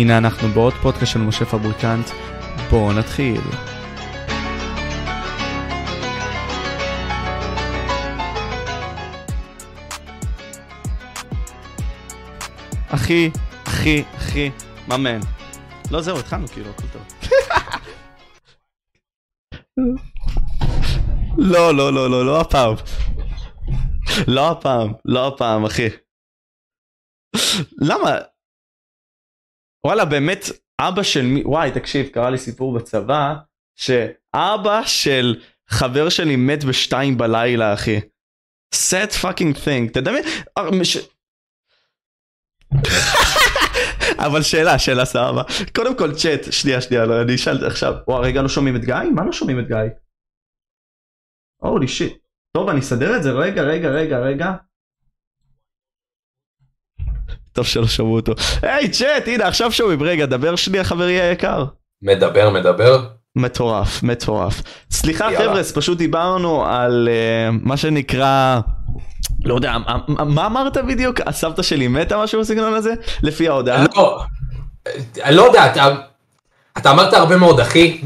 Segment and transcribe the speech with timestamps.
[0.00, 2.06] הנה אנחנו בעוד פודקאסט של משה פבריקנט,
[2.70, 3.40] בואו נתחיל.
[12.88, 13.30] אחי,
[13.64, 14.50] אחי, אחי,
[14.88, 15.20] מאמן.
[15.90, 17.02] לא זהו, התחלנו כאילו, הכל טוב.
[21.38, 22.74] לא, לא, לא, לא, לא הפעם.
[24.28, 25.88] לא הפעם, לא הפעם, אחי.
[27.80, 28.10] למה?
[29.86, 30.44] וואלה, באמת,
[30.80, 33.34] אבא של מי, וואי, תקשיב, קרה לי סיפור בצבא,
[33.76, 38.00] שאבא של חבר שלי מת בשתיים בלילה, אחי.
[38.74, 39.98] sad fucking thing?
[40.58, 40.64] אה.
[44.26, 45.42] אבל שאלה, שאלה סבבה.
[45.74, 48.94] קודם כל צ'אט, שנייה, שנייה, לא, אני אשאל עכשיו, וואי, רגע, לא שומעים את גיא?
[49.14, 49.76] מה לא שומעים את גיא?
[51.62, 52.18] הולי שיט.
[52.56, 54.52] טוב, אני אסדר את זה, רגע, רגע, רגע, רגע.
[57.52, 58.32] טוב שלא שמעו אותו.
[58.62, 61.64] היי צ'אט, הנה עכשיו שומעים, רגע, דבר שנייה חברי היקר.
[62.02, 63.04] מדבר, מדבר.
[63.36, 64.62] מטורף, מטורף.
[64.90, 68.60] סליחה חבר'ה, פשוט דיברנו על uh, מה שנקרא,
[69.44, 69.76] לא יודע,
[70.08, 71.20] מה אמרת בדיוק?
[71.26, 72.94] הסבתא שלי מתה משהו בסגנון הזה?
[73.22, 73.84] לפי ההודעה?
[73.96, 74.20] לא,
[75.24, 75.94] אני לא יודע, אתה,
[76.78, 78.00] אתה אמרת הרבה מאוד אחי,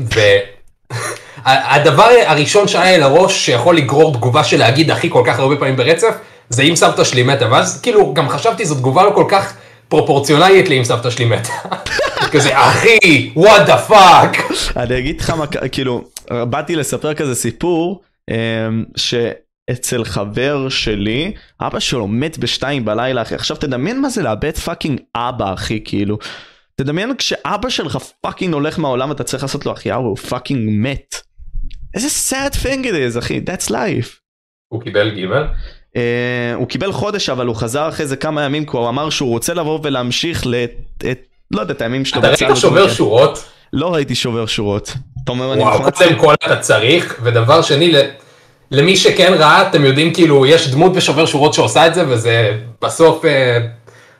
[1.45, 5.77] והדבר הראשון שהיה לי לראש שיכול לגרור תגובה של להגיד אחי כל כך הרבה פעמים
[5.77, 6.15] ברצף,
[6.49, 9.57] זה אם סבתא שלי מתה, ואז כאילו גם חשבתי זו תגובה לא כל כך
[9.89, 11.53] פרופורציונלית לאם סבתא שלי מתה.
[12.33, 14.37] כזה אחי, what the fuck.
[14.77, 22.09] אני אגיד לך מה, כאילו, באתי לספר כזה סיפור, אמ, שאצל חבר שלי, אבא שלו
[22.09, 26.19] מת בשתיים בלילה אחי, עכשיו תדמיין מה זה לאבד fucking אבא אחי, כאילו.
[26.77, 31.15] תדמיין כשאבא שלך fucking הולך מהעולם אתה צריך לעשות לו החייאה הוא fucking מת.
[31.95, 34.09] איזה sad thing it is אחי, that's life.
[34.69, 35.47] הוא קיבל גיבל?
[35.95, 35.97] Uh,
[36.55, 39.55] הוא קיבל חודש אבל הוא חזר אחרי זה כמה ימים כי הוא אמר שהוא רוצה
[39.55, 40.55] לבוא ולהמשיך ל...
[40.97, 41.05] את,
[41.51, 42.21] לא יודע את הימים שלו.
[42.21, 43.45] אתה ראית שובר שורות?
[43.73, 44.93] לא ראיתי שובר שורות.
[45.29, 47.93] וואו, קודם כל אתה צריך, ודבר שני,
[48.71, 53.25] למי שכן ראה, אתם יודעים כאילו, יש דמות בשובר שורות שעושה את זה, וזה בסוף,
[53.25, 53.29] uh,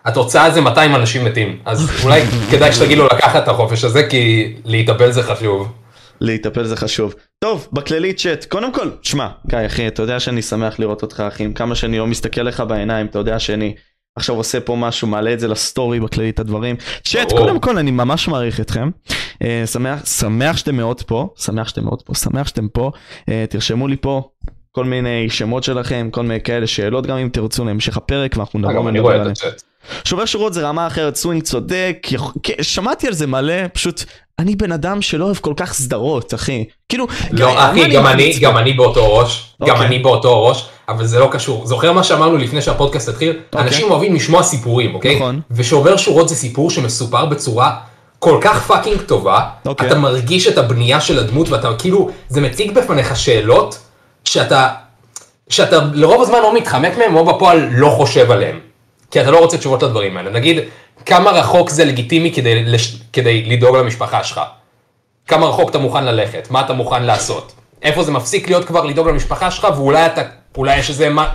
[0.05, 1.59] התוצאה זה 200 אנשים מתים.
[1.65, 5.69] אז אולי כדאי שתגיד לו לקחת את החופש הזה, כי להתאבל זה חשוב.
[6.21, 7.15] להתאפל זה חשוב.
[7.39, 11.45] טוב, בכללי צ'אט, קודם כל, שמע, גיא אחי, אתה יודע שאני שמח לראות אותך אחי,
[11.45, 13.75] עם כמה שאני לא מסתכל לך בעיניים, אתה יודע שאני
[14.17, 16.77] עכשיו עושה פה משהו, מעלה את זה לסטורי בכללי את הדברים.
[17.05, 18.91] צ'אט, קודם כל אני ממש מעריך אתכם.
[19.09, 22.91] אה, שמח, שמח שאתם מאוד פה, שמח שאתם מאוד פה, שמח שאתם פה.
[23.21, 24.29] אה, תרשמו לי פה
[24.73, 29.11] כל מיני שמות שלכם, כל מיני כאלה שאלות גם אם תרצו להמשך הפרק ואנחנו נדבר
[29.11, 29.33] עליהם.
[30.05, 32.07] שובר שורות זה רמה אחרת, סווינג צודק,
[32.63, 34.05] שמעתי על זה מלא, פשוט
[34.39, 36.65] אני בן אדם שלא אוהב כל כך סדרות, אחי.
[36.89, 37.07] כאילו...
[37.31, 39.87] לא, אחי, גם אני, גם אני באותו ראש, גם אוקיי.
[39.87, 41.67] אני באותו ראש, אבל זה לא קשור.
[41.67, 43.39] זוכר מה שאמרנו לפני שהפודקאסט התחיל?
[43.53, 43.67] אוקיי.
[43.67, 45.17] אנשים אוהבים לשמוע סיפורים, אוקיי?
[45.17, 45.41] נכון.
[45.51, 47.77] ושובר שורות זה סיפור שמסופר בצורה
[48.19, 49.89] כל כך fucking טובה, אוקיי.
[49.89, 53.79] אתה מרגיש את הבנייה של הדמות ואתה כאילו, זה מציג בפניך שאלות
[54.25, 54.69] שאתה,
[55.49, 58.59] שאתה לרוב הזמן או מתחמק מהם או בפועל לא חושב עליהם.
[59.15, 60.31] כי אתה לא רוצה תשובות לדברים האלה.
[60.31, 60.59] נגיד,
[61.07, 62.97] כמה רחוק זה לגיטימי כדי, לש...
[63.13, 64.41] כדי לדאוג למשפחה שלך?
[65.29, 66.51] כמה רחוק אתה מוכן ללכת?
[66.51, 67.53] מה אתה מוכן לעשות?
[67.83, 70.23] איפה זה מפסיק להיות כבר לדאוג למשפחה שלך ואולי אתה,
[70.57, 71.35] אולי יש איזה מה,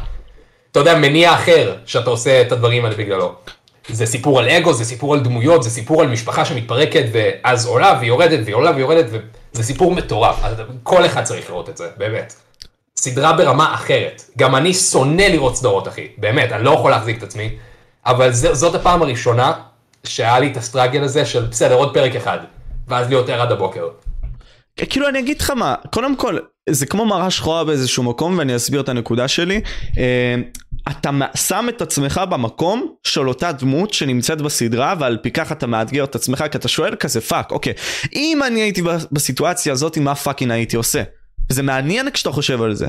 [0.72, 3.34] אתה יודע, מניע אחר שאתה עושה את הדברים האלה בגללו.
[3.90, 7.98] זה סיפור על אגו, זה סיפור על דמויות, זה סיפור על משפחה שמתפרקת ואז עולה
[8.02, 9.06] ויורדת ועולה ויורדת
[9.54, 10.36] וזה סיפור מטורף.
[10.84, 12.34] כל אחד צריך לראות את זה, באמת.
[12.98, 14.22] סדרה ברמה אחרת.
[14.38, 16.08] גם אני שונא לראות סדרות, אחי.
[16.18, 17.50] באמת, אני לא יכול להחזיק את עצמי.
[18.06, 19.54] אבל זה, זאת הפעם הראשונה
[20.04, 22.38] שהיה לי את ה struggle הזה של בסדר, עוד פרק אחד.
[22.88, 23.88] ואז להיות ער עד הבוקר.
[24.76, 26.38] כאילו אני אגיד לך מה, קודם כל,
[26.70, 29.62] זה כמו מראה שחורה באיזשהו מקום ואני אסביר את הנקודה שלי.
[29.98, 30.36] אה,
[30.90, 36.04] אתה שם את עצמך במקום של אותה דמות שנמצאת בסדרה ועל פי כך אתה מאתגר
[36.04, 37.74] את עצמך כי אתה שואל כזה fuck אוקיי
[38.14, 41.04] אם אני הייתי בסיטואציה הזאת מה fucking הייתי עושה.
[41.50, 42.88] וזה מעניין כשאתה חושב על זה.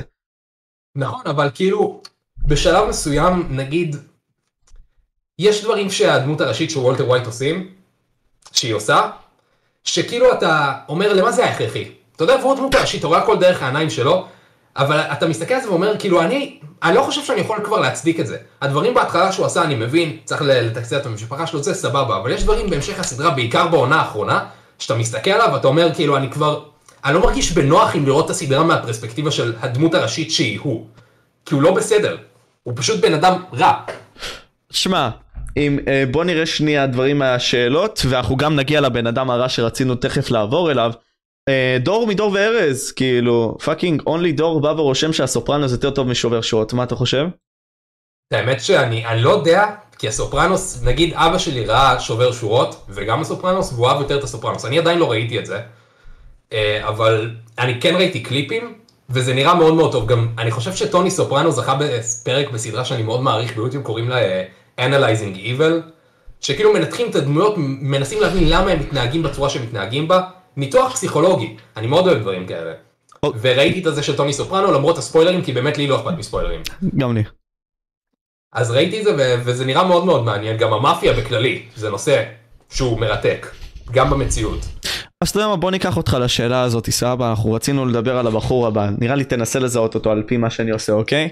[0.95, 2.01] נכון אבל כאילו
[2.47, 3.95] בשלב מסוים נגיד
[5.41, 7.67] יש דברים שהדמות הראשית של וולטר ווייט עושים
[8.51, 9.09] שהיא עושה
[9.83, 11.91] שכאילו אתה אומר למה זה היה הכרחי.
[12.15, 14.27] אתה יודע, והוא הדמות הראשית, אתה רואה הכל דרך העיניים שלו,
[14.75, 18.19] אבל אתה מסתכל על זה ואומר, כאילו, אני, אני לא חושב שאני יכול כבר להצדיק
[18.19, 18.37] את זה.
[18.61, 22.43] הדברים בהתחלה שהוא עשה, אני מבין, צריך לתקצב את המשפחה שלו, זה סבבה, אבל יש
[22.43, 24.45] דברים בהמשך הסדרה, בעיקר בעונה האחרונה,
[24.79, 26.63] שאתה מסתכל עליו ואתה אומר, כאילו, אני כבר,
[27.05, 30.87] אני לא מרגיש בנוח עם לראות את הסדרה מהפרספקטיבה של הדמות הראשית שהיא הוא.
[31.45, 32.17] כי הוא לא בסדר,
[32.63, 33.73] הוא פשוט בן אדם רע.
[34.71, 35.09] שמע,
[35.57, 40.31] אם, אה, בוא נראה שנייה דברים מהשאלות, ואנחנו גם נגיע לבן אדם הרע שרצינו תכף
[40.31, 40.91] לעבור אליו.
[41.49, 46.73] אה, דור מדור וארז, כאילו, fucking only דור בא ורושם שהסופרנוס יותר טוב משובר שורות,
[46.73, 47.25] מה אתה חושב?
[48.33, 49.65] האמת שאני אני לא יודע,
[49.97, 54.65] כי הסופרנוס, נגיד אבא שלי ראה שובר שורות, וגם הסופרנוס, והוא אהב יותר את הסופרנוס.
[54.65, 55.61] אני עדיין לא ראיתי את זה,
[56.53, 58.73] אה, אבל אני כן ראיתי קליפים,
[59.09, 60.07] וזה נראה מאוד מאוד טוב.
[60.07, 64.17] גם אני חושב שטוני סופרנו זכה בפרק בסדרה שאני מאוד מעריך ביוטיוב, קוראים לה
[64.79, 65.91] Analyzing Evil,
[66.41, 70.21] שכאילו מנתחים את הדמויות, מנסים להבין למה הם מתנהגים בצורה שהם מתנהגים בה.
[70.57, 72.73] ניתוח פסיכולוגי, אני מאוד אוהב דברים כאלה.
[73.41, 76.61] וראיתי את הזה של טוני סופרנו למרות הספוילרים, כי באמת לי לא אכפת מספוילרים.
[76.97, 77.23] גם לי.
[78.53, 82.23] אז ראיתי את זה וזה נראה מאוד מאוד מעניין, גם המאפיה בכללי, זה נושא
[82.69, 83.47] שהוא מרתק,
[83.91, 84.59] גם במציאות.
[85.21, 88.67] אז אתה יודע מה בוא ניקח אותך לשאלה הזאת סבבה אנחנו רצינו לדבר על הבחור
[88.67, 91.29] הבא נראה לי תנסה לזהות אותו על פי מה שאני עושה אוקיי?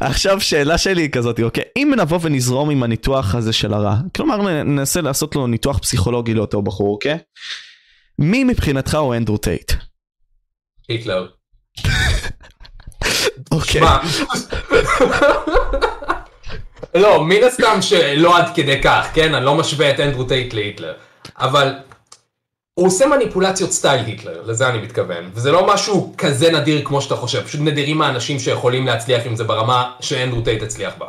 [0.00, 4.62] עכשיו שאלה שלי היא כזאת אוקיי אם נבוא ונזרום עם הניתוח הזה של הרע כלומר
[4.62, 7.18] ננסה לעשות לו ניתוח פסיכולוגי לאותו בחור אוקיי?
[8.18, 9.72] מי מבחינתך הוא אנדרו טייט?
[10.88, 11.26] היטלר.
[13.52, 13.82] אוקיי.
[16.94, 20.94] לא מן הסתם שלא עד כדי כך כן אני לא משווה את אנדרו טייט להיטלר
[21.38, 21.74] אבל
[22.80, 27.16] הוא עושה מניפולציות style היטלר, לזה אני מתכוון, וזה לא משהו כזה נדיר כמו שאתה
[27.16, 31.06] חושב, פשוט נדירים האנשים שיכולים להצליח עם זה ברמה שאנדרו טייט הצליח בה.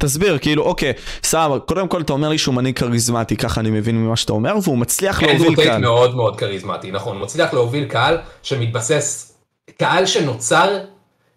[0.00, 0.92] תסביר, כאילו, אוקיי,
[1.24, 4.54] סבבה, קודם כל אתה אומר לי שהוא מנהיג כריזמטי, ככה אני מבין ממה שאתה אומר,
[4.62, 5.48] והוא מצליח להוביל קהל.
[5.48, 9.32] אנדרו טייט מאוד מאוד כריזמטי, נכון, הוא מצליח להוביל קהל שמתבסס,
[9.78, 10.78] קהל שנוצר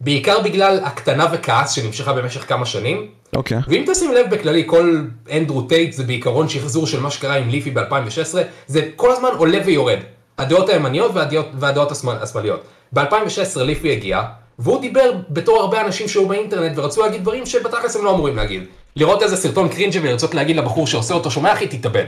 [0.02, 3.08] בעיקר בגלל הקטנה וכעס שנמשכה במשך כמה שנים.
[3.36, 3.58] אוקיי.
[3.68, 5.02] ואם תשים לב בכללי, כל
[5.32, 8.38] אנדרו טייט זה בעיקרון שחזור של מה שקרה עם ליפי ב-2016,
[8.68, 10.00] זה כל הזמן עולה ויורד.
[10.38, 12.64] הדעות הימניות והדעות, והדעות השמאליות.
[12.94, 14.22] ב-2016 ליפי הגיע,
[14.60, 18.64] והוא דיבר בתור הרבה אנשים שהיו באינטרנט ורצו להגיד דברים שבתכלס הם לא אמורים להגיד.
[18.96, 22.06] לראות איזה סרטון cringy ולרצות להגיד לבחור שעושה אותו, שומע אחי תתאבד.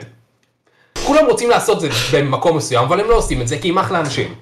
[1.05, 4.00] כולם רוצים לעשות זה במקום מסוים, אבל הם לא עושים את זה כי הם אחלה
[4.00, 4.36] אנשים.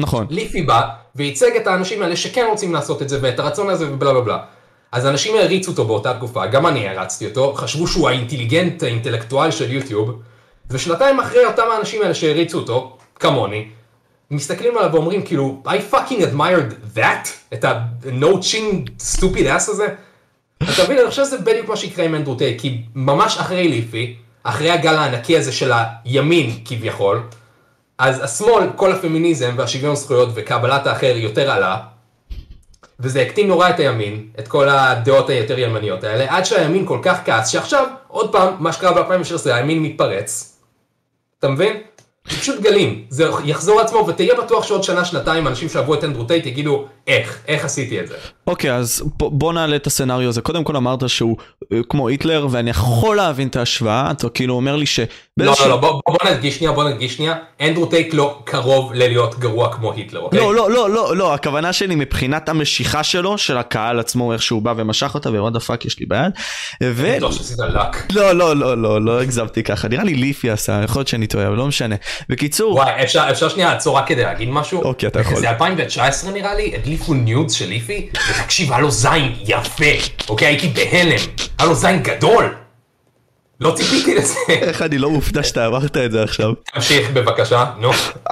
[0.00, 0.26] נכון.
[0.30, 4.12] ליפי בא וייצג את האנשים האלה שכן רוצים לעשות את זה ואת הרצון הזה ובלה
[4.12, 4.38] בלה בלה.
[4.92, 9.72] אז אנשים העריצו אותו באותה תקופה, גם אני הערצתי אותו, חשבו שהוא האינטליגנט האינטלקטואל של
[9.72, 10.22] יוטיוב,
[10.70, 13.68] ושנתיים אחרי אותם האנשים האלה שהעריצו אותו, כמוני,
[14.30, 19.86] מסתכלים עליו ואומרים כאילו, I fucking admired that, את ה-no chin stupid ass הזה.
[20.62, 24.16] אתה מבין, אני חושב שזה בדיוק מה שיקרה עם אנדרו טייק, כי ממש אחרי ליפי,
[24.42, 25.72] אחרי הגל הענקי הזה של
[26.04, 27.22] הימין כביכול,
[27.98, 31.76] אז השמאל, כל הפמיניזם והשוויון זכויות וקבלת האחר יותר עלה,
[33.00, 37.18] וזה הקטין נורא את הימין, את כל הדעות היותר ימניות האלה, עד שהימין כל כך
[37.24, 40.58] כעס, שעכשיו, עוד פעם, מה שקרה ב-2016, הימין מתפרץ.
[41.38, 41.76] אתה מבין?
[42.30, 46.24] זה פשוט גלים, זה יחזור לעצמו ותהיה בטוח שעוד שנה שנתיים אנשים שאהבו את אנדרו
[46.24, 48.14] טייט יגידו איך, איך עשיתי את זה.
[48.46, 50.40] אוקיי, אז בוא, בוא נעלה את הסצנריו הזה.
[50.40, 51.36] קודם כל אמרת שהוא
[51.72, 55.00] אה, כמו היטלר, ואני יכול להבין את ההשוואה, אתה כאילו אומר לי ש...
[55.00, 55.06] לא,
[55.38, 59.38] באיזשהו- לא, לא, בוא, בוא נדגיש שנייה, בוא נדגיש שנייה, אנדרו טייט לא קרוב ללהיות
[59.38, 60.38] גרוע כמו היטלר, אוקיי?
[60.40, 64.62] לא, לא, לא, לא, לא, הכוונה שלי מבחינת המשיכה שלו, של הקהל עצמו, איך שהוא
[64.62, 66.32] בא ומשך אותה, what the fuck יש לי ביד.
[66.82, 67.16] ו...
[68.12, 71.46] לא, לא, לא, לא, לא הגזמתי ככה, נראה לי ליפי עשה, יכול להיות שאני טועה,
[71.48, 71.94] אבל לא משנה.
[72.28, 74.82] בקיצור, וואי, אפשר, אפשר שנייה לעצור רק כדי להגיד משהו?
[74.82, 75.36] אוקיי, אתה יכול.
[75.36, 79.84] זה 2019 נראה לי, הדליפו nudes של ליפי, ותקשיב, היה לו זין יפה,
[80.28, 80.48] אוקיי?
[80.48, 81.20] הייתי בהלם,
[81.58, 82.54] היה לו זין גדול.
[83.60, 84.34] לא ציפיתי לזה.
[84.48, 86.52] איך אני לא מופתע שאתה אמרת את זה עכשיו.
[86.74, 87.90] תמשיך בבקשה, נו.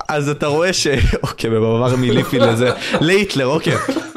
[0.08, 0.86] אז אתה רואה ש...
[1.22, 3.74] אוקיי, במעבר מליפי לזה, להיטלר, אוקיי.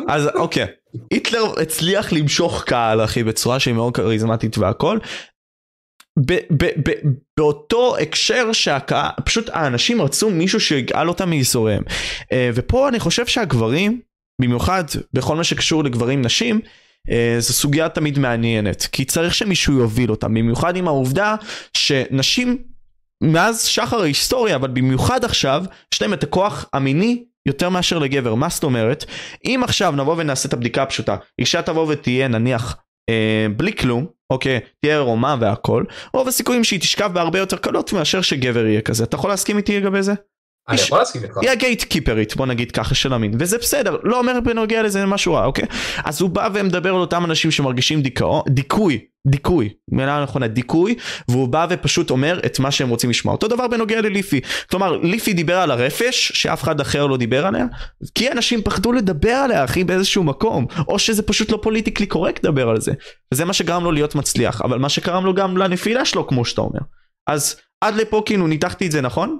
[0.07, 0.65] אז אוקיי,
[1.11, 4.97] היטלר הצליח למשוך קהל, אחי, בצורה שהיא מאוד כריזמטית והכל.
[6.25, 11.83] ב- ב- ב- באותו הקשר שהקהל, פשוט האנשים רצו מישהו שיגאל אותם מייסוריהם.
[12.31, 14.01] אה, ופה אני חושב שהגברים,
[14.41, 14.83] במיוחד
[15.13, 16.61] בכל מה שקשור לגברים נשים,
[17.09, 21.35] אה, זו סוגיה תמיד מעניינת, כי צריך שמישהו יוביל אותם, במיוחד עם העובדה
[21.77, 22.57] שנשים
[23.23, 28.35] מאז שחר ההיסטוריה, אבל במיוחד עכשיו, יש להם את הכוח המיני יותר מאשר לגבר.
[28.35, 29.05] מה זאת אומרת?
[29.45, 32.77] אם עכשיו נבוא ונעשה את הבדיקה הפשוטה, אישה תבוא ותהיה נניח
[33.57, 38.65] בלי כלום, אוקיי, תהיה עירומה והכל, רוב הסיכויים שהיא תשכב בהרבה יותר קלות מאשר שגבר
[38.65, 39.03] יהיה כזה.
[39.03, 40.13] אתה יכול להסכים איתי לגבי זה?
[40.69, 41.37] אני יכול להסכים איתך.
[41.41, 45.33] היא הגייט קיפרית בוא נגיד ככה של המין וזה בסדר לא אומר בנוגע לזה משהו
[45.33, 45.65] רע אוקיי?
[46.03, 50.95] אז הוא בא ומדבר על אותם אנשים שמרגישים דיכאון דיכוי דיכוי מילה נכונה דיכוי
[51.27, 53.33] והוא בא ופשוט אומר את מה שהם רוצים לשמוע.
[53.33, 54.41] אותו דבר בנוגע לליפי.
[54.69, 57.65] כלומר ליפי דיבר על הרפש שאף אחד אחר לא דיבר עליה
[58.15, 62.69] כי אנשים פחדו לדבר עליה אחי באיזשהו מקום או שזה פשוט לא פוליטיקלי קורקט לדבר
[62.69, 62.91] על זה.
[63.33, 66.61] וזה מה שגרם לו להיות מצליח אבל מה שגרם לו גם לנפילה שלו כמו שאתה
[66.61, 66.79] אומר.
[67.27, 69.39] אז עד לפה כאילו ניתחתי את זה נכון?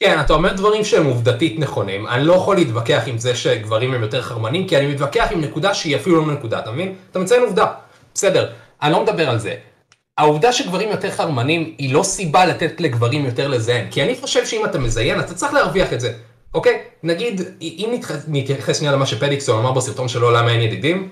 [0.00, 2.06] כן, אתה אומר דברים שהם עובדתית נכונים.
[2.06, 5.74] אני לא יכול להתווכח עם זה שגברים הם יותר חרמנים, כי אני מתווכח עם נקודה
[5.74, 6.94] שהיא אפילו לא נקודה, אתה מבין?
[7.10, 7.66] אתה מציין עובדה.
[8.14, 9.54] בסדר, אני לא מדבר על זה.
[10.18, 14.64] העובדה שגברים יותר חרמנים היא לא סיבה לתת לגברים יותר לזיין, כי אני חושב שאם
[14.64, 16.12] אתה מזיין, אתה צריך להרוויח את זה.
[16.54, 16.82] אוקיי?
[17.02, 17.98] נגיד, אם
[18.28, 21.08] נתייחס שנייה למה שפדיקסון אמר בסרטון שלו למה אין ידידים,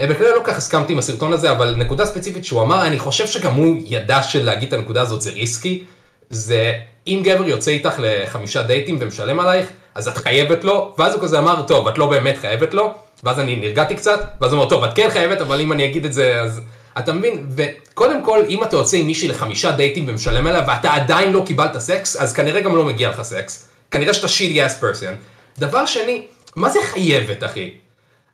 [0.00, 3.26] אה, בכלל לא כך הסכמתי עם הסרטון הזה, אבל נקודה ספציפית שהוא אמר, אני חושב
[3.26, 5.84] שגם הוא ידע שלהגיד את הנקודה הזאת זה ריסקי.
[6.30, 6.72] זה
[7.06, 11.38] אם גבר יוצא איתך לחמישה דייטים ומשלם עלייך, אז את חייבת לו, ואז הוא כזה
[11.38, 12.94] אמר, טוב, את לא באמת חייבת לו,
[13.24, 16.04] ואז אני נרגעתי קצת, ואז הוא אמר, טוב, את כן חייבת, אבל אם אני אגיד
[16.04, 16.60] את זה, אז...
[16.98, 17.46] אתה מבין?
[17.56, 21.78] וקודם כל, אם אתה יוצא עם מישהי לחמישה דייטים ומשלם עליה, ואתה עדיין לא קיבלת
[21.78, 23.68] סקס, אז כנראה גם לא מגיע לך סקס.
[23.90, 25.14] כנראה שאתה שיטי אס פרסון.
[25.58, 27.70] דבר שני, מה זה חייבת, אחי?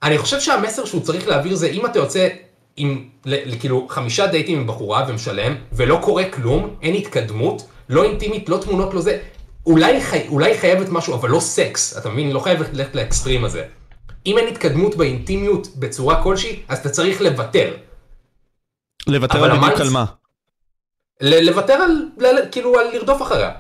[0.02, 2.28] אני חושב שהמסר שהוא צריך להעביר זה אם אתה יוצא
[2.76, 3.04] עם
[3.60, 8.94] כאילו חמישה דייטים עם בחורה ומשלם ולא קורה כלום, אין התקדמות, לא אינטימית, לא תמונות,
[8.94, 9.20] לא זה,
[9.66, 12.30] אולי, אחי, אולי חייבת משהו אבל לא סקס, אתה מבין?
[12.32, 13.64] לא חייבת ללכת לאקסטרים הזה.
[14.26, 17.76] אם אין התקדמות באינטימיות בצורה כלשהי, אז אתה צריך לוותר.
[19.06, 20.04] לוותר על בדיוק על מה?
[21.20, 23.52] ל- לוותר על, ל- כאילו, על לרדוף אחריה.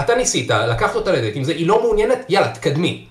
[0.00, 3.08] אתה ניסית, לקחת אותה לדייטים, זה, היא לא מעוניינת, יאללה, תתקדמי.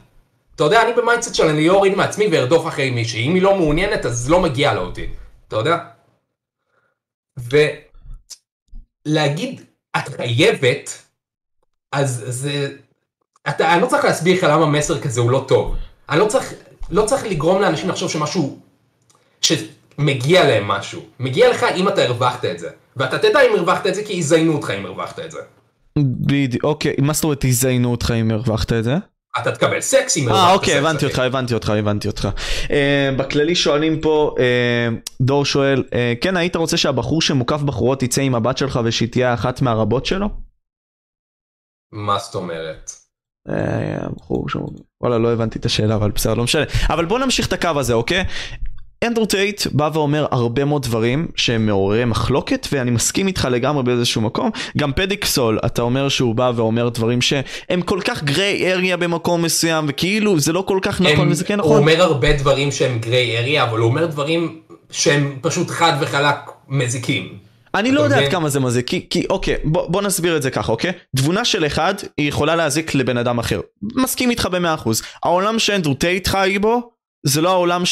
[0.56, 3.28] אתה יודע, אני ב mindset של אני לא אוריד מעצמי וארדוף אחרי מישהי.
[3.28, 5.08] אם היא לא מעוניינת, אז לא מגיע לה אותי.
[5.48, 5.78] אתה יודע?
[9.06, 9.62] ולהגיד,
[9.98, 11.02] את חייבת,
[11.92, 12.70] אז זה...
[13.50, 15.76] אתה, אני לא צריך להסביר לך למה מסר כזה הוא לא טוב.
[16.10, 16.54] אני לא צריך,
[16.90, 18.60] לא צריך לגרום לאנשים לחשוב שמשהו,
[19.42, 21.02] שמגיע להם משהו.
[21.20, 22.70] מגיע לך אם אתה הרווחת את זה.
[22.98, 25.40] ואתה תדע אם הרווחת את זה כי יזיינו אותך אם הרווחת את זה.
[26.00, 28.96] בדיוק, אוקיי, מה זאת אומרת יזיינו אותך אם הרווחת את זה?
[29.42, 30.54] אתה תקבל סקס אם אה סקס.
[30.54, 31.06] אוקיי, הבנתי.
[31.06, 32.28] אותך, הבנתי אותך, הבנתי אותך.
[32.72, 34.88] אה, בכללי שואלים פה, אה,
[35.22, 39.34] דור שואל, אה, כן היית רוצה שהבחור שמוקף בחורות יצא עם הבת שלך ושהיא תהיה
[39.34, 40.30] אחת מהרבות שלו?
[41.92, 42.92] מה זאת אומרת?
[44.04, 44.70] הבחור שהוא...
[45.02, 47.94] וואלה לא הבנתי את השאלה אבל בסדר לא משנה אבל בוא נמשיך את הקו הזה
[47.94, 48.24] אוקיי.
[49.04, 54.22] אנדרו טייט בא ואומר הרבה מאוד דברים שהם מעוררי מחלוקת ואני מסכים איתך לגמרי באיזשהו
[54.22, 59.42] מקום גם פדיקסול אתה אומר שהוא בא ואומר דברים שהם כל כך גריי אריה במקום
[59.42, 61.78] מסוים וכאילו זה לא כל כך נכון הם- וזה כן הוא נכון.
[61.78, 64.60] אומר הרבה דברים שהם גריי אריה, אבל הוא אומר דברים
[64.92, 66.36] שהם פשוט חד וחלק
[66.68, 67.38] מזיקים.
[67.76, 68.32] אני לא יודעת מבין?
[68.32, 70.92] כמה זה מזיק, כי, כי אוקיי, בוא, בוא נסביר את זה ככה, אוקיי?
[71.16, 73.62] תבונה של אחד היא יכולה להזיק לבן אדם אחר.
[73.96, 75.02] מסכים איתך במאה אחוז.
[75.24, 76.90] העולם שאנדרו טייט חי בו,
[77.26, 77.86] זה לא העולם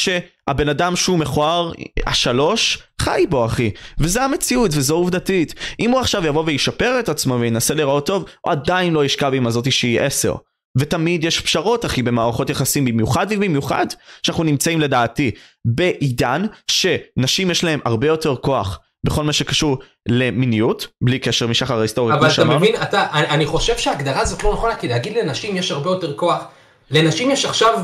[0.50, 1.72] שהבן אדם שהוא מכוער,
[2.08, 3.72] השלוש, חי בו אחי.
[4.00, 5.54] וזה המציאות וזו עובדתית.
[5.80, 9.48] אם הוא עכשיו יבוא וישפר את עצמו וינסה להיראות טוב, הוא עדיין לא ישכב עם
[9.48, 10.36] הזאתי שהיא עשר.
[10.78, 13.86] ותמיד יש פשרות אחי במערכות יחסים במיוחד ובמיוחד
[14.24, 15.32] שאנחנו נמצאים לדעתי
[15.66, 19.78] בעידן שנשים יש להם הרבה יותר כוח בכל מה שקשור
[20.10, 22.60] למיניות, בלי קשר משחר ההיסטוריה, אבל אתה שאמרנו.
[22.60, 26.14] מבין, אתה, אני, אני חושב שההגדרה הזאת לא נכונה, כי להגיד לנשים יש הרבה יותר
[26.14, 26.44] כוח.
[26.92, 27.80] לנשים יש עכשיו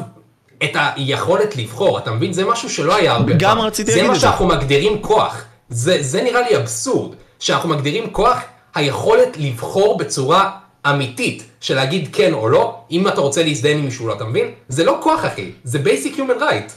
[0.63, 2.33] את היכולת לבחור, אתה מבין?
[2.33, 3.65] זה משהו שלא היה הרבה גם פעם.
[3.65, 4.27] רציתי זה להגיד מה את זה.
[4.27, 5.45] שאנחנו מגדירים כוח.
[5.69, 8.39] זה, זה נראה לי אבסורד, שאנחנו מגדירים כוח
[8.75, 10.51] היכולת לבחור בצורה
[10.89, 14.51] אמיתית, של להגיד כן או לא, אם אתה רוצה להזדהן עם מישהו אתה מבין?
[14.69, 16.71] זה לא כוח אחי, זה basic human right.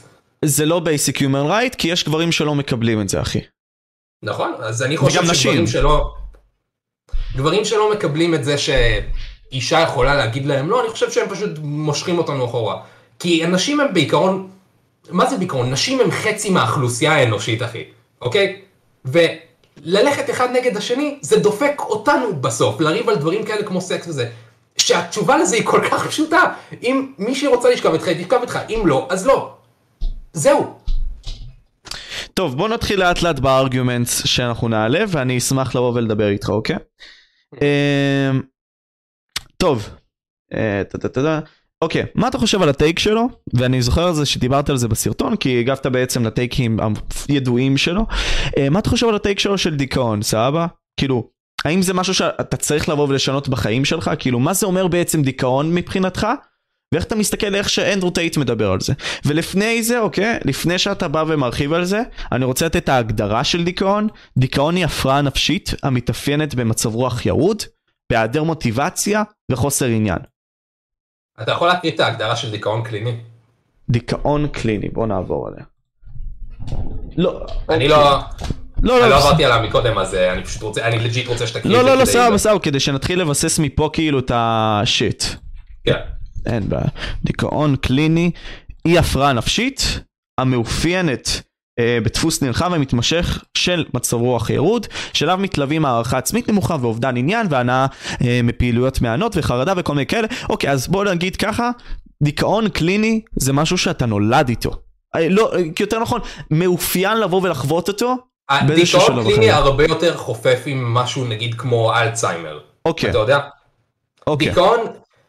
[0.45, 3.39] זה לא basic human right, כי יש גברים שלא מקבלים את זה, אחי.
[4.23, 5.67] נכון, אז אני חושב שגברים נשים.
[5.67, 6.13] שלא...
[7.35, 12.17] גברים שלא מקבלים את זה שאישה יכולה להגיד להם לא, אני חושב שהם פשוט מושכים
[12.17, 12.81] אותנו אחורה.
[13.19, 14.49] כי הנשים הם בעיקרון,
[15.09, 15.71] מה זה בעיקרון?
[15.71, 17.83] נשים הם חצי מהאוכלוסייה האנושית, אחי,
[18.21, 18.61] אוקיי?
[19.05, 24.29] וללכת אחד נגד השני, זה דופק אותנו בסוף, לריב על דברים כאלה כמו סקס וזה.
[24.77, 26.53] שהתשובה לזה היא כל כך פשוטה.
[26.83, 29.53] אם מישהי רוצה לשכב איתך, היא תשכב איתך, אם לא, אז לא.
[30.33, 30.79] זהו.
[32.33, 36.75] טוב, בוא נתחיל לאט לאט בארגומנטס שאנחנו נעלה, ואני אשמח לבוא ולדבר איתך, אוקיי?
[37.61, 38.41] אמ,
[39.57, 39.89] טוב,
[40.53, 40.81] אה.
[41.83, 43.27] אוקיי, מה אתה חושב על הטייק שלו?
[43.53, 46.79] ואני זוכר על זה שדיברת על זה בסרטון, כי הגבת בעצם לטייקים
[47.29, 48.05] הידועים שלו.
[48.57, 50.67] אה, מה אתה חושב על הטייק שלו של דיכאון, סבבה?
[50.99, 51.29] כאילו,
[51.65, 54.11] האם זה משהו שאתה צריך לבוא ולשנות בחיים שלך?
[54.19, 56.27] כאילו, מה זה אומר בעצם דיכאון מבחינתך?
[56.93, 58.93] ואיך אתה מסתכל איך שאנדרו טייט מדבר על זה.
[59.25, 63.63] ולפני זה, אוקיי, לפני שאתה בא ומרחיב על זה, אני רוצה לתת את ההגדרה של
[63.63, 64.07] דיכאון.
[64.37, 67.63] דיכאון היא הפרעה נפשית המתאפיינת במצב רוח ירוד,
[68.11, 70.19] בהיעדר מוטיבציה וחוסר עניין.
[71.41, 73.17] אתה יכול להקריא את ההגדרה של דיכאון קליני?
[73.89, 75.63] דיכאון קליני, בוא נעבור עליה.
[77.17, 77.97] לא, אני לא...
[78.83, 81.27] לא, אני לא, לא לא, עברתי עליו מקודם, אז אה, אני פשוט רוצה, אני legit
[81.27, 81.89] רוצה שתקריא לא, את זה.
[81.91, 85.23] לא, לא, כדי- סבבה, סבבה, כדי שנתחיל לבסס מפה כאילו את ה shit.
[85.85, 85.99] כן.
[86.45, 86.87] אין בעיה.
[87.23, 88.31] דיכאון קליני
[88.85, 89.99] היא הפרעה נפשית
[90.39, 91.41] המאופיינת
[91.79, 97.85] בדפוס נרחב ומתמשך של מצב רוח ירוד, שאליו מתלווים הערכה עצמית נמוכה ואובדן עניין והנאה
[98.25, 100.27] אה, מפעילויות מהנות וחרדה וכל מיני כאלה.
[100.49, 101.71] אוקיי, אז בוא נגיד ככה,
[102.23, 104.71] דיכאון קליני זה משהו שאתה נולד איתו.
[105.15, 108.15] אה, לא, אה, יותר נכון, מאופיין לבוא ולחוות אותו
[108.75, 109.51] דיכאון קליני.
[109.51, 112.59] הרבה יותר חופף עם משהו נגיד כמו אלצהיימר.
[112.85, 113.39] אוקיי, אתה יודע?
[114.27, 114.47] אוקיי.
[114.47, 114.79] דיכאון,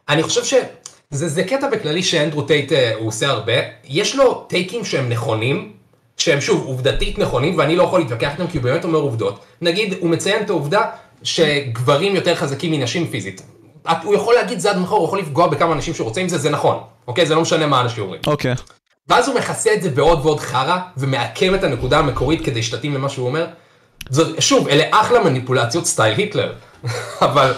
[0.09, 3.53] אני חושב שזה זה קטע בכללי שאנדרו טייט אה, הוא עושה הרבה,
[3.85, 5.73] יש לו טייקים שהם נכונים,
[6.17, 9.45] שהם שוב עובדתית נכונים ואני לא יכול להתווכח איתם כי הוא באמת אומר עובדות.
[9.61, 10.83] נגיד הוא מציין את העובדה
[11.23, 13.43] שגברים יותר חזקים מנשים פיזית.
[14.03, 16.39] הוא יכול להגיד זה עד מחר, הוא יכול לפגוע בכמה אנשים שהוא רוצה עם זה,
[16.39, 16.79] זה נכון.
[17.09, 17.27] אוקיי?
[17.27, 18.21] זה לא משנה מה אנשים אומרים.
[18.27, 18.55] אוקיי.
[19.09, 23.09] ואז הוא מכסה את זה בעוד ועוד חרא, ומעקם את הנקודה המקורית כדי שתתאים למה
[23.09, 23.47] שהוא אומר.
[24.11, 26.53] זאת, שוב, אלה אחלה מניפולציות סטייל היטלר.
[27.27, 27.55] אבל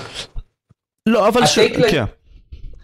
[1.06, 1.58] לא, אבל ש...
[1.58, 2.04] כן.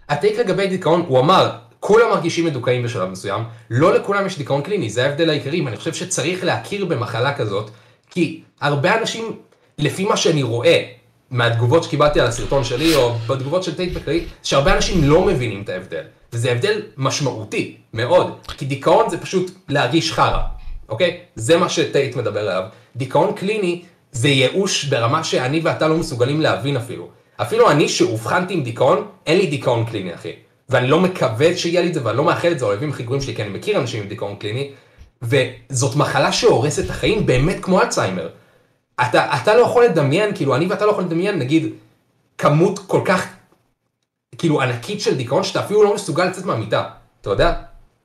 [0.09, 1.51] הטייק לגבי דיכאון, הוא אמר,
[1.87, 5.93] כולם מרגישים מדוכאים בשלב מסוים, לא לכולם יש דיכאון קליני, זה ההבדל העיקרי, ואני חושב
[5.93, 7.69] שצריך להכיר במחלה כזאת,
[8.09, 9.37] כי הרבה אנשים,
[9.77, 10.83] לפי מה שאני רואה,
[11.31, 15.69] מהתגובות שקיבלתי על הסרטון שלי, או בתגובות של טייק בכללי, שהרבה אנשים לא מבינים את
[15.69, 20.41] ההבדל, וזה הבדל משמעותי, מאוד, כי דיכאון זה פשוט להרגיש חרא,
[20.89, 21.17] אוקיי?
[21.35, 22.63] זה מה שטייט מדבר עליו.
[22.95, 27.09] דיכאון קליני זה ייאוש ברמה שאני ואתה לא מסוגלים להבין אפילו.
[27.37, 30.44] אפילו אני שאובחנתי עם דיכאון, אין לי דיכאון קליני, אחי.
[30.69, 33.21] ואני לא מקווה שיהיה לי את זה, ואני לא מאחל את זה לאויבים הכי גרועים
[33.21, 34.71] שלי, כי אני מכיר אנשים עם דיכאון קליני,
[35.21, 38.29] וזאת מחלה שהורסת את החיים באמת כמו אלצהיימר.
[39.01, 41.73] אתה, אתה לא יכול לדמיין, כאילו, אני ואתה לא יכול לדמיין, נגיד,
[42.37, 43.27] כמות כל כך,
[44.37, 46.83] כאילו, ענקית של דיכאון, שאתה אפילו לא מסוגל לצאת מהמיטה.
[47.21, 47.53] אתה יודע?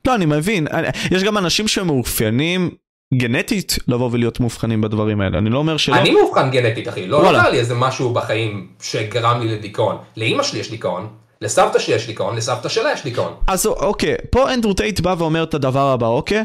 [0.07, 0.67] לא, אני מבין.
[1.11, 2.69] יש גם אנשים שמאופיינים
[3.13, 5.37] גנטית לבוא ולהיות מאובחנים בדברים האלה.
[5.37, 5.95] אני לא אומר שלא.
[5.95, 7.07] אני מאובחן גנטית, אחי.
[7.07, 7.41] לא, לא וואלה.
[7.41, 9.97] קרה לי איזה משהו בחיים שגרם לי לדיכאון.
[10.17, 11.07] לאימא שלי יש דיכאון,
[11.41, 13.33] לסבתא שלי יש דיכאון, לסבתא שלה יש דיכאון.
[13.47, 16.43] אז אוקיי, פה אנדרו טייט בא ואומר את הדבר הבא, אוקיי?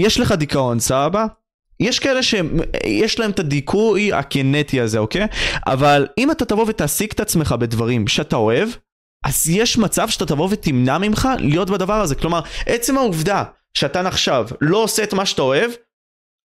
[0.00, 1.26] יש לך דיכאון, סבבה?
[1.80, 5.26] יש כאלה שיש להם את הדיכוי הגנטי הזה, אוקיי?
[5.66, 8.68] אבל אם אתה תבוא ותעסיק את עצמך בדברים שאתה אוהב,
[9.26, 12.14] אז יש מצב שאתה תבוא ותמנע ממך להיות בדבר הזה.
[12.14, 15.70] כלומר, עצם העובדה שאתה עכשיו לא עושה את מה שאתה אוהב,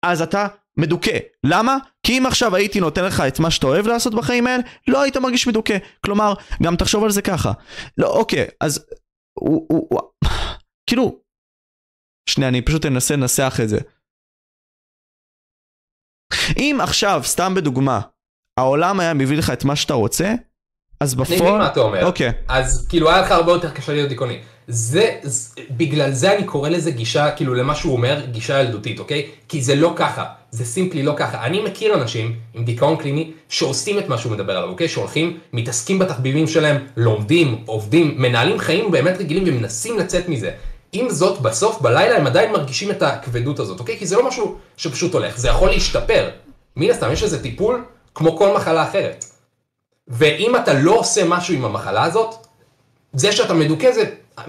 [0.04, 1.18] אז אתה מדוכא.
[1.46, 1.76] למה?
[2.02, 5.16] כי אם עכשיו הייתי נותן לך את מה שאתה אוהב לעשות בחיים האלה, לא היית
[5.16, 5.76] מרגיש מדוכא.
[6.04, 7.52] כלומר, גם תחשוב על זה ככה.
[7.98, 8.86] לא, אוקיי, אז...
[9.38, 10.00] הוא, הוא, הוא...
[10.86, 11.20] כאילו...
[12.28, 13.78] שנייה, אני פשוט אנסה לנסח את זה.
[16.56, 18.00] אם עכשיו, סתם בדוגמה,
[18.60, 20.34] העולם היה מביא לך את מה שאתה רוצה,
[21.00, 21.58] אז אני מבין בפועל...
[21.58, 22.06] מה אתה אומר.
[22.06, 22.32] אוקיי.
[22.48, 24.42] אז כאילו היה לך הרבה יותר קשה להיות דיכאוני.
[24.70, 29.26] זה, זה, בגלל זה אני קורא לזה גישה, כאילו למה שהוא אומר, גישה ילדותית, אוקיי?
[29.48, 31.44] כי זה לא ככה, זה סימפלי לא ככה.
[31.46, 34.88] אני מכיר אנשים עם דיכאון קליני שעושים את מה שהוא מדבר עליו, אוקיי?
[34.88, 40.50] שהולכים, מתעסקים בתחביבים שלהם, לומדים, עובדים, מנהלים חיים באמת רגילים ומנסים לצאת מזה.
[40.92, 43.98] עם זאת, בסוף, בלילה הם עדיין מרגישים את הכבדות הזאת, אוקיי?
[43.98, 46.30] כי זה לא משהו שפשוט הולך, זה יכול להשתפר.
[46.76, 49.24] מן הסתם יש לזה טיפול כמו כל מחלה אחרת.
[50.08, 52.34] ואם אתה לא עושה משהו עם המחלה הזאת,
[53.12, 54.04] זה שאתה מדוכא זה
[54.38, 54.42] 100%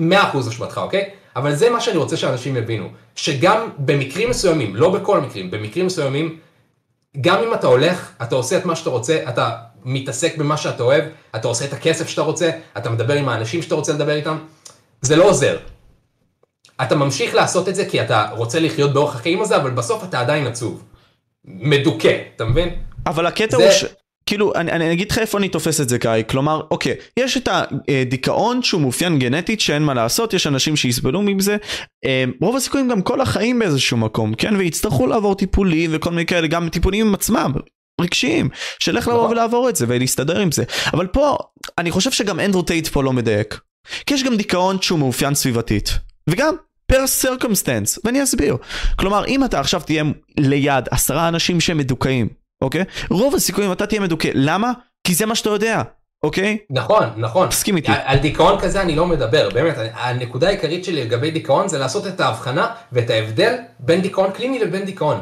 [0.50, 1.10] אשמתך, אוקיי?
[1.36, 6.38] אבל זה מה שאני רוצה שאנשים יבינו, שגם במקרים מסוימים, לא בכל המקרים, במקרים מסוימים,
[7.22, 9.52] גם אם אתה הולך, אתה עושה את מה שאתה רוצה, אתה
[9.86, 11.04] מתעסק במה שאתה אוהב,
[11.36, 14.38] אתה עושה את הכסף שאתה רוצה, אתה מדבר עם האנשים שאתה רוצה לדבר איתם,
[15.02, 15.58] זה לא עוזר.
[16.82, 20.20] אתה ממשיך לעשות את זה כי אתה רוצה לחיות באורח החיים הזה, אבל בסוף אתה
[20.20, 20.84] עדיין עצוב.
[21.46, 22.70] מדוכא, אתה מבין?
[23.06, 23.86] אבל הקטע זה- הוא ש...
[24.32, 26.12] כאילו, אני, אני אגיד לך איפה אני תופס את זה, גיא.
[26.30, 31.58] כלומר, אוקיי, יש את הדיכאון שהוא מאופיין גנטית שאין מה לעשות, יש אנשים שיסבלו מזה.
[32.06, 34.56] אה, רוב הסיכויים גם כל החיים באיזשהו מקום, כן?
[34.56, 37.52] ויצטרכו לעבור טיפולים וכל מיני כאלה, גם טיפולים עם עצמם.
[38.02, 39.32] רגשיים, של איך לבוא נכון.
[39.32, 40.64] ולעבור את זה ולהסתדר עם זה.
[40.94, 41.38] אבל פה,
[41.78, 43.60] אני חושב שגם אנדרו טייט פה לא מדייק.
[44.06, 45.98] כי יש גם דיכאון שהוא מאופיין סביבתית.
[46.30, 46.56] וגם
[46.88, 48.58] per circumstance, ואני אסביר.
[48.96, 50.04] כלומר, אם אתה עכשיו תהיה
[50.38, 52.84] ליד עשרה אנשים שהם מדוכאים, אוקיי?
[53.10, 54.30] רוב הסיכויים אתה תהיה מדוכא.
[54.34, 54.72] למה?
[55.04, 55.82] כי זה מה שאתה יודע,
[56.24, 56.58] אוקיי?
[56.70, 57.48] נכון, נכון.
[57.48, 57.92] תסכים איתי.
[57.92, 62.08] על, על דיכאון כזה אני לא מדבר, באמת, הנקודה העיקרית שלי לגבי דיכאון זה לעשות
[62.08, 65.22] את ההבחנה ואת ההבדל בין דיכאון קליני לבין דיכאון.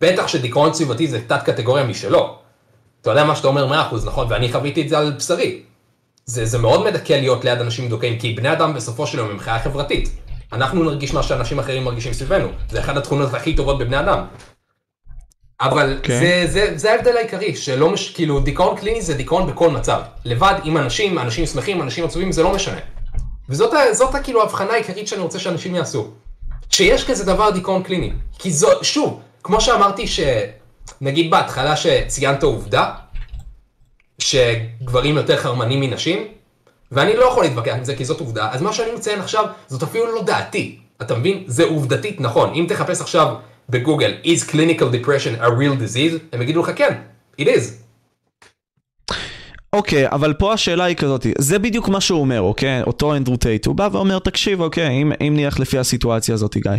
[0.00, 2.38] בטח שדיכאון סביבתי זה תת קטגוריה משלו.
[3.00, 5.62] אתה יודע מה שאתה אומר 100% נכון, ואני חוויתי את זה על בשרי.
[6.24, 9.38] זה, זה מאוד מדכא להיות ליד אנשים מדוכאים, כי בני אדם בסופו של יום הם
[9.38, 10.08] חיה חברתית.
[10.52, 14.24] אנחנו נרגיש מה שאנשים אחרים מרגישים סביבנו, זה אחת התכונות הכי טובות בבני אדם.
[15.60, 16.20] אבל אוקיי.
[16.20, 18.10] זה, זה, זה ההבדל העיקרי, שלא מש...
[18.10, 20.00] כאילו דיכאון קליני זה דיכאון בכל מצב.
[20.24, 22.80] לבד עם אנשים, אנשים שמחים, אנשים עצובים, זה לא משנה.
[23.48, 26.10] וזאת זאת כאילו ההבחנה העיקרית שאני רוצה שאנשים יעשו.
[26.70, 28.12] שיש כזה דבר דיכאון קליני.
[28.38, 32.90] כי זו, שוב, כמו שאמרתי שנגיד בהתחלה שציינת עובדה,
[34.18, 36.26] שגברים יותר חרמנים מנשים,
[36.92, 39.82] ואני לא יכול להתווכח עם זה כי זאת עובדה, אז מה שאני מציין עכשיו זאת
[39.82, 40.78] אפילו לא דעתי.
[41.02, 41.44] אתה מבין?
[41.46, 42.54] זה עובדתית נכון.
[42.54, 43.34] אם תחפש עכשיו
[43.70, 46.94] בגוגל, is clinical depression a real disease, הם יגידו לך כן,
[47.40, 47.88] it is.
[49.72, 52.82] אוקיי, אבל פה השאלה היא כזאת, זה בדיוק מה שהוא אומר, אוקיי?
[52.82, 56.72] אותו אנדרו טייט, הוא בא ואומר, תקשיב, אוקיי, אם, אם נלך לפי הסיטואציה הזאת, גיא,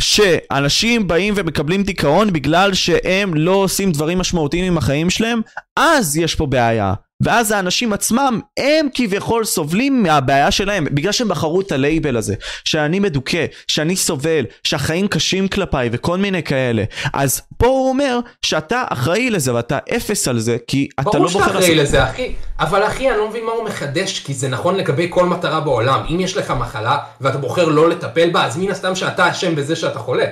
[0.00, 5.40] שאנשים באים ומקבלים דיכאון בגלל שהם לא עושים דברים משמעותיים עם החיים שלהם,
[5.76, 6.94] אז יש פה בעיה.
[7.22, 12.98] ואז האנשים עצמם, הם כביכול סובלים מהבעיה שלהם, בגלל שהם בחרו את הלייבל הזה, שאני
[12.98, 16.84] מדוכא, שאני סובל, שהחיים קשים כלפיי וכל מיני כאלה.
[17.12, 21.28] אז פה הוא אומר שאתה אחראי לזה ואתה אפס על זה, כי אתה לא ברור
[21.28, 22.32] שאתה בוחר אחראי לזה, אחי.
[22.60, 26.00] אבל אחי, אני לא מבין מה הוא מחדש, כי זה נכון לגבי כל מטרה בעולם.
[26.10, 29.76] אם יש לך מחלה, ואתה בוחר לא לטפל בה, אז מן הסתם שאתה אשם בזה
[29.76, 30.26] שאתה חולה.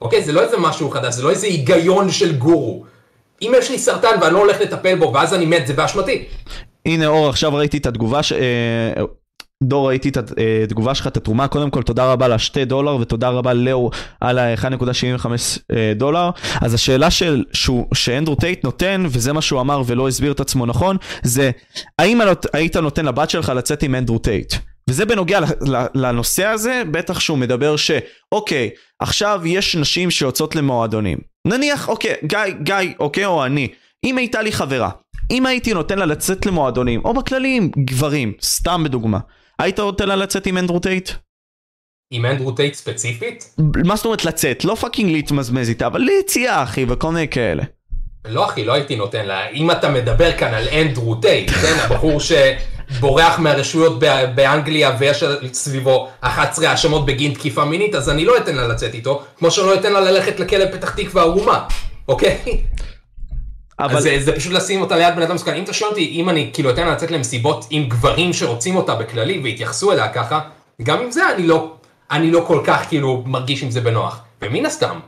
[0.00, 0.24] אוקיי?
[0.24, 2.84] זה לא איזה משהו חדש, זה לא איזה היגיון של גורו.
[3.42, 6.24] אם יש לי סרטן ואני לא הולך לטפל בו, ואז אני מת, זה באשמתי.
[6.86, 8.32] הנה אור, עכשיו ראיתי את התגובה ש...
[8.32, 9.02] אה,
[9.62, 10.16] דור, ראיתי את
[10.66, 11.48] התגובה שלך, את התרומה.
[11.48, 15.26] קודם כל, תודה רבה לשתי דולר, ותודה רבה לאור על ה-1.75
[15.72, 16.30] אה, דולר.
[16.60, 20.66] אז השאלה של, שהוא, שאנדרו טייט נותן, וזה מה שהוא אמר ולא הסביר את עצמו
[20.66, 21.50] נכון, זה
[21.98, 22.20] האם
[22.52, 24.54] היית נותן לבת שלך לצאת עם אנדרו טייט?
[24.90, 25.40] וזה בנוגע
[25.94, 28.70] לנושא הזה, בטח שהוא מדבר שאוקיי,
[29.00, 31.18] עכשיו יש נשים שיוצאות למועדונים.
[31.46, 33.68] נניח, אוקיי, גיא, גיא, אוקיי, או אני,
[34.04, 34.90] אם הייתה לי חברה,
[35.30, 39.18] אם הייתי נותן לה לצאת למועדונים, או בכללי, גברים, סתם בדוגמה,
[39.58, 41.10] היית נותן לה לצאת עם אנדרו טייט?
[42.10, 43.54] עם אנדרו טייט ספציפית?
[43.84, 44.64] מה זאת אומרת לצאת?
[44.64, 47.62] לא פאקינג להתמזמז איתה, אבל ליציאה אחי, וכל מיני כאלה.
[48.24, 49.50] לא אחי, לא הייתי נותן לה.
[49.50, 52.20] אם אתה מדבר כאן על אנדרו טייט, כן, הבחור
[52.90, 53.98] שבורח מהרשויות
[54.34, 59.22] באנגליה ויש סביבו 11 האשמות בגין תקיפה מינית, אז אני לא אתן לה לצאת איתו,
[59.38, 61.64] כמו שאני לא אתן לה ללכת לכלא פתח תקווה ערומה,
[62.08, 62.38] אוקיי?
[63.78, 63.96] אבל...
[63.96, 65.54] אז זה, זה פשוט לשים אותה ליד בן אדם מסוכן.
[65.54, 68.94] אם אתה שואל אותי, אם אני כאילו אתן לה לצאת למסיבות עם גברים שרוצים אותה
[68.94, 70.40] בכללי והתייחסו אליה ככה,
[70.82, 71.72] גם עם זה אני לא,
[72.10, 74.20] אני לא כל כך כאילו מרגיש עם זה בנוח.
[74.42, 74.98] ומן הסתם,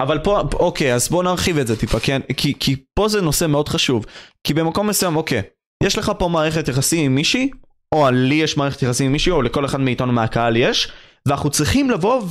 [0.00, 2.20] אבל פה, אוקיי, אז בוא נרחיב את זה טיפה, כן?
[2.36, 4.06] כי, כי פה זה נושא מאוד חשוב.
[4.44, 5.42] כי במקום מסוים, אוקיי,
[5.82, 7.50] יש לך פה מערכת יחסים עם מישהי,
[7.94, 10.92] או לי יש מערכת יחסים עם מישהי, או לכל אחד מאיתנו מהקהל יש,
[11.26, 12.22] ואנחנו צריכים לבוא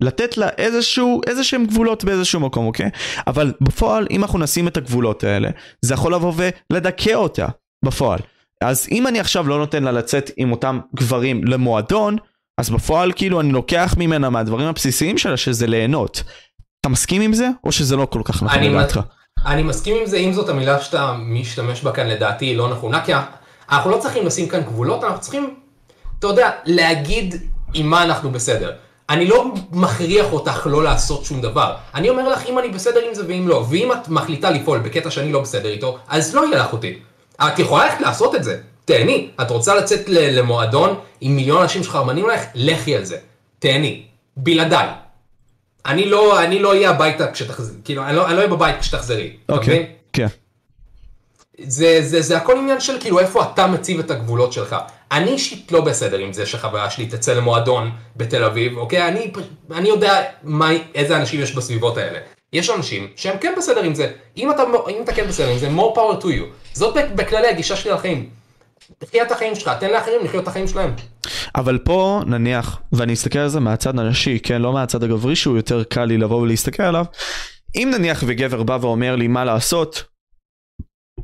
[0.00, 2.90] ולתת לה איזשהו, איזשהם גבולות באיזשהו מקום, אוקיי?
[3.26, 5.48] אבל בפועל, אם אנחנו נשים את הגבולות האלה,
[5.82, 6.32] זה יכול לבוא
[6.70, 7.46] ולדכא אותה,
[7.84, 8.18] בפועל.
[8.60, 12.16] אז אם אני עכשיו לא נותן לה לצאת עם אותם גברים למועדון,
[12.58, 16.22] אז בפועל כאילו אני לוקח ממנה מהדברים הבסיסיים שלה, שזה ליהנות.
[16.80, 19.00] אתה מסכים עם זה, או שזה לא כל כך נכון לדעתך?
[19.46, 23.04] אני מסכים עם זה, אם זאת המילה שאתה משתמש בה כאן לדעתי היא לא נכונה,
[23.04, 23.12] כי
[23.70, 25.54] אנחנו לא צריכים לשים כאן גבולות, אנחנו צריכים,
[26.18, 27.34] אתה יודע, להגיד
[27.74, 28.72] עם מה אנחנו בסדר.
[29.10, 31.74] אני לא מכריח אותך לא לעשות שום דבר.
[31.94, 33.66] אני אומר לך אם אני בסדר עם זה ואם לא.
[33.70, 36.98] ואם את מחליטה לפעול בקטע שאני לא בסדר איתו, אז לא יהיה לך אותי.
[37.42, 38.60] את יכולה ללכת לעשות את זה.
[38.84, 39.30] תהני.
[39.40, 42.42] את רוצה לצאת למועדון עם מיליון אנשים שחרמנים עליך?
[42.54, 43.16] לכי על זה.
[43.58, 44.02] תהני.
[44.36, 44.88] בלעדיי.
[45.86, 49.36] אני לא, אני לא אהיה הביתה כשתחזרי, כאילו, אני לא, אני לא אהיה בבית כשתחזרי.
[49.48, 49.86] אוקיי?
[50.12, 50.26] כן.
[51.58, 54.76] זה, זה, זה הכל עניין של כאילו איפה אתה מציב את הגבולות שלך.
[55.12, 59.08] אני אישית לא בסדר עם זה שחברה שלי תצא למועדון בתל אביב, אוקיי?
[59.08, 59.30] אני,
[59.74, 62.18] אני יודע מה, איזה אנשים יש בסביבות האלה.
[62.52, 64.10] יש אנשים שהם כן בסדר עם זה.
[64.36, 66.44] אם אתה, אם אתה כן בסדר עם זה, more power to you.
[66.72, 68.28] זאת בכללי הגישה שלי לחיים.
[68.98, 70.94] תחיה את החיים שלך, תן לאחרים לחיות את החיים שלהם.
[71.56, 75.84] אבל פה נניח, ואני אסתכל על זה מהצד הנשי, כן, לא מהצד הגברי שהוא יותר
[75.84, 77.04] קל לי לבוא ולהסתכל עליו,
[77.76, 80.04] אם נניח וגבר בא ואומר לי מה לעשות,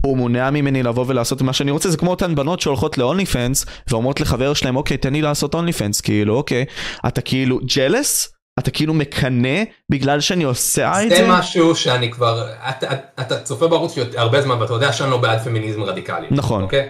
[0.05, 3.71] הוא מונע ממני לבוא ולעשות מה שאני רוצה, זה כמו אותן בנות שהולכות ל-only fans
[3.91, 6.65] ואומרות לחבר שלהם, אוקיי, תן לי לעשות only fans, כאילו, אוקיי,
[7.07, 8.31] אתה כאילו ג'לס?
[8.59, 11.17] אתה כאילו מקנא בגלל שאני עושה את זה?
[11.17, 12.87] זה משהו שאני כבר, אתה,
[13.21, 16.27] אתה צופה בערוץ הרבה זמן ואתה יודע שאני לא בעד פמיניזם רדיקלי.
[16.31, 16.63] נכון.
[16.63, 16.89] אוקיי?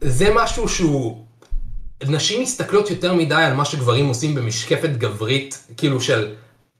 [0.00, 1.24] זה משהו שהוא,
[2.06, 6.34] נשים מסתכלות יותר מדי על מה שגברים עושים במשקפת גברית, כאילו של,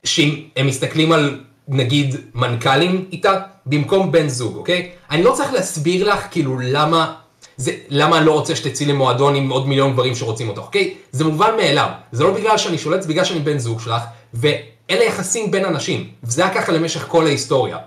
[0.04, 4.90] שהם מסתכלים על נגיד מנכ"לים איתה, במקום בן זוג, אוקיי?
[5.10, 7.14] אני לא צריך להסביר לך כאילו למה,
[7.56, 10.94] זה, למה אני לא רוצה שתצאי למועדון עם עוד מיליון גברים שרוצים אותך, אוקיי?
[11.12, 14.02] זה מובן מאליו, זה לא בגלל שאני שולט, זה בגלל שאני בן זוג שלך,
[14.34, 17.78] ואלה יחסים בין אנשים, וזה היה ככה למשך כל ההיסטוריה.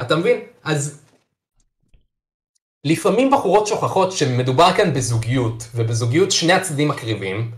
[0.00, 0.38] אתה מבין?
[0.64, 1.01] אז
[2.84, 7.50] לפעמים בחורות שוכחות שמדובר כאן בזוגיות, ובזוגיות שני הצדדים מקריבים,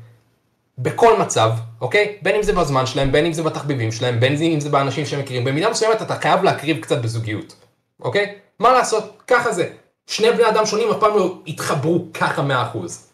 [0.79, 2.19] בכל מצב, אוקיי?
[2.23, 5.21] בין אם זה בזמן שלהם, בין אם זה בתחביבים שלהם, בין אם זה באנשים שהם
[5.21, 7.55] מכירים, במידה מסוימת אתה חייב להקריב קצת בזוגיות,
[8.01, 8.35] אוקיי?
[8.59, 9.23] מה לעשות?
[9.27, 9.71] ככה זה.
[10.07, 13.11] שני בני אדם שונים אף פעם לא התחברו ככה מאה אחוז.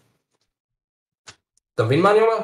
[1.75, 2.37] אתה מבין מה אני אומר?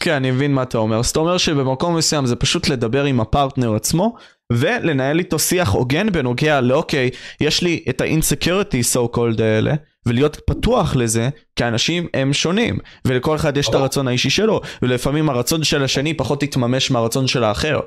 [0.00, 0.98] כן, אני מבין מה אתה אומר.
[0.98, 4.14] אז אתה אומר שבמקום מסוים זה פשוט לדבר עם הפרטנר עצמו,
[4.52, 9.74] ולנהל איתו שיח הוגן בנוגע לאוקיי, יש לי את ה-insecurity so called האלה,
[10.06, 15.30] ולהיות פתוח לזה, כי אנשים הם שונים, ולכל אחד יש את הרצון האישי שלו, ולפעמים
[15.30, 17.80] הרצון של השני פחות יתממש מהרצון של האחר.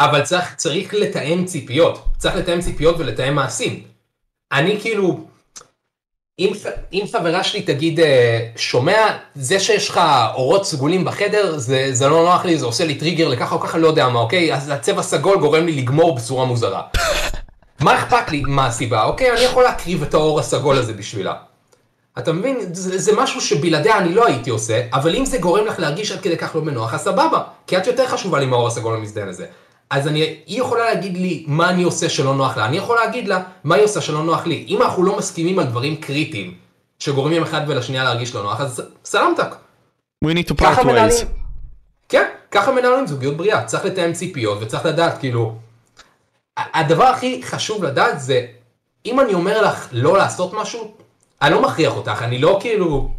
[0.00, 3.82] אבל צריך, צריך לתאם ציפיות, צריך לתאם ציפיות ולתאם מעשים.
[4.52, 5.28] אני כאילו,
[6.38, 6.52] אם,
[6.92, 10.00] אם חברה שלי תגיד, אה, שומע, זה שיש לך
[10.34, 13.78] אורות סגולים בחדר, זה, זה לא נוח לי, זה עושה לי טריגר לככה או ככה,
[13.78, 14.54] לא יודע מה, אוקיי?
[14.54, 16.82] אז הצבע סגול גורם לי לגמור בצורה מוזרה.
[17.80, 19.32] מה אכפת לי מה הסיבה, אוקיי?
[19.32, 21.34] אני יכול להקריב את האור הסגול הזה בשבילה.
[22.18, 22.58] אתה מבין?
[22.72, 26.20] זה, זה משהו שבלעדיה אני לא הייתי עושה, אבל אם זה גורם לך להרגיש עד
[26.20, 29.46] כדי כך לא בנוח, אז סבבה, כי את יותר חשובה לי מהאור הסגול המזדיין הזה.
[29.90, 33.28] אז אני, היא יכולה להגיד לי מה אני עושה שלא נוח לה, אני יכול להגיד
[33.28, 34.64] לה מה היא עושה שלא נוח לי.
[34.68, 36.54] אם אנחנו לא מסכימים על דברים קריטיים
[36.98, 39.54] שגורמים אחד ולשנייה להרגיש לא נוח, אז סלמתק.
[40.24, 41.24] We need to part ways.
[42.08, 45.54] כן, ככה מנהלים זוגיות בריאה, צריך לתאם ציפיות וצריך לדעת, כאילו,
[46.56, 48.46] הדבר הכי חשוב לדעת זה,
[49.06, 50.94] אם אני אומר לך לא לעשות משהו,
[51.42, 53.10] אני לא מכריח אותך, אני לא כאילו,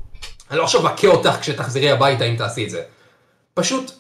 [0.52, 2.82] אני לא עכשיו אכה אותך כשתחזרי הביתה אם תעשי את זה.
[3.54, 3.92] פשוט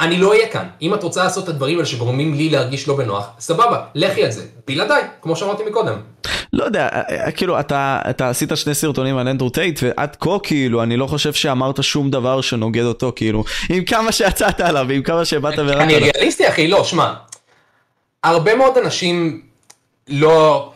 [0.00, 0.66] אני לא אהיה כאן.
[0.82, 4.30] אם את רוצה לעשות את הדברים האלה שגורמים לי להרגיש לא בנוח, סבבה, לכי על
[4.30, 4.44] זה.
[4.66, 6.00] בלעדיי, כמו שאמרתי מקודם.
[6.52, 6.88] לא יודע,
[7.36, 11.32] כאילו, אתה, אתה עשית שני סרטונים על אנדרו טייט, ועד כה, כאילו, אני לא חושב
[11.32, 15.82] שאמרת שום דבר שנוגד אותו, כאילו, עם כמה שיצאת עליו, ועם כמה שבאת ורדת עליו.
[15.82, 17.12] אני ריאליסטי, אחי, לא, שמע.
[18.24, 19.42] הרבה מאוד אנשים
[20.08, 20.68] לא...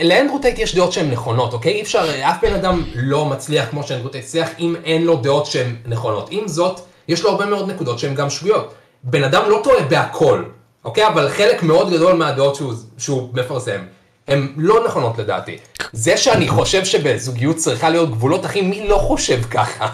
[0.00, 1.72] לאנדרו טייט יש דעות שהן נכונות, אוקיי?
[1.72, 5.46] אי אפשר, אף בן אדם לא מצליח כמו שאנדרו טייט הצליח, אם אין לו דעות
[5.46, 6.28] שהן נכונות.
[6.30, 8.74] עם זאת, יש לו הרבה מאוד נקודות שהן גם שגויות.
[9.04, 10.42] בן אדם לא טועה בהכל,
[10.84, 11.06] אוקיי?
[11.06, 13.80] אבל חלק מאוד גדול מהדעות שהוא, שהוא מפרסם,
[14.28, 15.58] הן לא נכונות לדעתי.
[15.92, 19.88] זה שאני חושב שבזוגיות צריכה להיות גבולות, אחי, מי לא חושב ככה?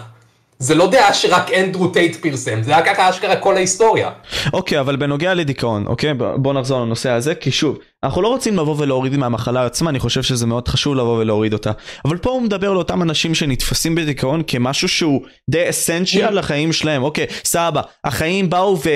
[0.63, 4.09] זה לא דעה שרק אנדרו טייט פרסם, זה היה ככה אשכרה כל ההיסטוריה.
[4.53, 6.13] אוקיי, אבל בנוגע לדיכאון, אוקיי?
[6.35, 10.23] בוא נחזור לנושא הזה, כי שוב, אנחנו לא רוצים לבוא ולהוריד מהמחלה עצמה, אני חושב
[10.23, 11.71] שזה מאוד חשוב לבוא ולהוריד אותה.
[12.05, 17.25] אבל פה הוא מדבר לאותם אנשים שנתפסים בדיכאון כמשהו שהוא די אסנצ'יאל לחיים שלהם, אוקיי,
[17.43, 18.89] סבבה, החיים באו ו...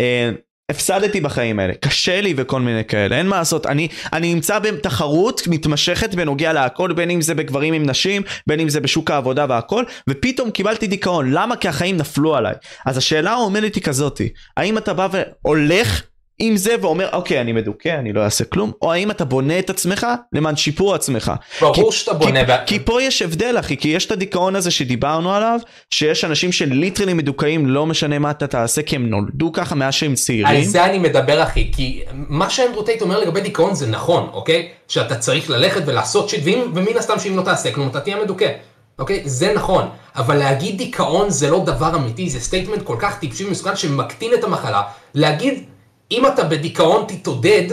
[0.00, 0.30] אה,
[0.70, 5.42] הפסדתי בחיים האלה, קשה לי וכל מיני כאלה, אין מה לעשות, אני, אני נמצא בתחרות
[5.46, 9.84] מתמשכת בנוגע להכל, בין אם זה בגברים עם נשים, בין אם זה בשוק העבודה והכל,
[10.08, 11.56] ופתאום קיבלתי דיכאון, למה?
[11.56, 12.54] כי החיים נפלו עליי.
[12.86, 16.02] אז השאלה העומדת היא כזאתי, האם אתה בא והולך
[16.44, 19.70] עם זה ואומר אוקיי אני מדוכא אני לא אעשה כלום או האם אתה בונה את
[19.70, 21.32] עצמך למען שיפור עצמך.
[21.60, 22.40] ברור שאתה בונה.
[22.40, 22.56] כי, ב...
[22.66, 25.58] כי פה יש הבדל אחי כי יש את הדיכאון הזה שדיברנו עליו
[25.90, 29.94] שיש אנשים ש literally מדוכאים לא משנה מה אתה תעשה כי הם נולדו ככה מאז
[29.94, 30.46] שהם צעירים.
[30.46, 34.68] על זה אני מדבר אחי כי מה שאנדרו טייט אומר לגבי דיכאון זה נכון אוקיי
[34.88, 38.48] שאתה צריך ללכת ולעשות shit ומן הסתם שאם לא תעשה כלום אתה תהיה מדוכא.
[38.98, 39.22] אוקיי?
[39.24, 43.76] זה נכון, אבל להגיד דיכאון זה לא דבר אמיתי, זה statement כל כך טיפשי ומסוכן
[43.76, 44.82] שמקטין את המחלה.
[45.14, 45.64] להגיד
[46.12, 47.66] אם אתה בדיכאון תתעודד,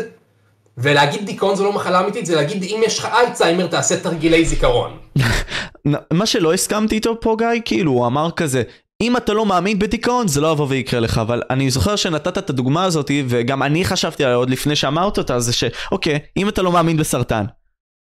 [0.78, 4.98] ולהגיד דיכאון זה לא מחלה אמיתית, זה להגיד אם יש לך אלצהיימר תעשה תרגילי זיכרון.
[6.14, 8.64] מה שלא הסכמתי איתו פה גיא, כאילו הוא אמר כזה,
[9.02, 12.50] אם אתה לא מאמין בדיכאון זה לא יבוא ויקרה לך אבל אני זוכר שנתת את
[12.50, 16.72] הדוגמה הזאתי וגם אני חשבתי עליה עוד לפני שאמרת אותה זה שאוקיי אם אתה לא
[16.72, 17.46] מאמין בסרטן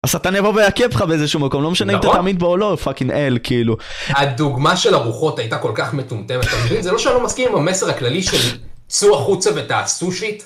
[0.05, 2.19] הסרטן יבוא ויעכב לך באיזשהו מקום לא משנה אם אתה נכון.
[2.19, 3.77] תאמין בו או לא fucking hell כאילו
[4.09, 6.83] הדוגמה של הרוחות הייתה כל כך מטומטמת, אתה מבין?
[6.83, 8.57] זה לא שאני לא מסכים עם המסר הכללי של
[8.93, 10.43] צאו החוצה ותעשו shit.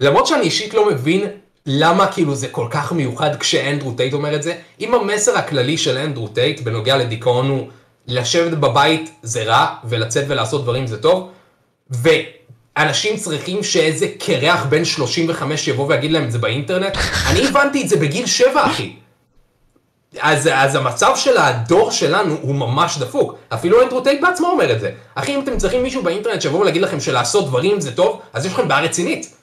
[0.00, 1.26] למרות שאני אישית לא מבין
[1.66, 4.56] למה כאילו זה כל כך מיוחד כשאנדרו טייט אומר את זה.
[4.80, 7.68] אם המסר הכללי של אנדרו טייט בנוגע לדיכאון הוא
[8.06, 11.30] לשבת בבית זה רע ולצאת ולעשות דברים זה טוב,
[11.90, 16.96] ואנשים צריכים שאיזה קרח בן 35 יבוא ויגיד להם את זה באינטרנט,
[17.30, 18.92] אני הבנתי את זה בגיל 7 אחי.
[20.20, 23.34] אז, אז המצב של הדור שלנו הוא ממש דפוק.
[23.48, 24.90] אפילו אנדרו טייט בעצמו אומר את זה.
[25.14, 28.52] אחי, אם אתם צריכים מישהו באינטרנט שיבוא ולהגיד לכם שלעשות דברים זה טוב, אז יש
[28.52, 29.42] לכם בעיה רצינית.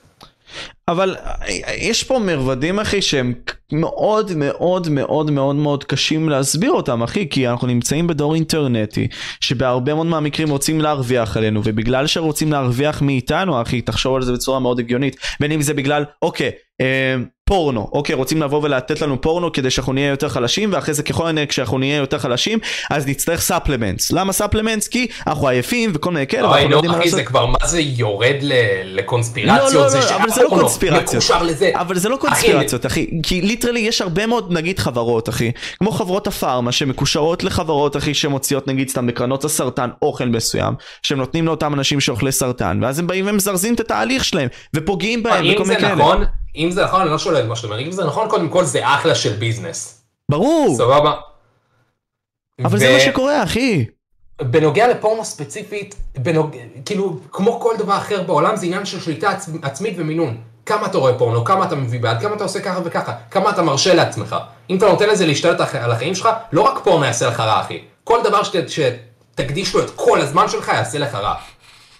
[0.88, 3.34] אבל אה, יש פה מרבדים אחי שהם
[3.72, 9.08] מאוד מאוד מאוד מאוד מאוד קשים להסביר אותם אחי כי אנחנו נמצאים בדור אינטרנטי
[9.40, 14.60] שבהרבה מאוד מהמקרים רוצים להרוויח עלינו ובגלל שרוצים להרוויח מאיתנו אחי תחשוב על זה בצורה
[14.60, 17.16] מאוד הגיונית בין אם זה בגלל אוקיי אה,
[17.50, 17.88] פורנו.
[17.92, 21.46] אוקיי רוצים לבוא ולתת לנו פורנו כדי שאנחנו נהיה יותר חלשים ואחרי זה ככל הנראה
[21.46, 22.58] כשאנחנו נהיה יותר חלשים
[22.90, 26.98] אז נצטרך ספלמנטס למה ספלמנטס כי אנחנו עייפים וכל מיני כאלה ואנחנו לא יודעים מה
[26.98, 27.18] אחי לעשות.
[27.18, 28.36] זה כבר מה זה יורד
[28.84, 31.24] לקונספירציות, לא, לא, לא, אבל זה לא קונספירציות.
[31.74, 36.26] אבל זה לא קונספירציות אחי, כי literally יש הרבה מאוד נגיד חברות אחי, כמו חברות
[36.26, 42.00] הפארמה שמקושרות לחברות אחי שמוציאות נגיד סתם בקרנות הסרטן אוכל מסוים, שהם נותנים לאותם אנשים
[42.00, 46.39] שחולי סרטן, ואז הם באים ומזרזים את התהליך שלהם, ופוגעים בהם וכל מיני כאלה.
[46.56, 48.80] אם זה נכון, אני לא שולל מה שאתה אומר, אם זה נכון, קודם כל זה
[48.84, 50.02] אחלה של ביזנס.
[50.30, 51.14] ברור, סבבה?
[52.64, 53.86] אבל זה מה שקורה אחי.
[54.42, 56.56] בנוגע לפורנו ספציפית, בנוג...
[56.84, 59.48] כאילו, כמו כל דבר אחר בעולם, זה עניין של שליטה עצ...
[59.62, 60.36] עצמית ומינון.
[60.66, 63.62] כמה אתה רואה פורנו, כמה אתה מביא בעד, כמה אתה עושה ככה וככה, כמה אתה
[63.62, 64.36] מרשה לעצמך.
[64.70, 67.80] אם אתה נותן לזה להשתלט על החיים שלך, לא רק פורנו יעשה לך רע, אחי.
[68.04, 68.64] כל דבר שת...
[68.68, 71.34] שתקדיש לו את כל הזמן שלך, יעשה לך רע.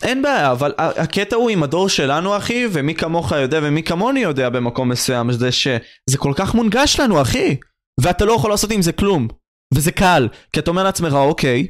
[0.03, 4.49] אין בעיה, אבל הקטע הוא עם הדור שלנו אחי, ומי כמוך יודע ומי כמוני יודע
[4.49, 7.57] במקום מסוים, זה שזה כל כך מונגש לנו אחי,
[8.01, 9.29] ואתה לא יכול לעשות עם זה כלום,
[9.75, 11.67] וזה קל, כי אתה אומר לעצמך אוקיי,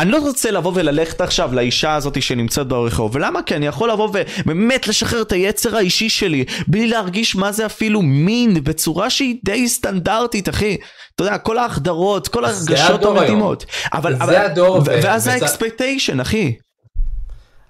[0.00, 3.42] אני לא רוצה לבוא וללכת עכשיו לאישה הזאת שנמצאת ברחוב, ולמה?
[3.42, 8.02] כי אני יכול לבוא ובאמת לשחרר את היצר האישי שלי, בלי להרגיש מה זה אפילו
[8.02, 10.76] מין, בצורה שהיא די סטנדרטית אחי,
[11.14, 13.04] אתה יודע, כל ההחדרות, כל ההרגשות.
[13.04, 16.54] המתאימות, אבל, זה אבל, הדור, ואז האקספקטיישן אחי.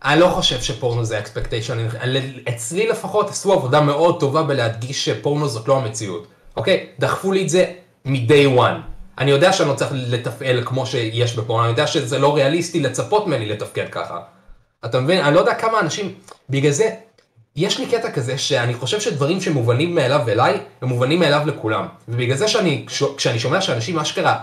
[0.05, 1.87] אני לא חושב שפורנו זה אקספקטיישן,
[2.49, 6.27] אצלי לפחות עשו עבודה מאוד טובה בלהדגיש שפורנו זאת לא המציאות,
[6.57, 6.87] אוקיי?
[6.99, 7.73] דחפו לי את זה
[8.05, 8.81] מ-day one.
[9.19, 13.27] אני יודע שאני לא צריך לתפעל כמו שיש בפורנו, אני יודע שזה לא ריאליסטי לצפות
[13.27, 14.21] ממני לתפקד ככה.
[14.85, 15.25] אתה מבין?
[15.25, 16.15] אני לא יודע כמה אנשים,
[16.51, 16.91] בגלל זה,
[17.57, 21.87] יש לי קטע כזה שאני חושב שדברים שמובנים מאליו אליי, הם מובנים מאליו לכולם.
[22.09, 22.87] ובגלל זה שאני,
[23.17, 24.37] כשאני שומע שאנשים אשכרה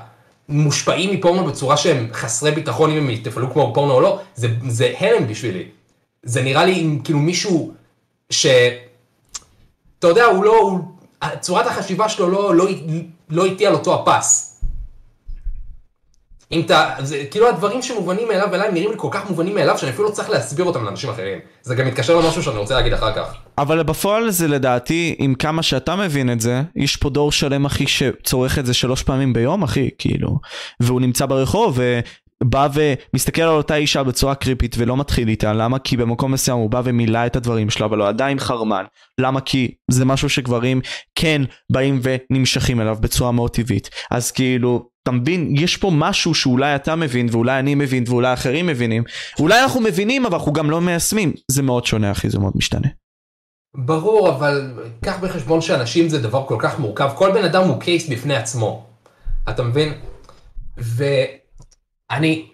[0.51, 4.93] מושפעים מפורנו בצורה שהם חסרי ביטחון אם הם יתפעלו כמו פורנו או לא, זה, זה
[4.99, 5.63] הלם בשבילי.
[6.23, 7.73] זה נראה לי אם כאילו מישהו
[8.29, 8.45] ש...
[9.99, 10.59] אתה יודע, הוא לא...
[10.61, 10.79] הוא...
[11.39, 12.67] צורת החשיבה שלו לא, לא,
[13.29, 14.50] לא איתי על אותו הפס.
[16.51, 19.91] אם אתה, זה כאילו הדברים שמובנים מאליו אליי נראים לי כל כך מובנים מאליו שאני
[19.91, 21.39] אפילו לא צריך להסביר אותם לאנשים אחרים.
[21.61, 23.35] זה גם מתקשר למשהו שאני רוצה להגיד אחר כך.
[23.57, 27.87] אבל בפועל זה לדעתי, עם כמה שאתה מבין את זה, יש פה דור שלם אחי
[27.87, 30.39] שצורך את זה שלוש פעמים ביום אחי, כאילו,
[30.79, 31.79] והוא נמצא ברחוב
[32.43, 35.79] ובא ומסתכל על אותה אישה בצורה קריפית ולא מתחיל איתה, למה?
[35.79, 38.83] כי במקום מסוים הוא בא ומילא את הדברים שלו, אבל הוא עדיין חרמן,
[39.17, 39.41] למה?
[39.41, 40.81] כי זה משהו שגברים
[41.15, 41.41] כן
[41.71, 46.95] באים ונמשכים אליו בצורה מאוד טבעית, אז כאילו, אתה מבין, יש פה משהו שאולי אתה
[46.95, 49.03] מבין ואולי אני מבין ואולי אחרים מבינים,
[49.39, 52.87] אולי אנחנו מבינים אבל אנחנו גם לא מיישמים, זה מאוד שונה אחי, זה מאוד משתנה.
[53.75, 54.73] ברור, אבל
[55.05, 58.85] קח בחשבון שאנשים זה דבר כל כך מורכב, כל בן אדם הוא קייס בפני עצמו,
[59.49, 59.93] אתה מבין?
[60.77, 62.49] ואני,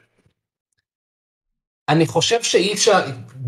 [1.90, 3.00] אני חושב שאי אפשר,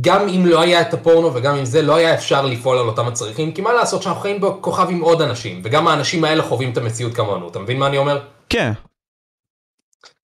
[0.01, 3.07] גם אם לא היה את הפורנו וגם אם זה, לא היה אפשר לפעול על אותם
[3.07, 6.77] הצריכים, כי מה לעשות שאנחנו חיים בכוכב עם עוד אנשים, וגם האנשים האלה חווים את
[6.77, 8.25] המציאות כמונו, אתה מבין מה אני אומר?
[8.49, 8.71] כן.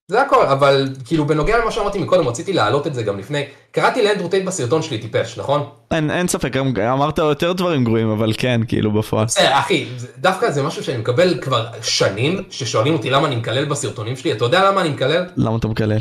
[0.07, 4.03] זה הכל, אבל כאילו בנוגע למה שאמרתי מקודם, רציתי להעלות את זה גם לפני, קראתי
[4.03, 5.69] לאנדרו טייט בסרטון שלי טיפש, נכון?
[5.91, 6.57] אין, אין ספק,
[6.93, 9.25] אמרת יותר דברים גרועים, אבל כן, כאילו בפועל.
[9.25, 9.87] בסדר, אחי,
[10.17, 14.45] דווקא זה משהו שאני מקבל כבר שנים, ששואלים אותי למה אני מקלל בסרטונים שלי, אתה
[14.45, 15.25] יודע למה אני מקלל?
[15.37, 15.99] למה אתה מקלל?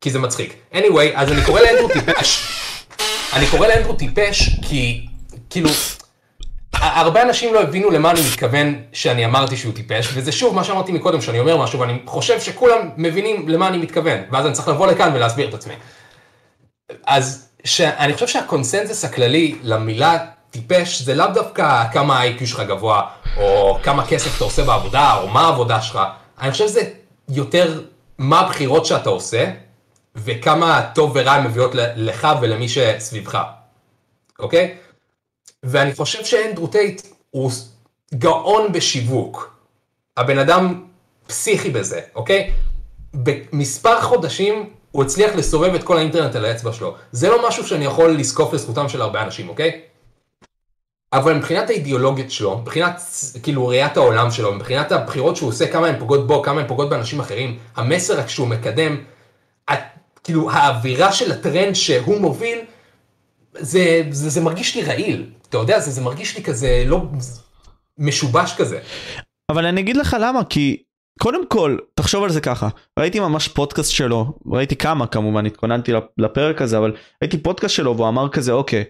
[0.00, 0.54] כי זה מצחיק.
[0.72, 2.48] anyway, אז אני קורא לאנדרו טיפש.
[3.32, 5.06] אני קורא לאנדרו טיפש כי,
[5.50, 5.68] כאילו,
[6.80, 10.92] הרבה אנשים לא הבינו למה אני מתכוון שאני אמרתי שהוא טיפש, וזה שוב מה שאמרתי
[10.92, 14.86] מקודם, שאני אומר משהו ואני חושב שכולם מבינים למה אני מתכוון, ואז אני צריך לבוא
[14.86, 15.74] לכאן ולהסביר את עצמי.
[17.06, 20.18] אז שאני חושב שהקונסנזוס הכללי למילה
[20.50, 23.02] טיפש זה לאו דווקא כמה ה-IQ שלך גבוה,
[23.36, 25.98] או כמה כסף אתה עושה בעבודה, או מה העבודה שלך,
[26.40, 26.82] אני חושב שזה
[27.28, 27.80] יותר
[28.18, 29.50] מה הבחירות שאתה עושה,
[30.16, 33.42] וכמה טוב ורע הן מביאות לך ולמי שסביבך,
[34.38, 34.74] אוקיי?
[35.62, 37.50] ואני חושב שאנדרו טייט הוא
[38.14, 39.58] גאון בשיווק.
[40.16, 40.84] הבן אדם
[41.26, 42.50] פסיכי בזה, אוקיי?
[43.14, 46.94] במספר חודשים הוא הצליח לסובב את כל האינטרנט על האצבע שלו.
[47.12, 49.80] זה לא משהו שאני יכול לזקוף לזכותם של הרבה אנשים, אוקיי?
[51.12, 53.00] אבל מבחינת האידיאולוגיות שלו, מבחינת
[53.42, 56.90] כאילו ראיית העולם שלו, מבחינת הבחירות שהוא עושה, כמה הן פוגעות בו, כמה הן פוגעות
[56.90, 58.96] באנשים אחרים, המסר שהוא מקדם,
[60.24, 62.58] כאילו האווירה של הטרנד שהוא מוביל,
[63.58, 67.02] זה, זה, זה מרגיש לי רעיל, אתה יודע, זה, זה מרגיש לי כזה לא
[67.98, 68.80] משובש כזה.
[69.52, 70.82] אבל אני אגיד לך למה, כי
[71.18, 76.62] קודם כל, תחשוב על זה ככה, ראיתי ממש פודקאסט שלו, ראיתי כמה כמובן, התכוננתי לפרק
[76.62, 76.92] הזה, אבל
[77.22, 78.84] ראיתי פודקאסט שלו והוא אמר כזה, אוקיי,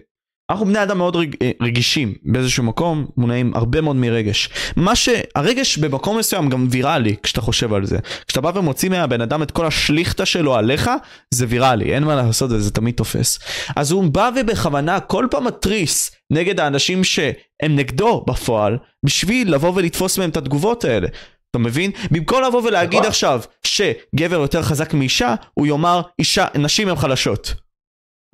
[0.49, 4.49] אנחנו בני אדם מאוד רג, אה, רגישים באיזשהו מקום, מונעים הרבה מאוד מרגש.
[4.75, 7.97] מה שהרגש במקום מסוים גם ויראלי, כשאתה חושב על זה.
[8.27, 10.89] כשאתה בא ומוציא מהבן אדם את כל השליכטה שלו עליך,
[11.33, 13.39] זה ויראלי, אין מה לעשות, זה תמיד תופס.
[13.75, 17.31] אז הוא בא ובכוונה כל פעם מתריס נגד האנשים שהם
[17.75, 21.07] נגדו בפועל, בשביל לבוא ולתפוס מהם את התגובות האלה.
[21.51, 21.91] אתה מבין?
[22.11, 23.09] במקום לבוא ולהגיד נכון.
[23.09, 27.68] עכשיו שגבר יותר חזק מאישה, הוא יאמר אישה, נשים הן חלשות.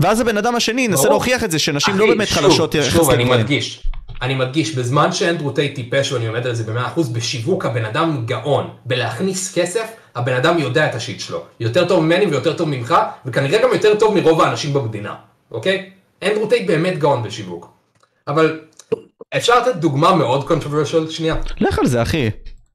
[0.02, 2.94] ואז הבן אדם השני ינסה להוכיח את זה שנשים לא באמת חלשות יחסית.
[2.94, 3.84] שוב, אני מדגיש,
[4.22, 8.26] אני מדגיש, בזמן שאנדרו טייט טיפש ואני עומד על זה במאה אחוז, בשיווק הבן אדם
[8.26, 11.44] גאון, בלהכניס כסף, הבן אדם יודע את ה shit שלו.
[11.60, 15.16] יותר טוב ממני ויותר טוב ממך, וכנראה גם יותר טוב מרוב האנשים במדינה,
[15.52, 15.90] אוקיי?
[16.24, 17.70] אנדרו טייט באמת גאון בשיווק.
[18.28, 18.60] אבל
[19.38, 21.36] אפשר לתת דוגמה מאוד controversial שנייה?
[21.60, 22.30] לך על זה אחי.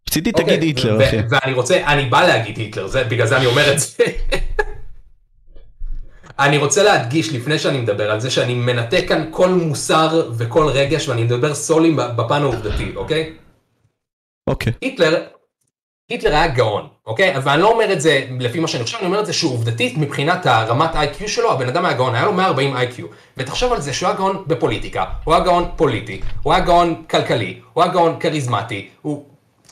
[0.09, 1.17] רציתי תגיד אוקיי, היטלר אחי.
[1.31, 4.05] ואני רוצה, אני בא להגיד היטלר, בגלל זה אני אומר את זה.
[6.41, 11.09] אני רוצה להדגיש לפני שאני מדבר על זה שאני מנתק כאן כל מוסר וכל רגש
[11.09, 13.33] ואני מדבר solely בפן העובדתי, אוקיי?
[14.47, 14.73] אוקיי.
[14.81, 15.23] היטלר,
[16.09, 17.35] היטלר היה גאון, אוקיי?
[17.43, 19.99] ואני לא אומר את זה לפי מה שאני חושב, אני אומר את זה שהוא עובדתית
[19.99, 23.07] מבחינת הרמת IQ שלו, הבן אדם היה גאון, היה לו 140 IQ.
[23.37, 27.61] ותחשוב על זה שהוא היה גאון בפוליטיקה, הוא היה גאון פוליטי, הוא היה גאון כלכלי,
[27.73, 29.25] הוא היה גאון כריזמטי, הוא...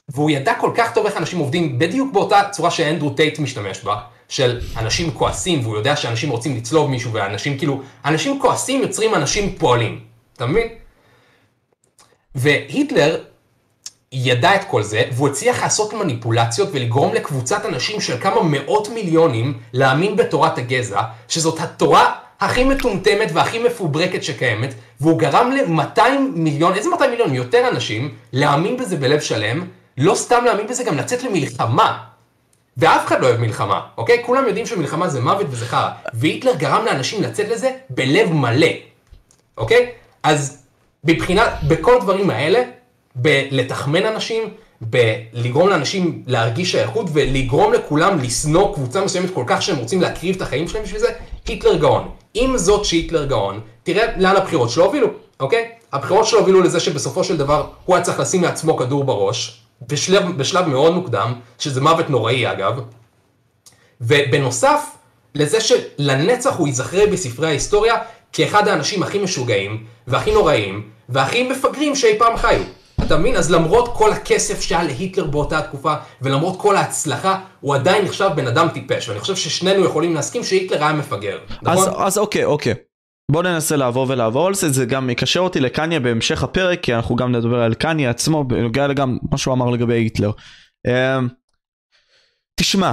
[0.08, 4.00] והוא ידע כל כך טוב איך אנשים עובדים בדיוק באותה צורה שאנדרו טייט משתמש בה.
[4.28, 9.54] של אנשים כועסים, והוא יודע שאנשים רוצים לצלוב מישהו, ואנשים כאילו, אנשים כועסים יוצרים אנשים
[9.58, 10.00] פועלים,
[10.36, 10.68] אתה מבין?
[12.34, 13.24] והיטלר
[14.12, 19.58] ידע את כל זה, והוא הצליח לעשות מניפולציות ולגרום לקבוצת אנשים של כמה מאות מיליונים
[19.72, 26.02] להאמין בתורת הגזע, שזאת התורה הכי מטומטמת והכי מפוברקת שקיימת, והוא גרם ל-200
[26.34, 27.34] מיליון, איזה 200 מיליון?
[27.34, 29.66] יותר אנשים להאמין בזה בלב שלם,
[29.98, 32.07] לא סתם להאמין בזה, גם לצאת למלחמה.
[32.78, 34.22] ואף אחד לא אוהב מלחמה, אוקיי?
[34.26, 35.90] כולם יודעים שמלחמה זה מוות וזה חרא.
[36.14, 38.66] והיטלר גרם לאנשים לצאת לזה בלב מלא,
[39.56, 39.90] אוקיי?
[40.22, 40.62] אז
[41.04, 42.62] מבחינת, בכל הדברים האלה,
[43.14, 44.42] בלתחמן אנשים,
[44.80, 50.42] בלגרום לאנשים להרגיש שייכות ולגרום לכולם לשנוא קבוצה מסוימת כל כך שהם רוצים להקריב את
[50.42, 51.08] החיים שלהם בשביל זה,
[51.46, 52.08] היטלר גאון.
[52.34, 55.08] עם זאת שהיטלר גאון, תראה לאן הבחירות שלו הובילו,
[55.40, 55.70] אוקיי?
[55.92, 60.36] הבחירות שלו הובילו לזה שבסופו של דבר הוא היה צריך לשים לעצמו כדור בראש, בשלב,
[60.36, 62.80] בשלב מאוד מוקדם, שזה מוות נוראי אגב,
[64.00, 64.84] ובנוסף
[65.34, 67.94] לזה שלנצח הוא ייזכר בספרי ההיסטוריה
[68.32, 72.62] כאחד האנשים הכי משוגעים, והכי נוראים, והכי מפגרים שאי פעם חיו.
[73.06, 73.36] אתה מבין?
[73.36, 78.46] אז למרות כל הכסף שהיה להיטלר באותה תקופה, ולמרות כל ההצלחה, הוא עדיין נחשב בן
[78.46, 81.88] אדם טיפש, ואני חושב ששנינו יכולים להסכים שהיטלר היה מפגר, נכון?
[81.88, 82.74] אז, אז אוקיי, אוקיי.
[83.32, 87.16] בוא ננסה לעבור ולעבור על זה, זה גם יקשר אותי לקניה בהמשך הפרק, כי אנחנו
[87.16, 90.30] גם נדבר על קניה עצמו, בנוגע לגם מה שהוא אמר לגבי היטלר.
[90.86, 91.28] אמ,
[92.60, 92.92] תשמע,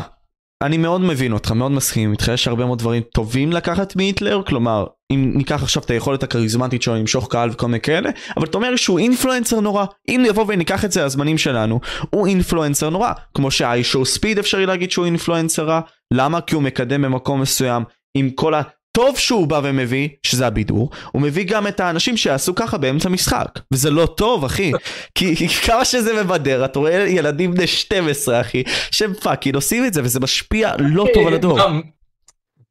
[0.64, 4.86] אני מאוד מבין אותך, מאוד מסכים איתך, יש הרבה מאוד דברים טובים לקחת מהיטלר, כלומר,
[5.12, 8.76] אם ניקח עכשיו את היכולת הכריזמטית שלו למשוך קהל וכל מיני כאלה, אבל אתה אומר
[8.76, 11.80] שהוא אינפלואנסר נורא, אם נבוא וניקח את זה הזמנים שלנו,
[12.10, 15.82] הוא אינפלואנסר נורא, כמו שהאישו ספיד אפשרי להגיד שהוא אינפלואנסר רע,
[16.14, 16.42] למה?
[16.42, 17.84] כי הוא מקדם במקום מסוים
[18.18, 18.54] עם כל
[18.96, 23.60] טוב שהוא בא ומביא, שזה הבידור, הוא מביא גם את האנשים שיעשו ככה באמצע משחק.
[23.72, 24.72] וזה לא טוב, אחי.
[25.16, 29.94] כי, כי כמה שזה מבדר, אתה רואה ילדים בני 12, אחי, שהם fucking עושים את
[29.94, 31.60] זה, וזה משפיע לא טוב על הדור.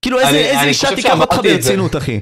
[0.03, 2.21] כאילו איזה, איזה אישה תיקח אותך ברצינות, אחי.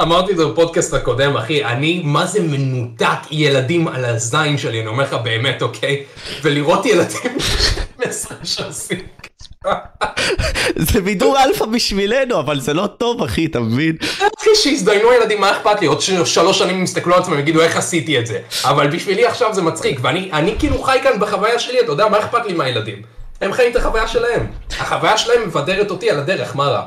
[0.00, 4.88] אמרתי את זה בפודקאסט הקודם, אחי, אני, מה זה מנותק ילדים על הזין שלי, אני
[4.88, 6.04] אומר לך באמת, אוקיי?
[6.42, 8.98] ולראות ילדים 12 שעושים
[10.92, 13.96] זה בידור אחלה בשבילנו, אבל זה לא טוב אחי, אתה מבין?
[14.38, 15.86] אחי, שיזדיינו ילדים, מה אכפת לי?
[15.86, 18.38] עוד שלוש שנים הם יסתכלו על עצמם ויגידו איך עשיתי את זה.
[18.64, 22.46] אבל בשבילי עכשיו זה מצחיק, ואני כאילו חי כאן בחוויה שלי, אתה יודע, מה אכפת
[22.46, 23.02] לי מהילדים?
[23.40, 24.46] הם חיים את החוויה שלהם.
[24.78, 26.86] החוויה שלהם מבדרת אותי על הדרך, מה רע?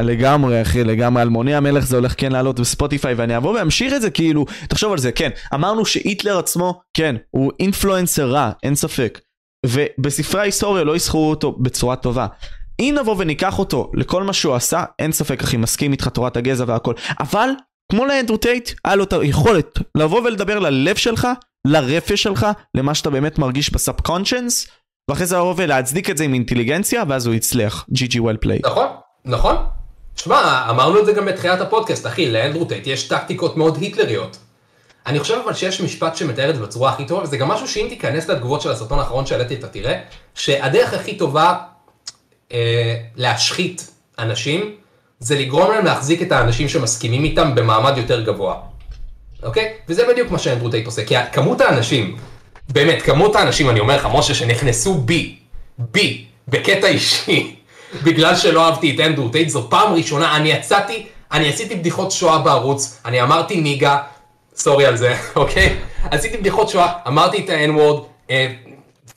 [0.00, 4.10] לגמרי אחי לגמרי אלמוני המלך זה הולך כן לעלות בספוטיפיי ואני אבוא ואמשיך את זה
[4.10, 9.18] כאילו תחשוב על זה כן אמרנו שהיטלר עצמו כן הוא influencer רע אין ספק
[9.66, 12.26] ובספרי ההיסטוריה לא יזכרו אותו בצורה טובה.
[12.80, 16.64] אם נבוא וניקח אותו לכל מה שהוא עשה, אין ספק אחי, מסכים איתך תורת הגזע
[16.66, 16.94] והכל.
[17.20, 17.50] אבל,
[17.92, 21.28] כמו לאנדרו טייט, היה לו את היכולת לבוא ולדבר ללב שלך,
[21.66, 24.66] לנפש שלך, למה שאתה באמת מרגיש ב subconscious,
[25.10, 27.86] ואחרי זה לבוא ולהצדיק את זה עם אינטליגנציה, ואז הוא הצליח.
[27.90, 28.58] GG well played.
[28.64, 28.86] נכון,
[29.24, 29.56] נכון.
[30.16, 34.38] שמע, אמרנו את זה גם בתחילת הפודקאסט, אחי, לאנדרו טייט יש טקטיקות מאוד היטלריות.
[35.06, 37.86] אני חושב אבל שיש משפט שמתאר את זה בצורה הכי טובה, וזה גם משהו שאם
[37.88, 40.00] תיכנס לתגובות של הסרטון האחרון שהעליתי, אתה תראה,
[40.34, 41.54] שהדרך הכי טובה
[42.52, 44.74] אה, להשחית אנשים,
[45.18, 48.54] זה לגרום להם להחזיק את האנשים שמסכימים איתם במעמד יותר גבוה.
[49.42, 49.72] אוקיי?
[49.88, 52.16] וזה בדיוק מה שאנדרו טייט עושה, כי כמות האנשים,
[52.68, 55.36] באמת, כמות האנשים, אני אומר לך, משה, שנכנסו בי,
[55.78, 57.56] בי, בקטע אישי,
[58.04, 62.38] בגלל שלא אהבתי את אנדרו טייט, זו פעם ראשונה, אני יצאתי, אני עשיתי בדיחות שואה
[62.38, 63.98] בערוץ, אני אמרתי nigga,
[64.56, 65.76] sorry על זה, אוקיי?
[66.10, 68.00] עשיתי בדיחות שואה, אמרתי את ה-N-word,
[68.30, 68.52] אה,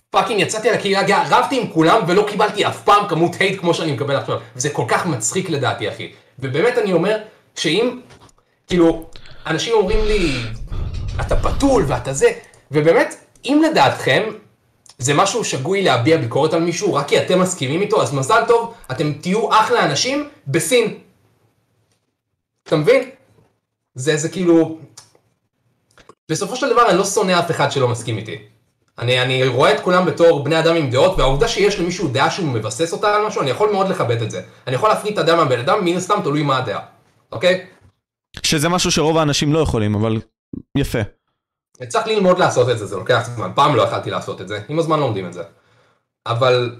[0.09, 3.91] fucking יצאתי על הקהילה רבתי עם כולם ולא קיבלתי אף פעם כמות hate כמו שאני
[3.91, 4.39] מקבל עכשיו.
[4.55, 6.11] וזה כל כך מצחיק לדעתי, אחי.
[6.39, 7.17] ובאמת אני אומר,
[7.55, 7.99] שאם,
[8.67, 9.05] כאילו,
[9.47, 10.31] אנשים אומרים לי,
[11.21, 12.31] אתה פתול ואתה זה,
[12.71, 13.15] ובאמת,
[13.45, 14.23] אם לדעתכם,
[14.97, 18.73] זה משהו שגוי להביע ביקורת על מישהו, רק כי אתם מסכימים איתו, אז מזל טוב,
[18.91, 20.97] אתם תהיו אחלה אנשים בסין.
[22.63, 23.09] אתה מבין?
[23.95, 24.77] זה, זה כאילו...
[26.29, 28.37] בסופו של דבר אני לא שונא אף אחד שלא מסכים איתי.
[28.99, 32.47] אני, אני רואה את כולם בתור בני אדם עם דעות, והעובדה שיש למישהו דעה שהוא
[32.47, 34.41] מבסס אותה על משהו, אני יכול מאוד לכבד את זה.
[34.67, 36.79] אני יכול להפריד את הדעה מהבן אדם, מן הסתם תלוי מה הדעה,
[37.31, 37.65] אוקיי?
[38.43, 40.21] שזה משהו שרוב האנשים לא יכולים, אבל
[40.77, 40.99] יפה.
[41.87, 43.51] צריך ללמוד לעשות את זה, זה לוקח זמן.
[43.55, 45.43] פעם לא יכלתי לעשות את זה, עם הזמן לומדים את זה.
[46.27, 46.75] אבל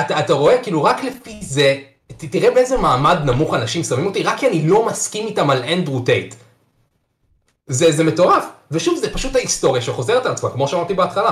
[0.00, 1.78] אתה, אתה רואה, כאילו, רק לפי זה,
[2.16, 6.00] תראה באיזה מעמד נמוך אנשים שמים אותי, רק כי אני לא מסכים איתם על אנדרו
[6.00, 6.34] טייט.
[7.70, 11.30] זה, זה מטורף, ושוב זה פשוט ההיסטוריה שחוזרת על עצמה, כמו שאמרתי בהתחלה.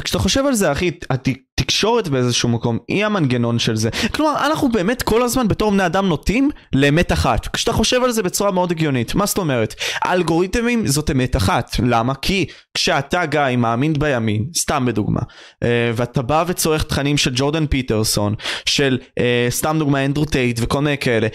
[0.00, 3.90] וכשאתה חושב על זה אחי, התקשורת באיזשהו מקום היא המנגנון של זה.
[4.14, 7.46] כלומר, אנחנו באמת כל הזמן בתור בני אדם נוטים לאמת אחת.
[7.46, 9.74] כשאתה חושב על זה בצורה מאוד הגיונית, מה זאת אומרת?
[10.04, 11.76] האלגוריתמים זאת אמת אחת.
[11.86, 12.14] למה?
[12.14, 15.20] כי כשאתה גיא מאמין בימין, סתם בדוגמה,
[15.62, 18.34] אה, ואתה בא וצורך תכנים של ג'ורדן פיטרסון,
[18.66, 21.28] של אה, סתם דוגמה אנדרו טייט וכל מיני כאלה,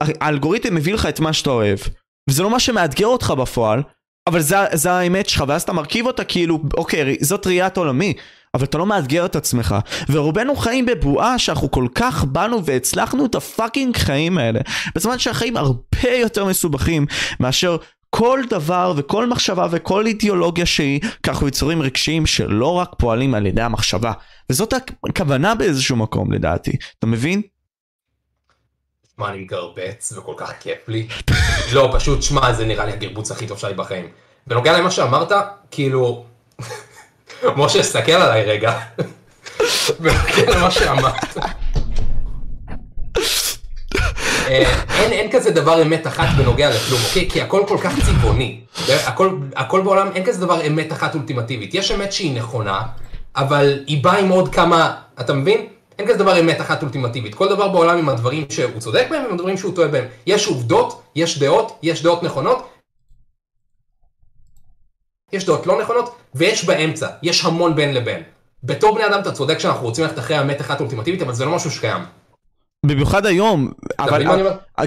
[0.00, 1.78] האלגוריתם מביא לך את מה שאתה אוהב.
[2.30, 3.82] וזה לא מה שמאתגר אותך בפועל,
[4.26, 8.12] אבל זה, זה האמת שלך, ואז אתה מרכיב אותה כאילו, אוקיי, זאת ראיית עולמי,
[8.54, 9.74] אבל אתה לא מאתגר את עצמך.
[10.08, 14.60] ורובנו חיים בבועה שאנחנו כל כך באנו והצלחנו את ה fucking חיים האלה,
[14.94, 17.06] בזמן שהחיים הרבה יותר מסובכים
[17.40, 17.76] מאשר
[18.10, 23.62] כל דבר וכל מחשבה וכל אידיאולוגיה שהיא, אנחנו יצורים רגשיים שלא רק פועלים על ידי
[23.62, 24.12] המחשבה.
[24.50, 24.74] וזאת
[25.08, 27.42] הכוונה באיזשהו מקום לדעתי, אתה מבין?
[29.18, 31.08] מה, אני מגרבץ וכל כך כיף לי?
[31.72, 34.08] לא, פשוט, שמע, זה נראה לי הגרבוץ הכי טוב שלי בחיים.
[34.46, 35.32] בנוגע למה שאמרת,
[35.70, 36.24] כאילו...
[37.56, 38.78] משה, תסתכל עליי רגע.
[40.00, 41.36] בנוגע למה שאמרת.
[44.48, 47.30] אה, אין, אין כזה דבר אמת אחת בנוגע לכלום, אוקיי?
[47.30, 48.60] כי הכל כל כך צבעוני.
[48.88, 51.74] הכל, הכל בעולם, אין כזה דבר אמת אחת אולטימטיבית.
[51.74, 52.82] יש אמת שהיא נכונה,
[53.36, 55.66] אבל היא באה עם עוד כמה, אתה מבין?
[55.98, 57.34] אין כזה דבר אמת אחת אולטימטיבית.
[57.34, 60.04] כל דבר בעולם עם הדברים שהוא צודק בהם ועם הדברים שהוא טועה בהם.
[60.26, 62.70] יש עובדות, יש דעות, יש דעות נכונות,
[65.32, 68.22] יש דעות לא נכונות, ויש באמצע, יש המון בין לבין.
[68.64, 71.56] בתור בני אדם אתה צודק שאנחנו רוצים ללכת אחרי האמת אחת אולטימטיבית, אבל זה לא
[71.56, 72.02] משהו שקיים.
[72.84, 74.26] במיוחד היום, אבל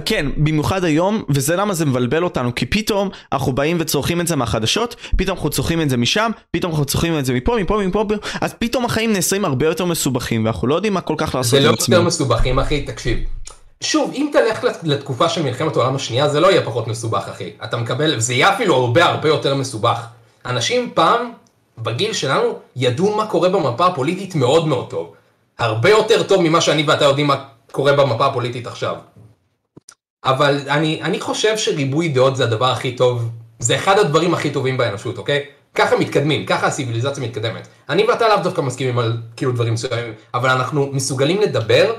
[0.06, 4.36] כן, במיוחד היום, וזה למה זה מבלבל אותנו, כי פתאום אנחנו באים וצורכים את זה
[4.36, 8.04] מהחדשות, פתאום אנחנו צורכים את זה משם, פתאום אנחנו צורכים את זה מפה, מפה, מפה,
[8.04, 11.52] מפה, אז פתאום החיים נעשים הרבה יותר מסובכים, ואנחנו לא יודעים מה כל כך לעשות
[11.52, 13.18] זה לא יותר מסובכים, אחי, תקשיב.
[13.82, 17.50] שוב, אם תלך לתקופה של מלחמת העולם השנייה, זה לא יהיה פחות מסובך, אחי.
[17.64, 20.06] אתה מקבל, זה יהיה אפילו הרבה הרבה יותר מסובך.
[20.46, 21.32] אנשים פעם,
[21.78, 25.14] בגיל שלנו, ידעו מה קורה במפה הפוליטית מאוד מאוד טוב.
[25.60, 27.36] הרבה יותר טוב ממה שאני ואתה יודעים מה
[27.78, 28.96] קורה במפה הפוליטית עכשיו.
[30.26, 34.78] אבל אני, אני חושב שריבוי דעות זה הדבר הכי טוב, זה אחד הדברים הכי טובים
[34.78, 35.46] באנושות, אוקיי?
[35.76, 37.68] ככה מתקדמים, ככה הסיביליזציה מתקדמת.
[37.90, 41.94] אני ואתה לאו דווקא מסכימים על כאילו דברים מסוימים, אבל אנחנו מסוגלים לדבר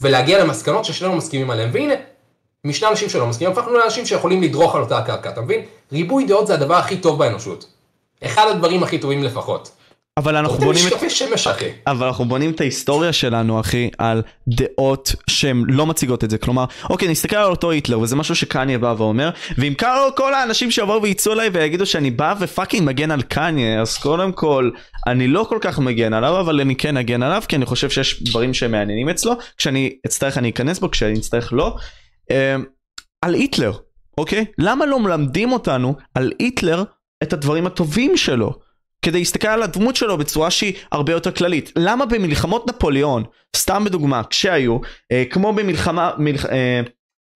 [0.00, 1.94] ולהגיע למסקנות ששנינו מסכימים עליהן, והנה,
[2.64, 5.64] משני אנשים שלא מסכימים, הפכנו לאנשים שיכולים לדרוך על אותה הקרקע, אתה מבין?
[5.92, 7.66] ריבוי דעות זה הדבר הכי טוב באנושות.
[8.24, 9.70] אחד הדברים הכי טובים לפחות.
[10.16, 11.10] אבל אנחנו בונים את...
[11.10, 11.70] שמש, אחי.
[11.86, 16.64] אבל אנחנו בונים את ההיסטוריה שלנו אחי על דעות שהן לא מציגות את זה כלומר
[16.90, 19.74] אוקיי נסתכל על אותו היטלר וזה משהו שקניה בא ואומר ואם
[20.16, 24.70] כל האנשים שיבואו וייצאו עליי ויגידו שאני בא ופאקינג מגן על קניה אז קודם כל
[25.06, 28.22] אני לא כל כך מגן עליו אבל אני כן אגן עליו כי אני חושב שיש
[28.22, 31.76] דברים שמעניינים אצלו כשאני אצטרך אני אכנס בו כשאני אצטרך לא.
[32.30, 32.56] אה,
[33.22, 33.72] על היטלר
[34.18, 36.84] אוקיי למה לא מלמדים אותנו על היטלר
[37.22, 38.71] את הדברים הטובים שלו.
[39.02, 41.72] כדי להסתכל על הדמות שלו בצורה שהיא הרבה יותר כללית.
[41.76, 43.24] למה במלחמות נפוליאון,
[43.56, 44.78] סתם בדוגמה, כשהיו,
[45.12, 46.80] אה, כמו במלחמה, מלח, אה,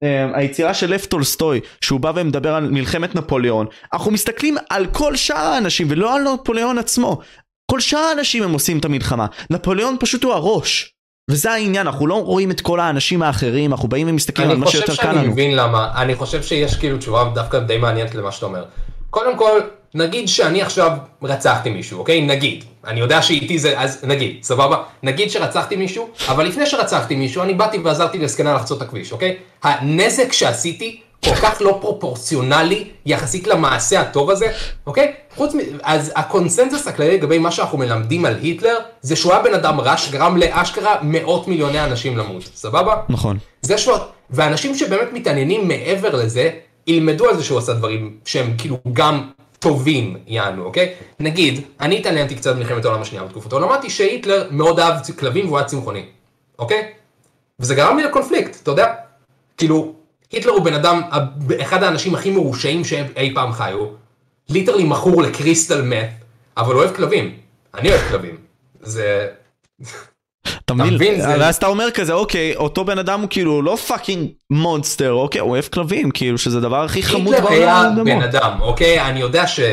[0.04, 5.16] אה, היצירה של לב טולסטוי, שהוא בא ומדבר על מלחמת נפוליאון, אנחנו מסתכלים על כל
[5.16, 7.20] שאר האנשים ולא על נפוליאון עצמו.
[7.70, 9.26] כל שאר האנשים הם עושים את המלחמה.
[9.50, 10.92] נפוליאון פשוט הוא הראש.
[11.30, 14.96] וזה העניין, אנחנו לא רואים את כל האנשים האחרים, אנחנו באים ומסתכלים על מה שיותר
[14.96, 15.10] קל לנו.
[15.10, 18.46] אני חושב שאני מבין למה, אני חושב שיש כאילו תשובה דווקא די מעניינת למה שאתה
[18.46, 18.64] אומר.
[19.10, 19.60] קודם כל,
[19.94, 20.90] נגיד שאני עכשיו
[21.22, 22.20] רצחתי מישהו, אוקיי?
[22.20, 22.64] נגיד.
[22.86, 24.82] אני יודע שאיתי זה, אז נגיד, סבבה?
[25.02, 29.36] נגיד שרצחתי מישהו, אבל לפני שרצחתי מישהו, אני באתי ועזרתי לזקנה לחצות את הכביש, אוקיי?
[29.62, 34.46] הנזק שעשיתי כל כך לא פרופורציונלי יחסית למעשה הטוב הזה,
[34.86, 35.12] אוקיי?
[35.36, 35.58] חוץ מ...
[35.82, 39.96] אז הקונסנזוס הכללי לגבי מה שאנחנו מלמדים על היטלר, זה שהוא היה בן אדם רע
[39.96, 42.96] שגרם לאשכרה מאות מיליוני אנשים למות, סבבה?
[43.08, 43.38] נכון.
[43.62, 43.96] זה שהוא...
[44.30, 46.50] ואנשים שבאמת מתעניינים מעבר לזה,
[46.86, 50.94] ילמדו על זה שהוא עשה דברים שהם כאילו גם טובים יענו, אוקיי?
[51.20, 55.66] נגיד, אני התעניינתי קצת במלחמת העולם השנייה בתקופתו, למדתי שהיטלר מאוד אהב כלבים והוא היה
[55.66, 56.04] צמחוני,
[56.58, 56.92] אוקיי?
[57.60, 58.94] וזה גרם לי לקונפליקט, אתה יודע?
[59.56, 59.94] כאילו,
[60.32, 61.02] היטלר הוא בן אדם,
[61.62, 63.86] אחד האנשים הכי מרושעים שאי פעם חיו,
[64.48, 66.10] ליטרלי מכור לקריסטל מת,
[66.56, 67.36] אבל הוא אוהב כלבים.
[67.74, 68.36] אני אוהב כלבים.
[68.82, 69.28] זה...
[70.66, 71.20] אתה מבין?
[71.20, 75.50] ואז אתה אומר כזה, אוקיי, אותו בן אדם הוא כאילו לא fucking monster, אוקיי, הוא
[75.50, 77.52] אוהב כלבים, כאילו שזה הדבר הכי חמוד בעולם.
[77.52, 79.00] היטלר היה בן אדם, אוקיי?
[79.00, 79.70] אני יודע שהוא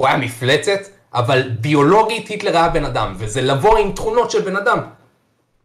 [0.00, 0.80] היה מפלצת,
[1.14, 4.78] אבל ביולוגית היטלר היה בן אדם, וזה לבוא עם תכונות של בן אדם.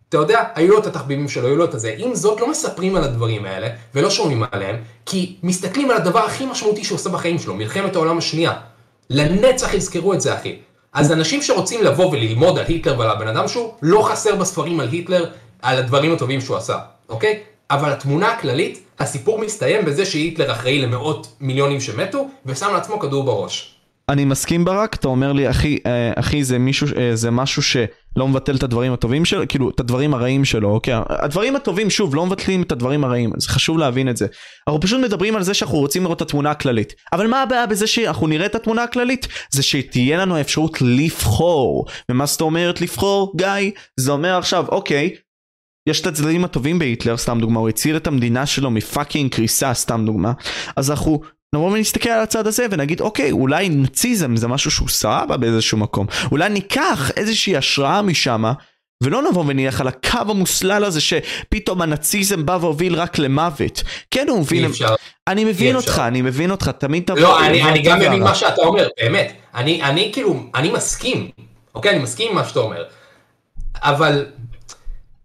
[0.10, 1.94] אתה יודע, היו לו את התחביבים שלו, היו לו את הזה.
[1.98, 6.46] עם זאת, לא מספרים על הדברים האלה, ולא שומעים עליהם, כי מסתכלים על הדבר הכי
[6.46, 8.54] משמעותי שהוא עושה בחיים שלו, מלחמת העולם השנייה.
[9.10, 10.56] לנצח יזכרו את זה, אחי.
[10.98, 14.90] אז אנשים שרוצים לבוא וללמוד על היטלר ועל הבן אדם שהוא, לא חסר בספרים על
[14.90, 15.30] היטלר,
[15.62, 16.78] על הדברים הטובים שהוא עשה,
[17.10, 17.40] אוקיי?
[17.72, 23.77] אבל התמונה הכללית, הסיפור מסתיים בזה שהיטלר אחראי למאות מיליונים שמתו, ושם לעצמו כדור בראש.
[24.12, 28.28] אני מסכים ברק, אתה אומר לי, אחי, אה, אחי זה, מישהו, אה, זה משהו שלא
[28.28, 30.94] מבטל את הדברים הטובים שלו, כאילו, את הדברים הרעים שלו, אוקיי?
[31.10, 34.28] הדברים הטובים, שוב, לא מבטלים את הדברים הרעים, זה חשוב להבין את זה.
[34.68, 36.94] אנחנו פשוט מדברים על זה שאנחנו רוצים לראות את התמונה הכללית.
[37.14, 39.28] אבל מה הבעיה בזה שאנחנו נראה את התמונה הכללית?
[39.50, 41.86] זה שתהיה לנו האפשרות לבחור.
[42.12, 43.72] ומה זאת אומרת לבחור, גיא?
[44.00, 45.16] זה אומר עכשיו, אוקיי,
[45.88, 50.04] יש את הצדדים הטובים בהיטלר, סתם דוגמה, הוא הציל את המדינה שלו מפאקינג קריסה, סתם
[50.06, 50.32] דוגמה.
[50.76, 51.22] אז אנחנו
[51.56, 56.08] נבוא ונסתכל על הצד הזה ונגיד אוקיי אולי נאציזם זה משהו שהוא סבבה באיזשהו מקום
[56.32, 58.44] אולי ניקח איזושהי השראה משם
[59.04, 63.84] ולא נבוא ונלך על הקו המוסלל הזה שפתאום הנאציזם בא והוביל רק למוות.
[64.12, 64.72] כן הוא מבין,
[65.28, 67.20] אני מבין אותך, אני מבין אותך, תמיד תבוא.
[67.20, 69.34] לא, אני, אני גם מבין מה שאתה אומר, באמת.
[69.56, 71.30] אני, אני כאילו, אני מסכים,
[71.76, 72.84] אוקיי, אני מסכים עם מה שאתה אומר.
[73.76, 74.26] אבל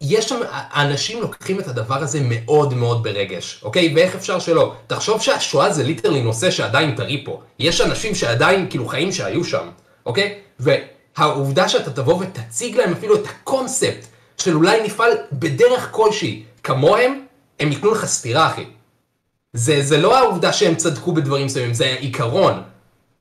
[0.02, 0.40] יש שם,
[0.74, 3.92] אנשים לוקחים את הדבר הזה מאוד מאוד ברגש, אוקיי?
[3.94, 4.74] ואיך אפשר שלא?
[4.86, 7.40] תחשוב שהשואה זה literally נושא שעדיין טרי פה.
[7.58, 9.68] יש אנשים שעדיין, כאילו, חיים שהיו שם,
[10.06, 10.38] אוקיי?
[10.60, 14.06] והעובדה שאתה תבוא ותציג להם אפילו את הקונספט
[14.38, 17.24] של אולי נפעל בדרך כלשהי כמוהם,
[17.60, 18.64] הם ייתנו לך סטירה, אחי.
[19.52, 22.62] זה, זה לא העובדה שהם צדקו בדברים מסוימים, זה עיקרון.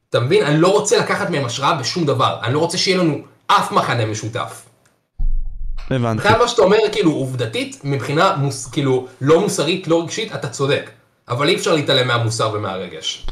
[0.09, 0.45] אתה מבין?
[0.45, 2.39] אני לא רוצה לקחת מהם השראה בשום דבר.
[2.43, 3.17] אני לא רוצה שיהיה לנו
[3.47, 4.70] אף מחנה משותף.
[5.89, 6.13] הבנתי.
[6.13, 10.89] מבחינת מה שאתה אומר, כאילו, עובדתית, מבחינה מוס, כאילו, לא מוסרית, לא רגשית, אתה צודק.
[11.29, 13.25] אבל אי אפשר להתעלם מהמוסר ומהרגש.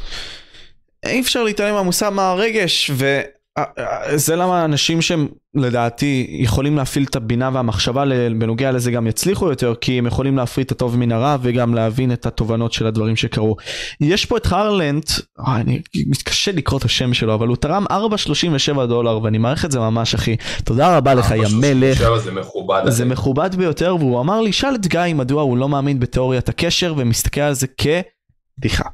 [1.06, 3.20] אי אפשר להתעלם מהמוסר מהרגש, ו...
[3.58, 8.04] אה, אה, זה למה אנשים שהם לדעתי יכולים להפעיל את הבינה והמחשבה
[8.38, 12.12] בנוגע לזה גם יצליחו יותר כי הם יכולים להפריד את הטוב מן הרע וגם להבין
[12.12, 13.56] את התובנות של הדברים שקרו.
[14.00, 15.10] יש פה את הרלנט,
[15.46, 19.70] אה, אני מתקשה לקרוא את השם שלו אבל הוא תרם 4.37 דולר ואני מעריך את
[19.70, 20.36] זה ממש אחי.
[20.64, 22.02] תודה רבה לך יא מלך.
[22.16, 22.82] זה מכובד.
[22.88, 26.94] זה מכובד ביותר והוא אמר לי שאל את גיא מדוע הוא לא מאמין בתיאוריית הקשר
[26.96, 28.84] ומסתכל על זה כבדיחה.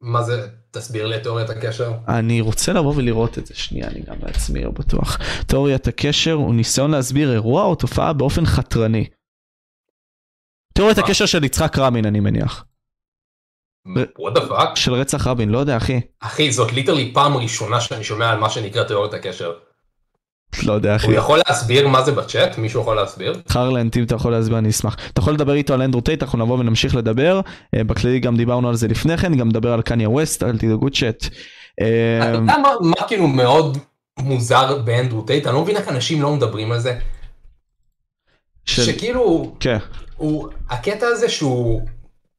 [0.00, 0.63] מה זה?
[0.74, 1.92] תסביר לי את תיאוריית הקשר.
[2.08, 5.18] אני רוצה לבוא ולראות את זה, שנייה, אני גם בעצמי לא בטוח.
[5.46, 9.08] תיאוריית הקשר הוא ניסיון להסביר אירוע או תופעה באופן חתרני.
[10.74, 12.64] תיאוריית הקשר של יצחק רבין, אני מניח.
[14.18, 14.76] what the fuck?
[14.76, 16.00] של רצח רבין, לא יודע, אחי.
[16.20, 19.52] אחי, זאת literally פעם ראשונה שאני שומע על מה שנקרא תיאוריית הקשר.
[20.62, 21.06] לא יודע אחי.
[21.06, 22.58] הוא יכול להסביר מה זה בצ'אט?
[22.58, 23.42] מישהו יכול להסביר?
[23.48, 24.96] חרלנט, אם אתה יכול להסביר אני אשמח.
[25.12, 27.40] אתה יכול לדבר איתו על אנדרו טייט, אנחנו נבוא ונמשיך לדבר.
[27.74, 30.90] אה, בכללי גם דיברנו על זה לפני כן, גם נדבר על קניה ווסט, אל תדאגו
[30.90, 31.26] צ'אט.
[31.80, 33.78] אה, אתה יודע מה כאילו מאוד
[34.18, 35.46] מוזר באנדרו טייט?
[35.46, 36.98] אני לא מבין איך אנשים לא מדברים על זה.
[38.64, 39.78] שכאילו, כן.
[40.70, 41.82] הקטע הזה שהוא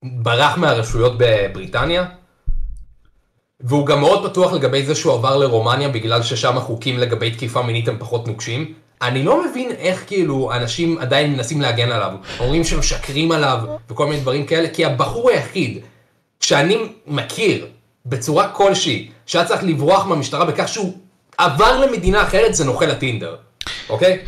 [0.04, 2.06] ברח מהרשויות בבריטניה.
[3.60, 7.88] והוא גם מאוד פתוח לגבי זה שהוא עבר לרומניה בגלל ששם החוקים לגבי תקיפה מינית
[7.88, 8.74] הם פחות נוקשים.
[9.02, 14.22] אני לא מבין איך כאילו אנשים עדיין מנסים להגן עליו, אומרים שמשקרים עליו וכל מיני
[14.22, 15.78] דברים כאלה, כי הבחור היחיד
[16.40, 16.78] שאני
[17.08, 17.66] מכיר
[18.06, 20.94] בצורה כלשהי שהיה צריך לברוח מהמשטרה בכך שהוא
[21.38, 23.36] עבר למדינה אחרת זה נוכל הטינדר,
[23.90, 24.20] אוקיי?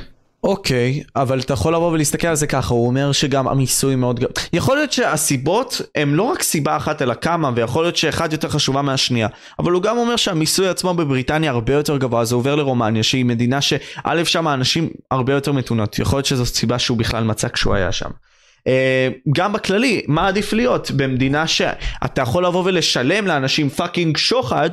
[0.48, 4.32] אוקיי, אבל אתה יכול לבוא ולהסתכל על זה ככה, הוא אומר שגם המיסוי מאוד גבוה.
[4.54, 8.82] יכול להיות שהסיבות הם לא רק סיבה אחת אלא כמה, ויכול להיות שאחת יותר חשובה
[8.82, 9.28] מהשנייה.
[9.60, 13.62] אבל הוא גם אומר שהמיסוי עצמו בבריטניה הרבה יותר גבוה, זה עובר לרומניה, שהיא מדינה
[13.62, 16.00] שא' שם האנשים הרבה יותר מתונות.
[16.00, 18.10] יכול להיות שזו סיבה שהוא בכלל מצא כשהוא היה שם.
[18.60, 24.70] Uh, גם בכללי, מה עדיף להיות במדינה שאתה יכול לבוא ולשלם לאנשים פאקינג שוחד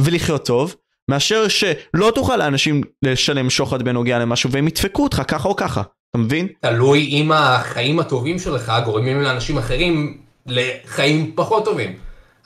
[0.00, 0.74] ולחיות טוב,
[1.10, 6.18] מאשר שלא תוכל לאנשים לשלם שוחד בנוגע למשהו והם ידפקו אותך ככה או ככה, אתה
[6.18, 6.48] מבין?
[6.60, 11.96] תלוי אם החיים הטובים שלך גורמים לאנשים אחרים לחיים פחות טובים.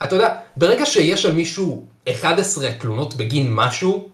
[0.03, 4.09] אתה יודע, ברגע שיש על מישהו 11 תלונות בגין משהו,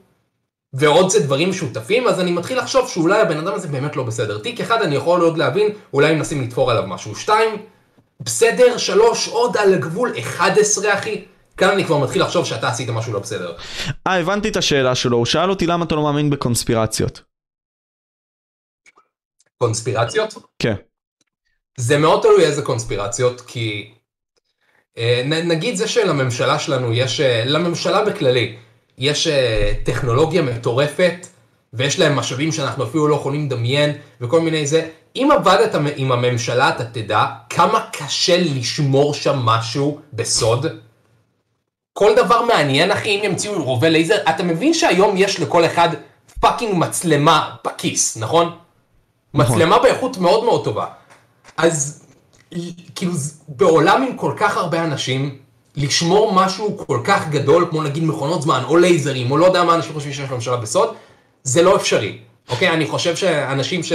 [0.73, 4.37] ועוד זה דברים משותפים, אז אני מתחיל לחשוב שאולי הבן אדם הזה באמת לא בסדר.
[4.37, 7.15] תיק אחד אני יכול עוד להבין, אולי מנסים לתפור עליו משהו.
[7.15, 7.55] שתיים,
[8.19, 11.25] בסדר, שלוש, עוד על הגבול, 11 אחי.
[11.57, 13.55] כאן אני כבר מתחיל לחשוב שאתה עשית משהו לא בסדר.
[14.07, 17.21] אה, הבנתי את השאלה שלו, הוא שאל אותי למה אתה לא מאמין בקונספירציות.
[19.57, 20.33] קונספירציות?
[20.59, 20.75] כן.
[21.77, 23.93] זה מאוד תלוי איזה קונספירציות, כי
[24.97, 28.55] אה, נגיד זה שלממשלה שלנו יש, אה, לממשלה בכללי,
[28.97, 31.27] יש אה, טכנולוגיה מטורפת,
[31.73, 34.89] ויש להם משאבים שאנחנו אפילו לא יכולים לדמיין, וכל מיני זה.
[35.15, 40.65] אם עבדת עם הממשלה אתה תדע כמה קשה לשמור שם משהו בסוד.
[41.97, 45.89] כל דבר מעניין אחי אם ימציאו רובה לייזר, אתה מבין שהיום יש לכל אחד
[46.39, 48.55] fucking מצלמה בכיס, נכון?
[49.33, 49.55] נכון.
[49.55, 50.85] מצלמה באיכות מאוד מאוד טובה.
[51.57, 52.05] אז
[52.95, 53.11] כאילו
[53.47, 55.37] בעולם עם כל כך הרבה אנשים,
[55.75, 59.75] לשמור משהו כל כך גדול כמו נגיד מכונות זמן או לייזרים או לא יודע מה
[59.75, 60.95] אנשים חושבים שיש לממשלה בסוד,
[61.43, 62.17] זה לא אפשרי.
[62.49, 62.69] אוקיי?
[62.69, 63.93] אני חושב שאנשים ש...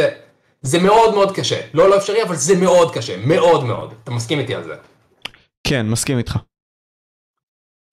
[0.63, 1.61] זה מאוד מאוד קשה.
[1.75, 3.17] לא לא אפשרי אבל זה מאוד קשה.
[3.27, 3.95] מאוד מאוד.
[4.05, 4.75] אתה מסכים איתי על זה?
[5.65, 6.39] כן, מסכים איתך.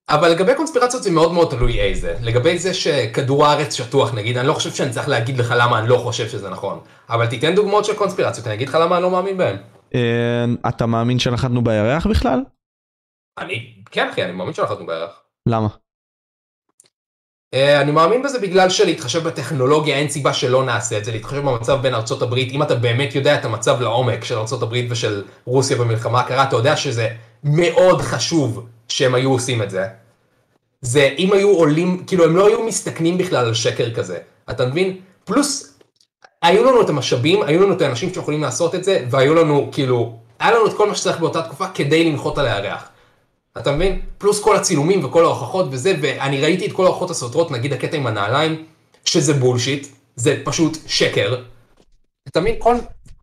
[0.09, 2.15] אבל לגבי קונספירציות זה מאוד מאוד תלוי איזה.
[2.21, 5.87] לגבי זה שכדור הארץ שטוח נגיד, אני לא חושב שאני צריך להגיד לך למה אני
[5.87, 6.79] לא חושב שזה נכון.
[7.09, 9.55] אבל תיתן דוגמאות של קונספירציות, אני אגיד לך למה אני לא מאמין בהן.
[9.95, 12.39] אה, אתה מאמין שנחתנו בירח בכלל?
[13.37, 15.21] אני, כן אחי, אני מאמין שנחתנו בירח.
[15.49, 15.67] למה?
[17.53, 21.79] אה, אני מאמין בזה בגלל שלהתחשב בטכנולוגיה אין סיבה שלא נעשה את זה, להתחשב במצב
[21.81, 25.77] בין ארצות הברית, אם אתה באמת יודע את המצב לעומק של ארצות הברית ושל רוסיה
[25.77, 27.09] במלחמה הקרה, אתה יודע שזה
[27.43, 29.85] מאוד חשוב שהם היו עושים את זה.
[30.81, 34.17] זה אם היו עולים, כאילו הם לא היו מסתכנים בכלל על שקר כזה,
[34.49, 34.97] אתה מבין?
[35.25, 35.79] פלוס,
[36.41, 40.19] היו לנו את המשאבים, היו לנו את האנשים שיכולים לעשות את זה, והיו לנו, כאילו,
[40.39, 42.89] היה לנו את כל מה שצריך באותה תקופה כדי לנחות על הירח.
[43.57, 44.01] אתה מבין?
[44.17, 48.07] פלוס כל הצילומים וכל ההוכחות וזה, ואני ראיתי את כל ההוכחות הסותרות, נגיד הקטע עם
[48.07, 48.65] הנעליים,
[49.05, 51.43] שזה bullshit, זה פשוט שקר.
[52.27, 52.55] אתה מבין?
[52.59, 52.75] כל,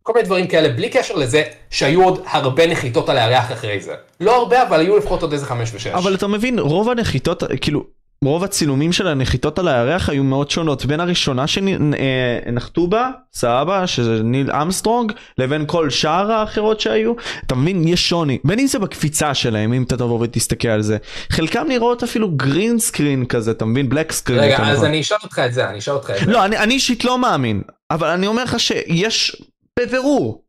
[0.06, 3.94] כל מיני דברים כאלה, בלי קשר לזה שהיו עוד הרבה נחיתות על הירח אחרי זה.
[4.20, 5.86] לא הרבה, אבל היו לפחות עוד איזה חמש ושש.
[5.86, 7.84] אבל אתה מבין, רוב הנחיתות, כאילו,
[8.24, 14.22] רוב הצילומים של הנחיתות על הירח היו מאוד שונות בין הראשונה שנחתו בה, סבבה, שזה
[14.22, 17.12] ניל אמסטרונג, לבין כל שאר האחרות שהיו.
[17.46, 18.38] אתה מבין, יש שוני.
[18.44, 20.96] בין אם זה בקפיצה שלהם, אם אתה תבוא ותסתכל על זה.
[21.30, 23.88] חלקם נראות אפילו green screen כזה, אתה מבין?
[23.88, 24.40] black screen.
[24.40, 24.88] רגע, אז נכון.
[24.88, 26.32] אני אשאל אותך את זה, אני אשאל אותך את זה.
[26.32, 29.42] לא, אני אישית לא מאמין, אבל אני אומר לך שיש
[29.78, 30.42] בבירור.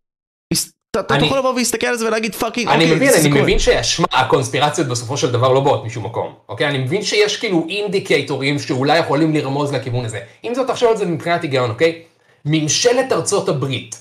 [1.00, 5.32] אתה יכול לבוא ולהסתכל על זה ולהגיד fucking, אני מבין, אני מבין שהקונספירציות בסופו של
[5.32, 6.68] דבר לא באות משום מקום, אוקיי?
[6.68, 10.20] אני מבין שיש כאילו אינדיקטורים שאולי יכולים לרמוז לכיוון הזה.
[10.44, 12.04] אם זאת תחשוב על זה מבחינת היגיון, אוקיי?
[12.46, 14.00] ממשלת ארצות הברית,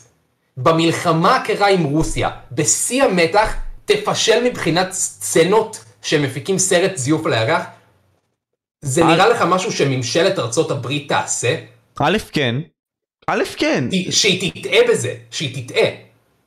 [0.56, 3.54] במלחמה הקרה עם רוסיה, בשיא המתח,
[3.84, 7.62] תפשל מבחינת סצנות שמפיקים סרט זיוף על הירח?
[8.80, 11.56] זה נראה לך משהו שממשלת ארצות הברית תעשה?
[12.00, 12.54] א', כן.
[13.30, 13.84] א', כן.
[14.10, 15.88] שהיא תטעה בזה, שהיא תטעה.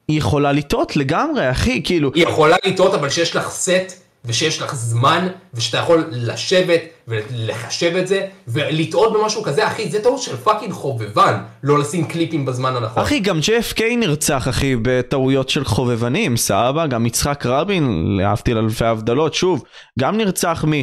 [0.07, 2.11] היא יכולה לטעות לגמרי, אחי, כאילו...
[2.15, 8.07] היא יכולה לטעות, אבל שיש לך סט, ושיש לך זמן, ושאתה יכול לשבת ולחשב את
[8.07, 13.03] זה, ולטעות במשהו כזה, אחי, זה טעות של fucking חובבן, לא לשים קליפים בזמן הנכון.
[13.03, 16.87] אחי, גם JFK נרצח, אחי, בטעויות של חובבנים, סבבה?
[16.87, 19.63] גם יצחק רבין, להבדיל אלפי הבדלות, שוב,
[19.99, 20.73] גם נרצח מ...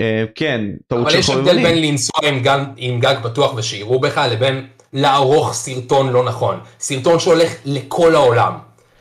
[0.00, 1.48] אה, כן, טעות של חובבנים.
[1.48, 6.12] אבל יש הבדל בין לנסוע עם גג, עם גג פתוח ושיראו בך, לבין לערוך סרטון
[6.12, 6.60] לא נכון.
[6.80, 8.52] סרטון שהולך לכל העולם.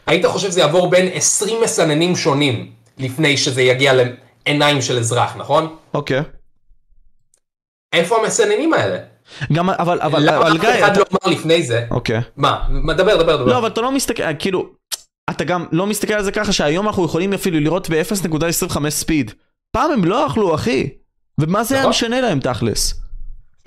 [0.08, 5.76] היית חושב שזה יעבור בין 20 מסננים שונים לפני שזה יגיע לעיניים של אזרח, נכון?
[5.94, 6.22] אוקיי.
[7.94, 8.98] איפה המסננים האלה?
[9.54, 11.86] גם אבל אבל אבל גיא, למה אף אחד לא אמר לפני זה?
[11.92, 12.22] אוקיי.
[12.38, 12.68] מה?
[12.98, 13.46] דבר דבר דבר.
[13.46, 14.70] לא אבל אתה לא מסתכל כאילו
[15.30, 19.32] אתה גם לא מסתכל על זה ככה שהיום אנחנו יכולים אפילו לראות ב-0.25 ספיד.
[19.72, 20.90] פעם הם לא אכלו אחי.
[21.40, 21.90] ומה זה היה נכון.
[21.90, 22.94] משנה להם תכלס?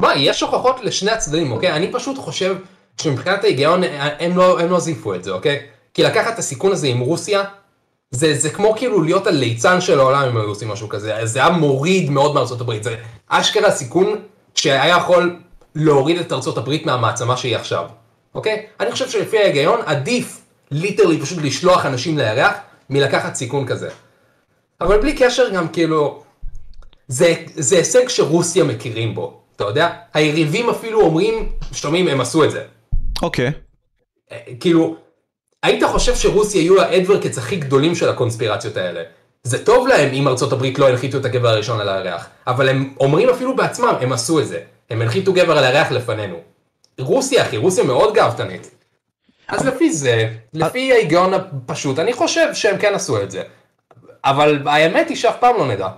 [0.03, 2.57] מה יש הוכחות לשני הצדדים אוקיי אני פשוט חושב
[3.01, 3.83] שמבחינת ההיגיון
[4.19, 5.61] הם לא הם לא זיפו את זה אוקיי.
[5.95, 7.45] כי לקחת את הסיכון הזה עם רוסיה,
[8.11, 11.51] זה, זה כמו כאילו להיות הליצן של העולם אם היו עושים משהו כזה, זה היה
[11.51, 12.97] מוריד מאוד מארצות הברית, זה
[13.29, 14.19] אשכרה סיכון
[14.55, 15.37] שהיה יכול
[15.75, 17.85] להוריד את ארצות הברית מהמעצמה שהיא עכשיו,
[18.35, 18.67] אוקיי?
[18.81, 20.41] אני חושב שלפי ההיגיון עדיף
[20.71, 22.53] ליטרלי פשוט לשלוח אנשים לירח
[22.91, 23.91] מלקחת סיכון כזה.
[24.81, 26.23] אבל בלי קשר גם כאילו,
[27.09, 29.91] זה, זה הישג שרוסיה מכירים בו, אתה יודע?
[30.15, 32.63] היריבים אפילו אומרים, שומעים, הם עשו את זה.
[33.23, 33.53] אוקיי.
[34.33, 34.97] אה, כאילו,
[35.63, 39.03] היית חושב שרוסיה יהיו האדוורקטס הכי גדולים של הקונספירציות האלה.
[39.43, 42.95] זה טוב להם אם ארצות הברית לא הנחיתו את הגבר הראשון על הירח, אבל הם
[43.01, 44.61] אומרים אפילו בעצמם, הם עשו את זה.
[44.91, 46.37] הם הנחיתו גבר על הירח לפנינו.
[46.99, 48.71] רוסיה אחי, רוסיה מאוד גאוותנית.
[49.49, 53.43] אז לפי זה, לפי ההיגיון הפשוט, אני חושב שהם כן עשו את זה.
[54.25, 55.89] אבל האמת היא שאף פעם לא נדע.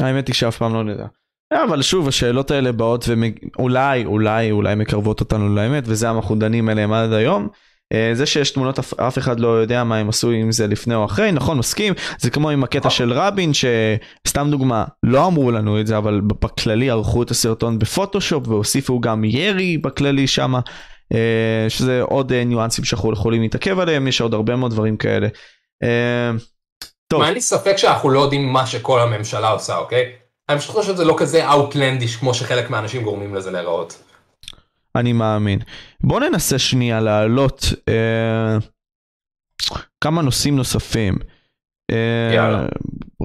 [0.00, 1.06] האמת היא שאף פעם לא נדע.
[1.52, 6.92] אבל שוב השאלות האלה באות ואולי אולי אולי מקרבות אותנו לאמת וזה אנחנו דנים עליהם
[6.92, 7.48] עד היום.
[7.92, 11.04] אה, זה שיש תמונות אף, אחד לא יודע מה הם עשו עם זה לפני או
[11.04, 15.86] אחרי נכון מסכים זה כמו עם הקטע של רבין שסתם דוגמה לא אמרו לנו את
[15.86, 20.60] זה אבל בכללי ערכו את הסרטון בפוטושופ והוסיפו גם ירי בכללי שמה
[21.14, 25.28] אה, שזה עוד אה, ניואנסים שאנחנו יכולים להתעכב עליהם יש עוד הרבה מאוד דברים כאלה.
[27.08, 27.22] טוב.
[27.22, 30.12] אין לי ספק שאנחנו לא יודעים מה שכל הממשלה עושה אוקיי?
[30.50, 34.02] אני פשוט חושב שזה לא כזה outlandish כמו שחלק מהאנשים גורמים לזה להיראות.
[34.96, 35.58] אני מאמין.
[36.00, 38.58] בוא ננסה שנייה להעלות אה,
[40.04, 41.18] כמה נושאים נוספים.
[41.90, 42.66] אה, יאללה.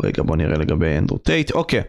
[0.04, 1.52] רגע בוא נראה לגבי אנדרו טייט.
[1.52, 1.82] אוקיי.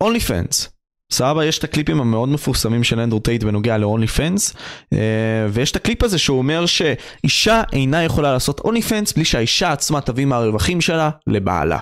[0.00, 0.72] OnlyFans.
[1.12, 4.54] סבבה יש את הקליפים המאוד מפורסמים של אנדרו טייט בנוגע ל OnlyFans
[4.92, 10.00] אה, ויש את הקליפ הזה שהוא אומר שאישה אינה יכולה לעשות OnlyFans בלי שהאישה עצמה
[10.00, 11.78] תביא מהרווחים שלה לבעלה.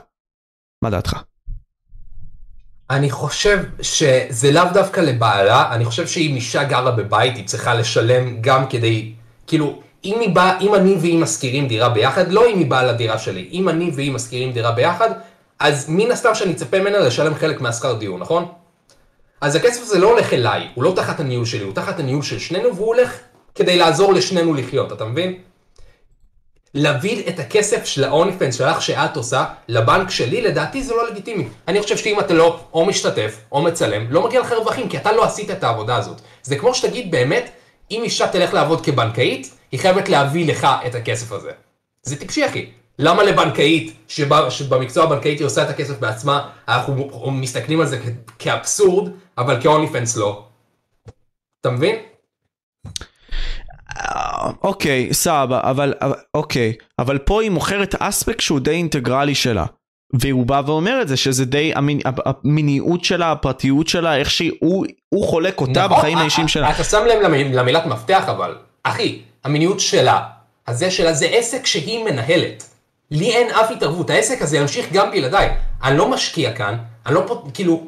[0.85, 1.23] מה דעתך?
[2.91, 8.41] אני חושב שזה לאו דווקא לבעלה, אני חושב שאם אישה גרה בבית היא צריכה לשלם
[8.41, 9.12] גם כדי,
[9.47, 13.49] כאילו, אם, בא, אם אני והיא משכירים דירה ביחד, לא אם היא באה לדירה שלי,
[13.53, 15.11] אם אני והיא משכירים דירה ביחד,
[15.59, 18.47] אז מן הסתם שאני אצפה ממנה לשלם חלק מהשכר דיור, נכון?
[19.41, 22.38] אז הכסף הזה לא הולך אליי, הוא לא תחת הניהול שלי, הוא תחת הניהול של
[22.38, 23.16] שנינו, והוא הולך
[23.55, 25.34] כדי לעזור לשנינו לחיות, אתה מבין?
[26.75, 31.49] להביא את הכסף של האוני פנס שלך שאת עושה לבנק שלי, לדעתי זה לא לגיטימי.
[31.68, 35.12] אני חושב שאם אתה לא או משתתף או מצלם, לא מגיע לך רווחים, כי אתה
[35.12, 36.21] לא עשית את העבודה הזאת.
[36.43, 37.51] זה כמו שתגיד באמת,
[37.91, 41.51] אם אישה תלך לעבוד כבנקאית, היא חייבת להביא לך את הכסף הזה.
[42.03, 42.71] זה טיפשי אחי.
[42.99, 47.99] למה לבנקאית, שבה, שבמקצוע הבנקאית היא עושה את הכסף בעצמה, אנחנו מסתכלים על זה
[48.39, 50.45] כאבסורד, אבל כאוני פנס לא.
[51.61, 51.97] אתה מבין?
[54.63, 55.95] אוקיי, סבבה, אבל,
[56.35, 59.65] אוקיי, אבל פה היא מוכרת אספקט שהוא די אינטגרלי שלה.
[60.13, 62.01] והוא בא ואומר את זה, שזה די המינ...
[62.45, 64.87] המיניות שלה, הפרטיות שלה, איך שהוא
[65.25, 66.71] חולק אותה נכון, בחיים האישיים שלה.
[66.71, 67.19] אתה שם לב
[67.53, 70.21] למילת מפתח אבל, אחי, המיניות שלה,
[70.67, 72.65] הזה שלה זה עסק שהיא מנהלת.
[73.11, 75.51] לי אין אף התערבות, העסק הזה ימשיך גם בלעדיי.
[75.85, 76.77] אני לא משקיע כאן,
[77.07, 77.87] אני לא פה, כאילו,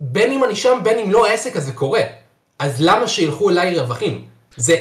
[0.00, 2.00] בין אם אני שם, בין אם לא, העסק הזה קורה.
[2.58, 4.24] אז למה שילכו אליי רווחים?
[4.56, 4.76] זה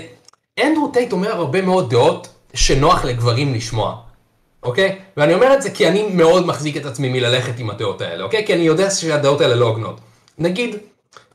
[0.64, 3.96] אנדרו טייט אומר הרבה מאוד דעות שנוח לגברים לשמוע,
[4.64, 5.00] אוקיי?
[5.18, 8.46] ואני אומר את זה כי אני מאוד מחזיק את עצמי מללכת עם הדעות האלה, אוקיי?
[8.46, 10.00] כי אני יודע שהדעות האלה לא הוגנות.
[10.38, 10.76] נגיד,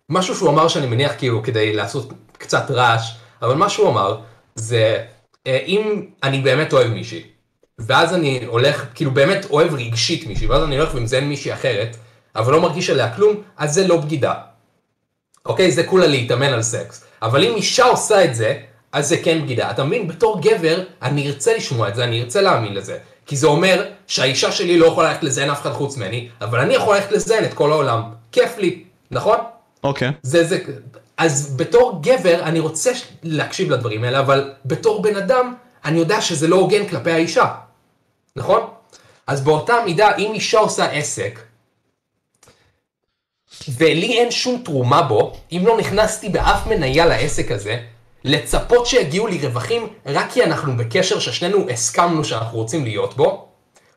[0.08, 3.12] משהו שהוא אמר שאני מניח כאילו כדי לעשות קצת רעש,
[3.42, 4.18] אבל מה שהוא אמר
[4.54, 4.98] זה,
[5.46, 7.22] אה, אם אני באמת אוהב מישהי,
[7.78, 11.96] ואז אני הולך, כאילו באמת אוהב רגשית מישהי, ואז אני הולך ומזיין מישהי אחרת,
[12.36, 14.34] אבל לא מרגיש עליה כלום, אז זה לא בגידה.
[15.46, 15.70] אוקיי?
[15.70, 17.04] זה כולה להתאמן על סקס.
[17.22, 18.58] אבל אם אישה עושה את זה,
[18.92, 19.70] אז זה כן בגידה.
[19.70, 20.08] אתה מבין?
[20.08, 22.98] בתור גבר, אני ארצה לשמוע את זה, אני ארצה להאמין לזה.
[23.26, 26.74] כי זה אומר שהאישה שלי לא יכולה ללכת לזיין אף אחד חוץ ממני, אבל אני
[26.74, 28.02] יכול ללכת לזיין את כל העולם.
[28.32, 29.38] כיף לי, נכון?
[29.84, 30.08] אוקיי.
[30.08, 30.12] Okay.
[30.22, 30.58] זה, זה,
[31.16, 36.48] אז בתור גבר, אני רוצה להקשיב לדברים האלה, אבל בתור בן אדם, אני יודע שזה
[36.48, 37.54] לא הוגן כלפי האישה.
[38.36, 38.60] נכון?
[39.26, 41.40] אז באותה מידה, אם אישה עושה עסק,
[43.68, 47.78] ולי אין שום תרומה בו, אם לא נכנסתי באף מניה לעסק הזה,
[48.24, 53.48] לצפות שיגיעו לי רווחים רק כי אנחנו בקשר ששנינו הסכמנו שאנחנו רוצים להיות בו.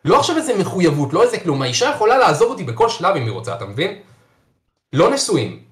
[0.05, 3.31] לא עכשיו איזה מחויבות, לא איזה כלום, האישה יכולה לעזוב אותי בכל שלב אם היא
[3.31, 4.01] רוצה, אתה מבין?
[4.93, 5.63] לא נשואים.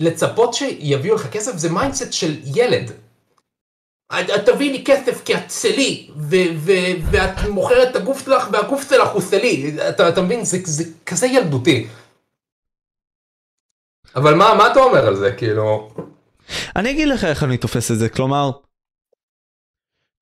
[0.00, 2.92] לצפות שיביאו לך כסף זה mindset של ילד.
[4.46, 6.10] תביאי לי כסף כי את שלי,
[7.10, 10.44] ואת מוכרת את הגוף שלך והגוף שלך הוא שלי, אתה, אתה מבין?
[10.44, 11.86] זה, זה כזה ילדותי.
[14.16, 15.90] אבל מה, מה אתה אומר על זה, כאילו?
[16.76, 18.50] אני אגיד לך איך אני תופס את זה, כלומר,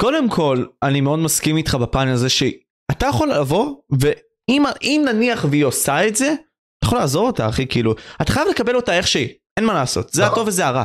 [0.03, 6.07] קודם כל, אני מאוד מסכים איתך בפאנל הזה שאתה יכול לבוא, ואם נניח והיא עושה
[6.07, 6.35] את זה,
[6.79, 10.13] אתה יכול לעזור אותה, אחי, כאילו, אתה חייב לקבל אותה איך שהיא, אין מה לעשות,
[10.13, 10.85] זה הטוב וזה הרע.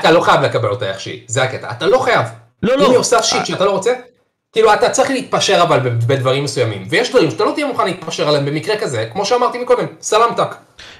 [0.00, 2.26] אתה לא חייב לקבל אותה איך שהיא, זה הקטע, אתה לא חייב.
[2.62, 2.86] לא, לא.
[2.86, 3.94] אם היא עושה שיט שאתה לא רוצה,
[4.52, 8.46] כאילו אתה צריך להתפשר אבל בדברים מסוימים, ויש דברים שאתה לא תהיה מוכן להתפשר עליהם
[8.46, 10.54] במקרה כזה, כמו שאמרתי מקודם, סלמתק.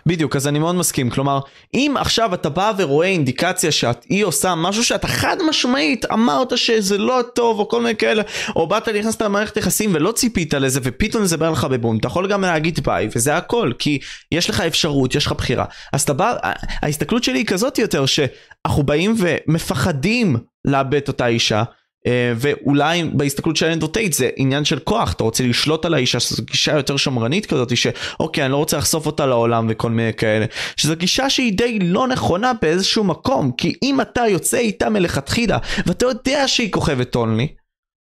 [0.06, 1.10] בדיוק, אז אני מאוד מסכים.
[1.10, 1.40] כלומר,
[1.74, 7.20] אם עכשיו אתה בא ורואה אינדיקציה שהיא עושה משהו שאתה חד משמעית אמרת שזה לא
[7.34, 8.22] טוב, או כל מיני כאלה,
[8.56, 12.28] או באת נכנסת למערכת יחסים ולא ציפית לזה, ופתאום זה בא לך בבום, אתה יכול
[12.28, 13.98] גם להגיד ביי, וזה הכל, כי
[14.32, 15.64] יש לך אפשרות, יש לך בחירה.
[15.92, 16.36] אז אתה בא,
[16.82, 21.62] ההסתכלות שלי היא כזאת יותר, שאנחנו באים ומפחדים לאבד אותה אישה.
[22.06, 26.20] אה, ואולי בהסתכלות של אנדרו טייט זה עניין של כוח, אתה רוצה לשלוט על האישה,
[26.20, 30.46] שזו גישה יותר שמרנית כזאת, שאוקיי אני לא רוצה לחשוף אותה לעולם וכל מיני כאלה,
[30.76, 36.06] שזו גישה שהיא די לא נכונה באיזשהו מקום, כי אם אתה יוצא איתה מלכתחילה, ואתה
[36.06, 37.48] יודע שהיא כוכבת אונלי,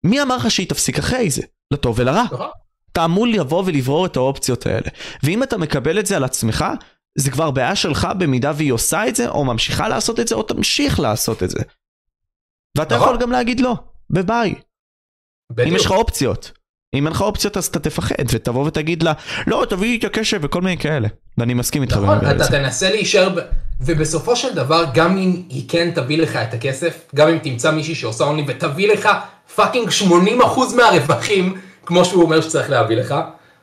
[0.06, 1.42] מי אמר לך שהיא תפסיק אחרי זה?
[1.72, 2.24] לטוב ולרע.
[2.92, 4.88] אתה אמור לבוא ולברור את האופציות האלה.
[5.22, 6.64] ואם אתה מקבל את זה על עצמך,
[7.18, 10.42] זה כבר בעיה שלך במידה והיא עושה את זה, או ממשיכה לעשות את זה, או
[10.42, 11.60] תמשיך לעשות את זה.
[12.78, 13.08] ואתה נכון.
[13.08, 13.76] יכול גם להגיד לא,
[14.10, 14.48] וביי.
[14.48, 14.54] אם
[15.50, 15.76] בדיוק.
[15.76, 16.52] יש לך אופציות.
[16.94, 19.12] אם אין לך אופציות אז אתה תפחד ותבוא ותגיד לה
[19.46, 21.08] לא תביאי את הקשב וכל מיני כאלה.
[21.38, 21.96] ואני מסכים איתך.
[21.96, 22.46] נכון, אתה.
[22.46, 23.40] תנסה להישאר, ב...
[23.80, 27.94] ובסופו של דבר, גם אם היא כן תביא לך את הכסף, גם אם תמצא מישהי
[27.94, 29.08] שעושה אונלי ותביא לך
[29.54, 33.14] fucking 80% מהרווחים, כמו שהוא אומר שצריך להביא לך,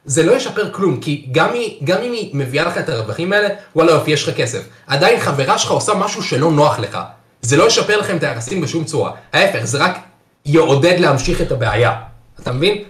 [0.06, 3.48] זה לא ישפר כלום, כי גם, היא, גם אם היא מביאה לך את הרווחים האלה,
[3.76, 4.68] וואלה יופי, יש לך כסף.
[4.88, 6.98] עדיין חברה שלך עושה משהו שלא נוח לך.
[7.46, 9.12] זה לא ישפר לכם את היחסים בשום צורה.
[9.34, 9.98] ההפך, זה רק
[10.46, 11.96] יעודד להמשיך את הבעיה.
[12.42, 12.84] אתה מבין?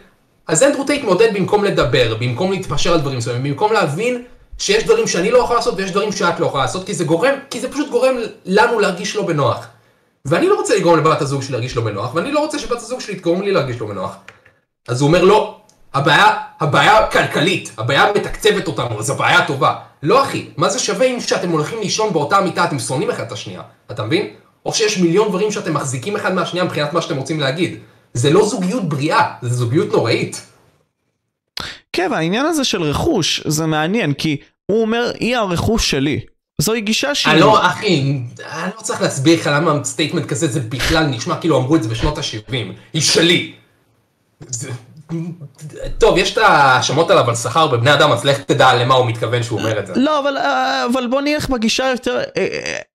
[0.47, 4.23] אז אנדרו טייט מעודד במקום לדבר, במקום להתפשר על דברים מסוימים, במקום להבין
[4.57, 7.33] שיש דברים שאני לא יכול לעשות ויש דברים שאת לא יכולה לעשות, כי זה גורם,
[7.49, 9.67] כי זה פשוט גורם לנו להרגיש לא בנוח.
[10.25, 12.99] ואני לא רוצה לגרום לבת הזוג שלי להרגיש לא בנוח, ואני לא רוצה שבת הזוג
[12.99, 14.15] שלי תגרום לי להרגיש לא בנוח.
[14.87, 15.57] אז הוא אומר לא,
[15.93, 19.75] הבעיה, הבעיה כלכלית, הבעיה מתקצבת אותנו, אז הבעיה טובה.
[20.03, 23.31] לא אחי, מה זה שווה אם שאתם הולכים לישון באותה מיטה אתם שונאים אחד את
[23.31, 24.27] השנייה, אתה מבין?
[24.65, 27.79] או שיש מיליון דברים שאתם מחזיקים אחד מהשנייה מבחינת מה שאתם רוצים להגיד.
[28.13, 30.41] זה לא זוגיות בריאה, זה זוגיות נוראית.
[31.93, 36.19] כן והעניין הזה של רכוש זה מעניין כי הוא אומר היא הרכוש שלי.
[36.61, 37.33] זוהי גישה שהיא.
[37.33, 41.57] אני לא, אחי, אני לא צריך להסביר לך למה statement כזה זה בכלל נשמע כאילו
[41.57, 42.53] אמרו את זה בשנות ה-70.
[42.93, 43.53] היא שלי.
[45.97, 49.43] טוב, יש את ההאשמות עליו על סחר בבני אדם, אז לך תדע למה הוא מתכוון
[49.43, 49.93] שהוא אומר את זה.
[49.95, 52.47] לא אבל אה, אבל בוא נלך בגישה יותר אה,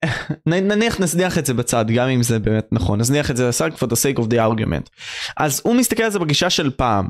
[0.04, 3.70] אה, נניח נזניח את זה בצד גם אם זה באמת נכון נזניח את זה בצד
[3.70, 4.88] for the sake of the argument.
[5.36, 7.08] אז הוא מסתכל על זה בגישה של פעם.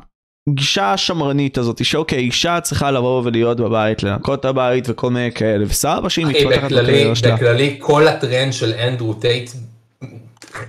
[0.48, 5.64] גישה שמרנית הזאת שאוקיי אישה צריכה לבוא ולהיות בבית לנקות את הבית וכל מיני כאלה
[5.68, 7.36] וסבא שהיא מתפתחת בקריירה שלה.
[7.36, 9.50] בכללי, כל הטרנד של אנדרו טייט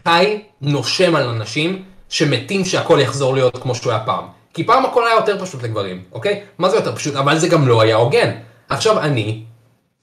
[0.06, 4.26] חי, נושם על אנשים שמתים שהכל יחזור להיות כמו שהוא היה פעם.
[4.54, 6.44] כי פעם הכל היה יותר פשוט לגברים, אוקיי?
[6.58, 7.16] מה זה יותר פשוט?
[7.16, 8.32] אבל זה גם לא היה הוגן.
[8.70, 9.44] עכשיו אני,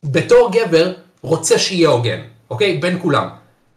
[0.05, 0.93] בתור גבר,
[1.23, 2.79] רוצה שיהיה הוגן, אוקיי?
[2.79, 3.29] בין כולם.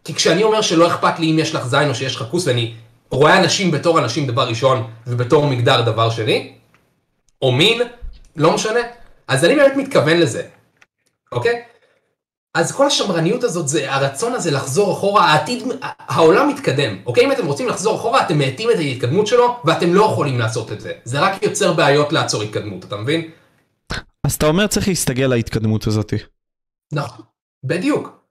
[0.04, 2.74] כי כשאני אומר שלא אכפת לי אם יש לך זין או שיש לך כוס ואני
[3.12, 6.54] רואה אנשים בתור אנשים דבר ראשון ובתור מגדר דבר שני,
[7.42, 7.82] או מין,
[8.36, 8.80] לא משנה,
[9.28, 10.44] אז אני באמת מתכוון לזה,
[11.32, 11.62] אוקיי?
[12.54, 17.26] אז כל השמרניות הזאת, זה הרצון הזה לחזור אחורה, העתיד, העולם מתקדם, אוקיי?
[17.26, 20.82] אם אתם רוצים לחזור אחורה, אתם מאטים את ההתקדמות שלו, ואתם לא יכולים לעשות את
[20.82, 20.94] זה.
[21.04, 23.32] זה רק יוצר בעיות לעצור התקדמות, אתה מבין?
[24.24, 26.16] אז אתה אומר צריך להסתגל להתקדמות הזאתי.
[26.94, 27.26] נכון,
[27.64, 28.22] בדיוק.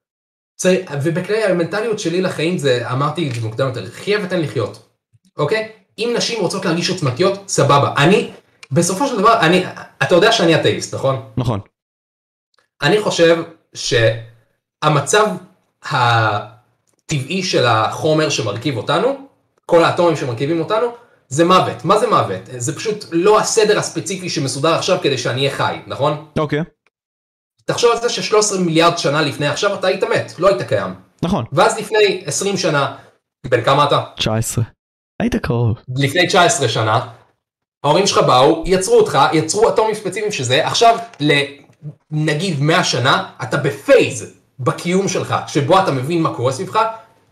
[1.02, 4.88] ובכלי המנטליות שלי לחיים זה, אמרתי את זה מוקדם יותר, חיה ותן לחיות,
[5.36, 5.68] אוקיי?
[5.98, 7.94] אם נשים רוצות להרגיש עוצמתיות, סבבה.
[7.96, 8.30] אני,
[8.72, 9.64] בסופו של דבר, אני,
[10.02, 11.30] אתה יודע שאני אתאיסט, נכון?
[11.36, 11.60] נכון.
[12.82, 13.42] אני חושב
[13.74, 15.26] שהמצב
[15.82, 19.26] הטבעי של החומר שמרכיב אותנו,
[19.66, 20.86] כל האטומים שמרכיבים אותנו,
[21.28, 21.84] זה מוות.
[21.84, 22.40] מה זה מוות?
[22.56, 26.26] זה פשוט לא הסדר הספציפי שמסודר עכשיו כדי שאני אהיה חי, נכון?
[26.38, 26.60] אוקיי.
[27.64, 30.94] תחשוב על זה ש-13 מיליארד שנה לפני עכשיו אתה היית מת, לא היית קיים.
[31.22, 31.44] נכון.
[31.52, 32.96] ואז לפני 20 שנה,
[33.46, 34.04] בן כמה אתה?
[34.16, 34.64] 19.
[35.20, 35.78] היית קרוב.
[35.96, 37.06] לפני 19 שנה,
[37.84, 40.98] ההורים שלך באו, יצרו אותך, יצרו אטומים ספציפיים שזה, עכשיו
[42.12, 46.82] לנגיד 100 שנה, אתה ב phase בקיום שלך, שבו אתה מבין מה קורה סביבך,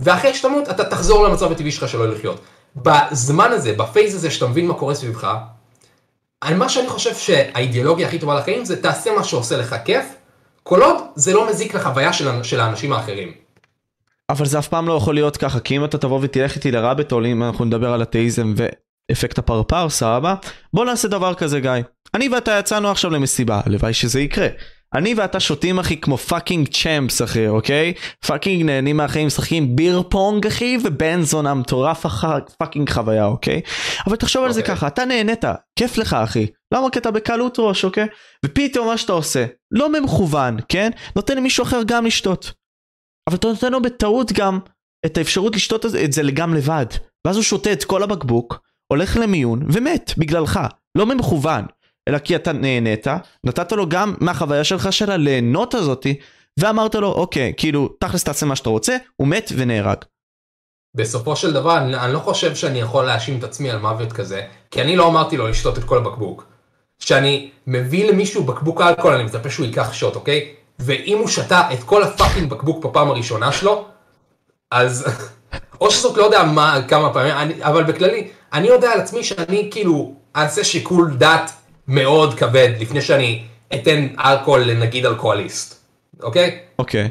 [0.01, 2.41] ואחרי שתמות אתה תחזור למצב הטבעי שלך שלא לחיות.
[2.77, 5.37] בזמן הזה, ב phase הזה שאתה מבין מה קורה סביבך,
[6.41, 10.05] על מה שאני חושב שהאידיאולוגיה הכי טובה לחיים זה תעשה מה שעושה לך כיף,
[10.63, 13.33] כל עוד זה לא מזיק לחוויה של, של האנשים האחרים.
[14.31, 16.77] אבל זה אף פעם לא יכול להיות ככה, כי אם אתה תבוא ותלך איתי ל
[16.77, 18.55] rabbit hole, אם אנחנו נדבר על אתאיזם
[19.11, 20.35] ואפקט הפרפר, סבבה?
[20.75, 21.71] בוא נעשה דבר כזה גיא.
[22.15, 24.49] אני ואתה יצאנו עכשיו למסיבה, הלוואי שזה יקרה.
[24.95, 27.93] אני ואתה שותים אחי כמו fucking champs אחי, אוקיי?
[28.27, 33.61] fucking נהנים מהחיים, משחקים beer pong אחי, ובן זונה מטורף אחר fucking חוויה, אוקיי?
[34.07, 34.77] אבל תחשוב על זה אוקיי.
[34.77, 35.45] ככה, אתה נהנית,
[35.79, 36.47] כיף לך אחי.
[36.75, 36.91] למה?
[36.91, 38.07] כי אתה בקלות ראש, אוקיי?
[38.45, 40.91] ופתאום מה שאתה עושה, לא במכוון, כן?
[41.17, 42.53] נותן למישהו אחר גם לשתות.
[43.29, 44.59] אבל אתה נותן לו בטעות גם
[45.07, 46.87] את האפשרות לשתות את זה גם לבד.
[47.27, 50.61] ואז הוא שותה את כל הבקבוק, הולך למיון ומת בגללך,
[50.95, 51.65] לא במכוון.
[52.09, 53.07] אלא כי אתה נהנית,
[53.45, 56.19] נתת לו גם מהחוויה שלך של הליהנות הזאתי,
[56.59, 59.97] ואמרת לו, אוקיי, כאילו, תכלס תעשה מה שאתה רוצה, הוא מת ונהרג.
[60.97, 64.43] בסופו של דבר, אני, אני לא חושב שאני יכול להאשים את עצמי על מוות כזה,
[64.71, 66.47] כי אני לא אמרתי לו לשתות את כל הבקבוק.
[66.99, 70.55] כשאני מביא למישהו בקבוק אלכוהול, אני מצפה שהוא ייקח שוט, אוקיי?
[70.79, 73.85] ואם הוא שתה את כל הפאקינג בקבוק בפעם הראשונה שלו,
[74.71, 75.07] אז...
[75.81, 79.69] או שזאת לא יודע מה, כמה פעמים, אני, אבל בכללי, אני יודע על עצמי שאני
[79.71, 81.51] כאילו אעשה שיקול דעת
[81.89, 83.45] מאוד כבד לפני שאני
[83.75, 85.85] אתן אלכוהול לנגיד אלכוהוליסט,
[86.23, 86.59] אוקיי?
[86.79, 87.09] אוקיי.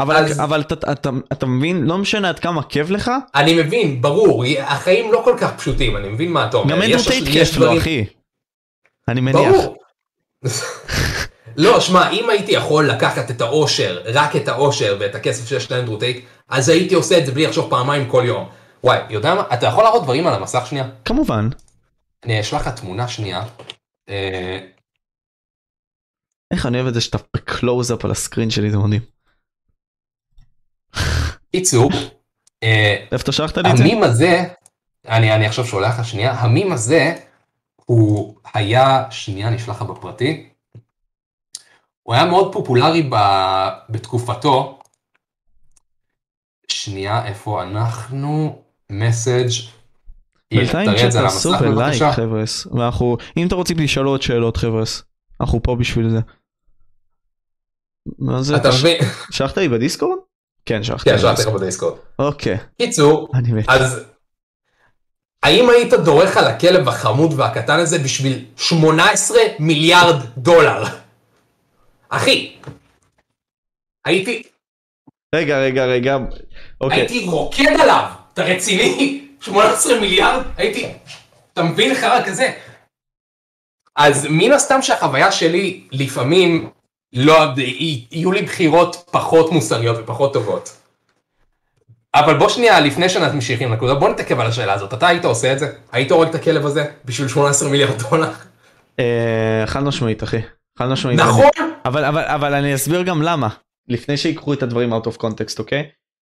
[0.00, 4.02] אבל, אז- אבל אתה, אתה, אתה מבין, לא משנה עד כמה כיף לך, אני מבין,
[4.02, 6.74] ברור, החיים לא כל כך פשוטים, אני מבין מה אתה אומר.
[6.74, 8.04] גם אין דוטייט כיף לו אחי.
[9.08, 9.36] אני מניח.
[9.36, 9.76] ברור.
[11.56, 15.96] לא, שמע, אם הייתי יכול לקחת את האושר, רק את האושר ואת הכסף שיש לאנדרו
[15.96, 18.48] טייט, אז הייתי עושה את זה בלי לחשוב פעמיים כל יום.
[18.84, 19.42] וואי, יודע מה?
[19.54, 20.88] אתה יכול להראות דברים על המסך שנייה?
[21.04, 21.48] כמובן.
[22.24, 23.42] אני אשלח לך תמונה שנייה.
[24.08, 24.58] אה,
[26.50, 29.02] איך אני אוהב את זה שאתה בקלוז-אפ על ה screen שלי, זה מדהים.
[31.52, 31.90] קיצור,
[32.62, 33.84] אה, איפה אתה שלחת לי את זה?
[33.84, 34.44] המים הזה,
[35.08, 37.14] אני, אני עכשיו שולח לך שנייה, המים הזה,
[37.76, 40.48] הוא היה, שנייה, אני אשלח לך בפרטי,
[42.02, 43.16] הוא היה מאוד פופולרי ב,
[43.88, 44.78] בתקופתו.
[46.68, 48.61] שנייה, איפה אנחנו?
[48.92, 49.50] מסאג'
[50.54, 52.02] בינתיים שתעשו בלייק.
[52.02, 52.66] חבר'ס.
[52.66, 55.02] ואנחנו, אם אתם רוצים לשאול עוד שאלות חבר'ס,
[55.40, 56.18] אנחנו פה בשביל זה.
[58.18, 58.56] מה זה?
[58.56, 59.02] אתה מבין?
[59.30, 60.18] שלחת לי בדיסקורד?
[60.66, 61.10] כן, שלחתי.
[61.10, 61.94] כן, שלחתי לך בדיסקורד.
[62.18, 63.28] אוקיי, קיצור.
[63.68, 64.00] אז
[65.42, 70.84] האם היית דורך על הכלב החמוד והקטן הזה בשביל 18 מיליארד דולר?
[72.08, 72.56] אחי,
[74.04, 74.42] הייתי,
[75.34, 76.18] רגע, רגע, רגע.
[76.80, 76.98] אוקיי.
[76.98, 79.24] הייתי רוקד עליו, אתה רציני?
[79.40, 80.42] 18 מיליארד?
[80.56, 80.92] הייתי,
[81.52, 82.52] אתה מבין חרא כזה?
[83.96, 86.70] אז מן הסתם שהחוויה שלי לפעמים
[87.12, 87.38] לא,
[88.10, 90.76] יהיו לי בחירות פחות מוסריות ופחות טובות.
[92.14, 94.94] אבל בוא שנייה, לפני שאנחנו ממשיכים לנקודה, בוא נתעכב על השאלה הזאת.
[94.94, 95.72] אתה היית עושה את זה?
[95.92, 98.30] היית הורג את הכלב הזה בשביל 18 מיליארד דולר?
[98.98, 100.40] אה, חד משמעית אחי.
[100.78, 101.20] חד משמעית.
[101.20, 101.50] נכון?
[101.84, 103.48] אבל, אבל, אבל אני אסביר גם למה.
[103.88, 105.88] לפני שיקחו את הדברים out of context, אוקיי?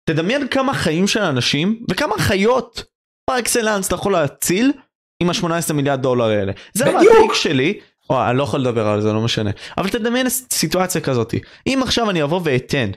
[0.05, 2.85] תדמיין כמה חיים של אנשים וכמה חיות
[3.27, 4.73] פר אקסלנס אתה יכול להציל
[5.21, 6.53] עם ה-18 מיליארד דולר האלה.
[6.73, 7.13] זה בדיוק.
[7.13, 7.81] הטייק שלי.
[8.11, 9.51] או, אני לא יכול לדבר על זה, לא משנה.
[9.79, 11.35] אבל תדמיין סיטואציה כזאת.
[11.67, 12.91] אם עכשיו אני אבוא ואתן,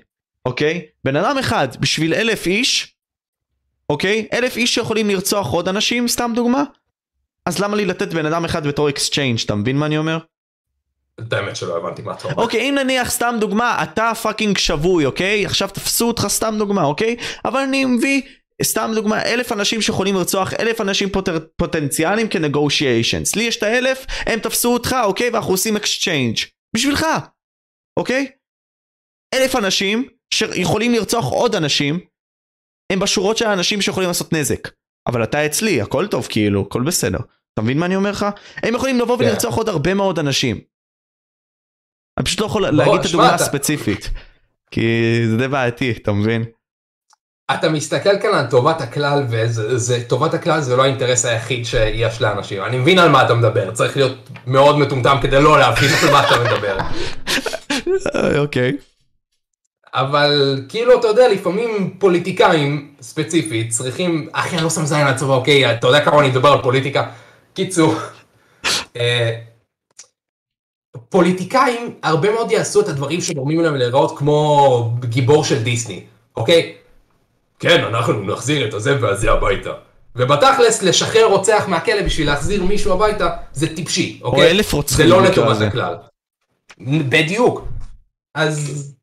[0.46, 0.86] אוקיי?
[1.04, 2.96] בן אדם אחד בשביל אלף איש,
[3.90, 4.28] אוקיי?
[4.34, 6.64] אלף איש שיכולים לרצוח עוד אנשים, סתם דוגמה?
[7.46, 10.18] אז למה לי לתת בן אדם אחד בתור exchange, אתה מבין מה אני אומר?
[11.22, 12.44] את האמת שלא הבנתי מה אתה אומר.
[12.44, 15.46] אוקיי, אם נניח סתם דוגמה, אתה fucking שבוי, אוקיי?
[15.46, 17.16] עכשיו תפסו אותך סתם דוגמה, אוקיי?
[17.46, 18.22] אבל אני מביא
[18.64, 23.36] סתם דוגמה, אלף אנשים שיכולים לרצוח אלף אנשים פוטנ, פוטנציאליים כ negotiations.
[23.36, 25.30] לי יש את האלף, הם תפסו אותך, אוקיי?
[25.30, 26.38] ואנחנו עושים exchange.
[26.76, 27.06] בשבילך,
[28.00, 28.32] אוקיי?
[29.34, 32.00] אלף אנשים שיכולים לרצוח עוד אנשים,
[32.92, 34.70] הם בשורות של האנשים שיכולים לעשות נזק.
[35.08, 37.20] אבל אתה אצלי, הכל טוב כאילו, הכל בסדר.
[37.54, 38.26] אתה מבין מה אני אומר לך?
[38.64, 39.24] הם יכולים לבוא כן.
[39.24, 40.62] ולרצוח עוד הרבה מאוד אנשים.
[42.18, 44.10] אני פשוט לא יכול להגיד את הדוגמה הספציפית.
[44.72, 46.44] כי זה די בעייתי, אתה מבין?
[47.54, 49.26] אתה מסתכל כאן על טובת הכלל,
[49.88, 52.64] וטובת הכלל זה לא האינטרס היחיד שיש לאנשים.
[52.64, 56.28] אני מבין על מה אתה מדבר, צריך להיות מאוד מטומטם כדי לא להבין על מה
[56.28, 56.78] אתה מדבר.
[58.16, 58.72] אה, אוקיי.
[59.94, 65.34] אבל כאילו, אתה יודע, לפעמים פוליטיקאים ספציפית צריכים, אחי, אני לא שם זין על הצבא,
[65.34, 67.10] אוקיי, אתה יודע כמה אני מדבר על פוליטיקה.
[67.54, 67.96] קיצור,
[68.98, 69.40] אה,
[71.10, 76.04] פוליטיקאים הרבה מאוד יעשו את הדברים שגורמים להם להיראות כמו גיבור של דיסני,
[76.38, 76.74] אוקיי?
[77.60, 79.72] כן, אנחנו נחזיר את הזה והזה הביתה.
[80.16, 84.52] ובתכלס, לשחרר רוצח מהכלא בשביל להחזיר מישהו הביתה, זה טיפשי, אוקיי?
[84.52, 85.62] אלף רוצחים זה לא לטובת.
[85.62, 85.96] הכלל.
[87.10, 87.62] בדיוק.
[88.36, 88.94] אז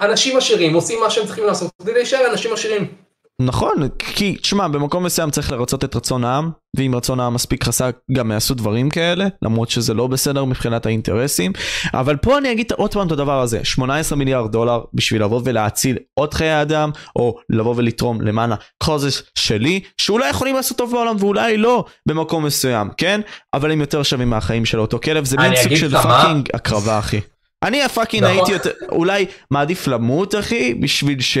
[0.00, 2.94] אנשים עשירים עושים מה שהם צריכים לעשות כדי להישאר אנשים עשירים.
[3.42, 7.96] נכון, כי תשמע, במקום מסוים צריך לרצות את רצון העם, ואם רצון העם מספיק חזק
[8.12, 11.52] גם יעשו דברים כאלה, למרות שזה לא בסדר מבחינת האינטרסים.
[11.94, 15.98] אבל פה אני אגיד עוד פעם את הדבר הזה, 18 מיליארד דולר בשביל לבוא ולהציל
[16.14, 21.56] עוד חיי אדם, או לבוא ולתרום למען הקוזס שלי, שאולי יכולים לעשות טוב בעולם ואולי
[21.56, 23.20] לא במקום מסוים, כן?
[23.54, 25.98] אבל הם יותר שווים מהחיים של אותו כלב, זה מין סוג של?
[25.98, 27.20] פאקינג הקרבה אחי.
[27.62, 28.36] אני הפאקינג נכון.
[28.36, 31.38] הייתי יותר, אולי מעדיף למות אחי, בשביל ש...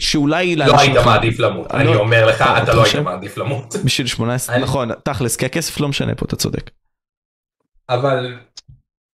[0.00, 2.96] שאולי לא היית מעדיף למות, אני אני לא- אומר לך, אתה לא היית?
[2.96, 3.74] מעדיף למות.
[3.84, 6.70] בשביל 18, אני- נכון, תכלס, כי הכסף לא משנה פה, אתה צודק.
[7.88, 8.36] אבל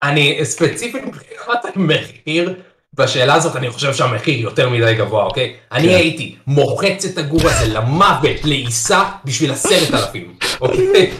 [0.02, 2.54] אני ספציפית מבחינת המחיר
[2.94, 5.56] בשאלה הזאת אני חושב שהמחיר יותר מדי גבוה, אוקיי?
[5.72, 5.94] אני כן.
[5.94, 11.12] הייתי מוחץ את הגור הזה למוות, לעיסה, בשביל עשרת אלפים, אוקיי?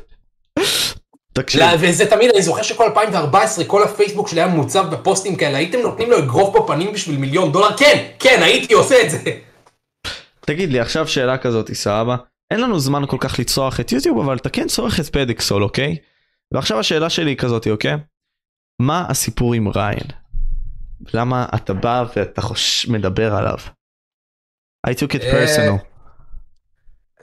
[1.32, 5.78] תקשיב, וזה תמיד, אני זוכר שכל 2014 כל הפייסבוק שלי היה מוצב בפוסטים כאלה, הייתם
[5.78, 7.77] נותנים לו אגרוף בפנים בשביל מיליון דולר?
[7.77, 9.19] כן, כן, הייתי עושה את זה.
[10.40, 12.16] תגיד לי עכשיו שאלה כזאת, סבבה?
[12.51, 15.97] אין לנו זמן כל כך לצרוח את יוטיוב, אבל אתה כן צורך את פדיקסול, אוקיי?
[16.55, 17.97] ועכשיו השאלה שלי היא כזאת, אוקיי?
[18.82, 20.07] מה הסיפור עם ריין?
[21.15, 22.89] למה אתה בא ואתה חוש...
[22.89, 23.59] מדבר עליו?
[24.86, 25.90] I took it אה, personal.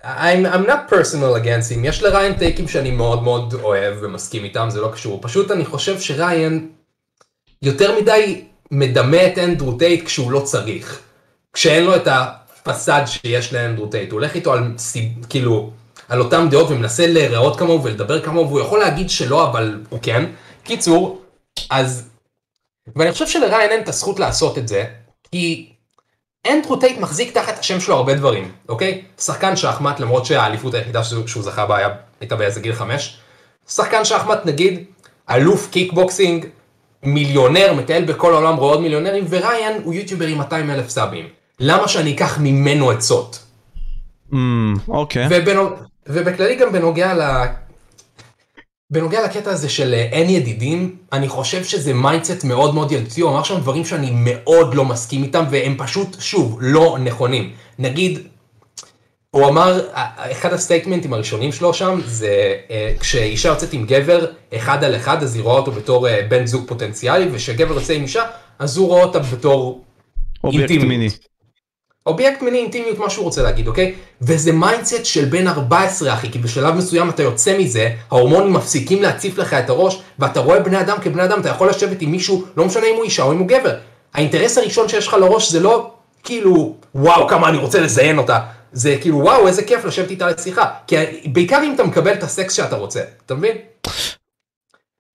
[0.03, 4.67] I'm, I'm not personal against him, יש לריין טייקים שאני מאוד מאוד אוהב ומסכים איתם,
[4.69, 6.69] זה לא קשור, פשוט אני חושב שריין
[7.61, 8.41] יותר מדי
[8.71, 10.99] מדמה את אנדרו טייט כשהוא לא צריך,
[11.53, 14.73] כשאין לו את הפסאד שיש לאנדרו טייט, הוא הולך איתו על
[15.29, 15.71] כאילו,
[16.09, 20.25] על אותם דעות ומנסה להיראות כמוהו ולדבר כמוהו, והוא יכול להגיד שלא, אבל הוא כן.
[20.63, 21.21] קיצור,
[21.69, 22.09] אז,
[22.95, 24.85] ואני חושב שלריין אין את הזכות לעשות את זה,
[25.31, 25.69] כי
[26.53, 29.01] אנדרו טייט מחזיק תחת השם שלו הרבה דברים, אוקיי?
[29.19, 31.77] שחקן שחמט, למרות שהאליפות היחידה שהוא, שהוא זכה בה
[32.19, 33.17] הייתה באיזה גיל חמש.
[33.69, 34.83] שחקן שחמט נגיד,
[35.29, 36.45] אלוף קיקבוקסינג,
[37.03, 41.25] מיליונר, מטייל בכל העולם, רואה עוד מיליונרים, וריין הוא יוטיובר עם 200 אלף סאבים.
[41.59, 43.39] למה שאני אקח ממנו עצות?
[44.33, 45.27] אמ, אוקיי.
[45.29, 45.69] ובנו,
[46.07, 47.13] ובכללי גם בנוגע.
[48.91, 53.31] בנוגע לקטע הזה של אה, אין ידידים, אני חושב שזה mindset מאוד מאוד ילדותי, הוא
[53.31, 57.51] אמר שם דברים שאני מאוד לא מסכים איתם, והם פשוט, שוב, לא נכונים.
[57.79, 58.19] נגיד,
[59.31, 59.87] הוא אמר,
[60.31, 65.35] אחד הסטייטמנטים הראשונים שלו שם, זה אה, כשאישה יוצאת עם גבר אחד על אחד, אז
[65.35, 68.23] היא רואה אותו בתור אה, בן זוג פוטנציאלי, וכשגבר יוצא עם אישה,
[68.59, 69.83] אז הוא רואה אותה בתור.
[70.87, 71.09] מיני.
[72.07, 73.93] אובייקט מיני אינטימיות, מה שהוא רוצה להגיד, אוקיי?
[74.21, 79.37] וזה mindset של בן 14, אחי, כי בשלב מסוים אתה יוצא מזה, ההורמונים מפסיקים להציף
[79.37, 82.65] לך את הראש, ואתה רואה בני אדם כבני אדם, אתה יכול לשבת עם מישהו, לא
[82.65, 83.75] משנה אם הוא אישה או אם הוא גבר.
[84.13, 85.91] האינטרס הראשון שיש לך לראש זה לא
[86.23, 88.39] כאילו, וואו, כמה אני רוצה לזיין אותה.
[88.71, 90.65] זה כאילו, וואו, איזה כיף לשבת איתה לשיחה.
[90.87, 93.57] כי בעיקר אם אתה מקבל את הסקס שאתה רוצה, אתה מבין?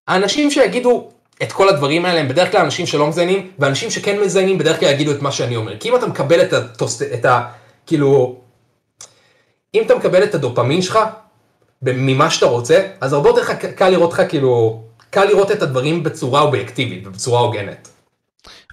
[0.08, 1.10] האנשים שיגידו
[1.42, 4.88] את כל הדברים האלה הם בדרך כלל אנשים שלא מזיינים, ואנשים שכן מזיינים בדרך כלל
[4.88, 5.78] יגידו את מה שאני אומר.
[5.78, 7.02] כי אם אתה מקבל את הטוס...
[7.02, 7.48] את ה...
[7.86, 8.40] כאילו...
[9.74, 10.98] אם אתה מקבל את הדופמין שלך,
[11.82, 14.82] ממה שאתה רוצה, אז הרבה יותר קל לראות לך כאילו...
[15.10, 17.88] קל לראות את הדברים בצורה אובייקטיבית ובצורה הוגנת.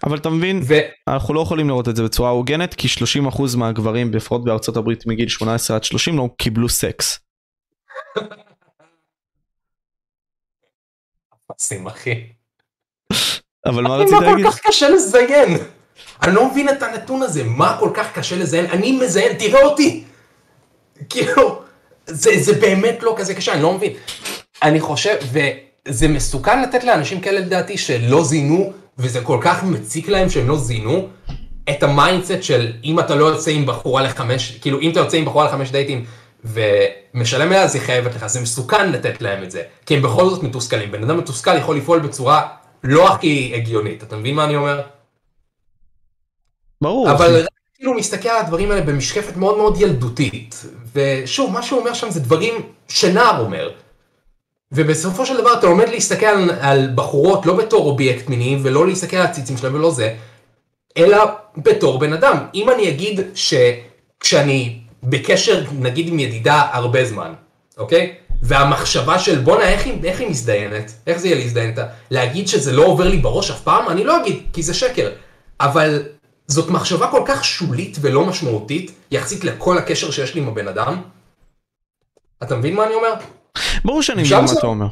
[0.04, 0.74] אבל אתה מבין, ו...
[1.08, 2.88] אנחנו לא יכולים לראות את זה בצורה הוגנת, כי
[3.30, 7.20] 30% מהגברים, בפרט בארצות הברית מגיל 18 עד 30, לא קיבלו סקס.
[11.62, 12.39] שים אחי.
[13.66, 14.46] אבל מה מה רצית כל להגיד?
[14.46, 15.58] כך קשה לזיין?
[16.24, 18.66] אני לא מבין את הנתון הזה, מה כל כך קשה לזיין?
[18.66, 20.04] אני מזיין, תראה אותי!
[21.10, 21.62] כאילו,
[22.06, 23.94] זה, זה באמת לא כזה קשה, אני לא מבין.
[24.64, 30.30] אני חושב, וזה מסוכן לתת לאנשים כאלה לדעתי שלא זינו, וזה כל כך מציק להם
[30.30, 31.08] שהם לא זינו,
[31.70, 35.18] את ה mindset של אם אתה לא יוצא עם בחורה לחמש, כאילו אם אתה יוצא
[35.18, 36.06] עם בחורה לחמש דייטים
[36.46, 40.30] ומשלם עליה אז היא חייבת לך, זה מסוכן לתת להם את זה, כי הם בכל
[40.30, 42.48] זאת מתוסכלים, בן אדם מתוסכל יכול לפעול בצורה
[42.84, 44.82] לא הכי הגיונית, אתה מבין מה אני אומר?
[46.82, 47.12] ברור.
[47.12, 47.46] אבל
[47.76, 50.66] כאילו מסתכל על הדברים האלה במשקפת מאוד מאוד ילדותית,
[50.96, 52.54] ושוב, מה שהוא אומר שם זה דברים
[52.88, 53.72] שנער אומר.
[54.72, 59.18] ובסופו של דבר אתה לומד להסתכל על, על בחורות לא בתור אובייקט מיני, ולא להסתכל
[59.18, 60.16] על הציצים שלהם ולא זה,
[60.98, 61.18] אלא
[61.58, 62.38] בתור בן אדם.
[62.54, 67.34] אם אני אגיד שכשאני בקשר נגיד עם ידידה הרבה זמן,
[67.78, 68.16] אוקיי?
[68.42, 72.86] והמחשבה של בואנה איך, איך היא מזדיינת, איך זה יהיה להזדיין איתה, להגיד שזה לא
[72.86, 75.10] עובר לי בראש אף פעם, אני לא אגיד, כי זה שקר.
[75.60, 76.04] אבל
[76.48, 81.02] זאת מחשבה כל כך שולית ולא משמעותית, יחסית לכל הקשר שיש לי עם הבן אדם.
[82.44, 83.14] אתה מבין מה אני אומר?
[83.86, 84.88] ברור שאני מבין מה אתה אומר.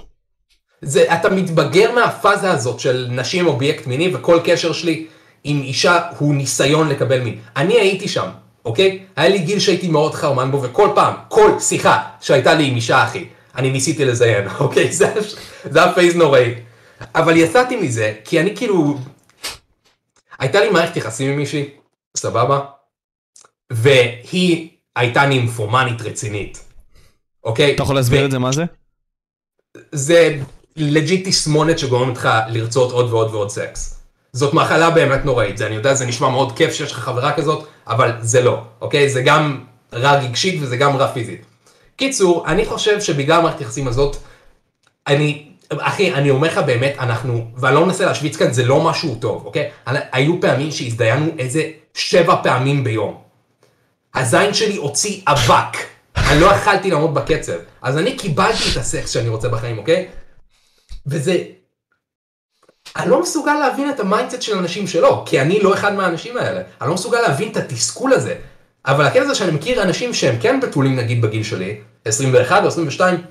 [0.81, 5.07] זה, אתה מתבגר מהפאזה הזאת של נשים אובייקט מיני וכל קשר שלי
[5.43, 7.39] עם אישה הוא ניסיון לקבל מין.
[7.55, 8.29] אני הייתי שם,
[8.65, 8.99] אוקיי?
[9.15, 13.03] היה לי גיל שהייתי מאוד חרמן בו וכל פעם, כל שיחה שהייתה לי עם אישה
[13.03, 13.25] אחי,
[13.57, 14.91] אני ניסיתי לזיין, אוקיי?
[14.91, 15.13] זה,
[15.63, 16.53] זה phase נוראי.
[17.15, 18.97] אבל יצאתי מזה כי אני כאילו...
[20.39, 21.69] הייתה לי מערכת יחסים עם מישהי,
[22.17, 22.59] סבבה?
[23.73, 26.63] והיא הייתה נימפומנית רצינית,
[27.43, 27.75] אוקיי?
[27.75, 28.65] אתה יכול להסביר ו- את זה מה זה?
[29.91, 30.41] זה
[30.75, 33.99] legit תסמונת שגורמת לך לרצות עוד ועוד ועוד סקס.
[34.33, 37.67] זאת מחלה באמת נוראית, זה אני יודע, זה נשמע מאוד כיף שיש לך חברה כזאת,
[37.87, 39.09] אבל זה לא, אוקיי?
[39.09, 39.63] זה גם
[39.93, 41.45] רע רגשית וזה גם רע פיזית.
[41.97, 44.17] קיצור, אני חושב שבגלל המערכת היחסים הזאת,
[45.07, 49.15] אני, אחי, אני אומר לך באמת, אנחנו, ואני לא מנסה להשוויץ כאן, זה לא משהו
[49.15, 49.69] טוב, אוקיי?
[49.85, 53.21] היו פעמים שהזדיינו איזה שבע פעמים ביום.
[54.15, 55.77] הזין שלי הוציא אבק.
[56.15, 57.57] אני לא יכלתי לעמוד בקצב.
[57.81, 60.07] אז אני קיבלתי את הסקס שאני רוצה בחיים, אוקיי?
[61.07, 61.43] וזה...
[62.95, 66.37] אני לא מסוגל להבין את ה mindset של אנשים שלו, כי אני לא אחד מהאנשים
[66.37, 66.61] האלה.
[66.81, 68.35] אני לא מסוגל להבין את התסכול הזה.
[68.87, 73.21] אבל הקטע זה שאני מכיר אנשים שהם כן בתולים נגיד בגיל שלי, 21 או 22,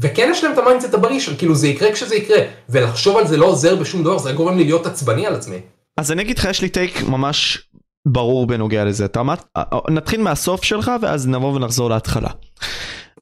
[0.00, 2.38] וכן יש להם את ה mindset הבריא של כאילו זה יקרה כשזה יקרה,
[2.68, 5.56] ולחשוב על זה לא עוזר בשום דבר, זה גורם לי להיות עצבני על עצמי.
[5.96, 7.68] אז אני אגיד לך, יש לי take ממש
[8.08, 9.04] ברור בנוגע לזה.
[9.04, 12.30] אתה אמרת, אה, אה, נתחיל מהסוף שלך ואז נבוא ונחזור להתחלה.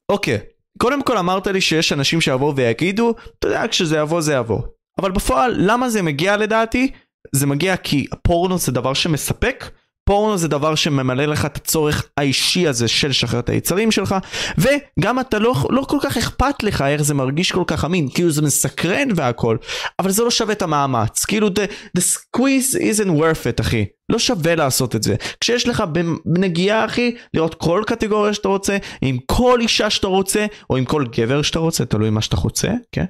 [0.09, 0.39] אוקיי,
[0.77, 4.61] קודם כל אמרת לי שיש אנשים שיבואו ויגידו, אתה יודע, כשזה יבוא זה יבוא.
[4.99, 6.91] אבל בפועל, למה זה מגיע לדעתי?
[7.31, 9.65] זה מגיע כי פורנו זה דבר שמספק,
[10.07, 14.15] פורנו זה דבר שממלא לך את הצורך האישי הזה של לשחרר את היצרים שלך,
[14.57, 18.31] וגם אתה לא, לא כל כך אכפת לך איך זה מרגיש כל כך אמין, כאילו
[18.31, 19.57] זה מסקרן והכל,
[19.99, 24.19] אבל זה לא שווה את המאמץ, כאילו the, the squeeze isn't worth it אחי, לא
[24.19, 25.15] שווה לעשות את זה.
[25.41, 25.83] כשיש לך
[26.25, 31.05] בנגיעה אחי, לראות כל קטגוריה שאתה רוצה, עם כל אישה שאתה רוצה, או עם כל
[31.05, 33.05] גבר שאתה רוצה, תלוי מה שאתה רוצה, כן?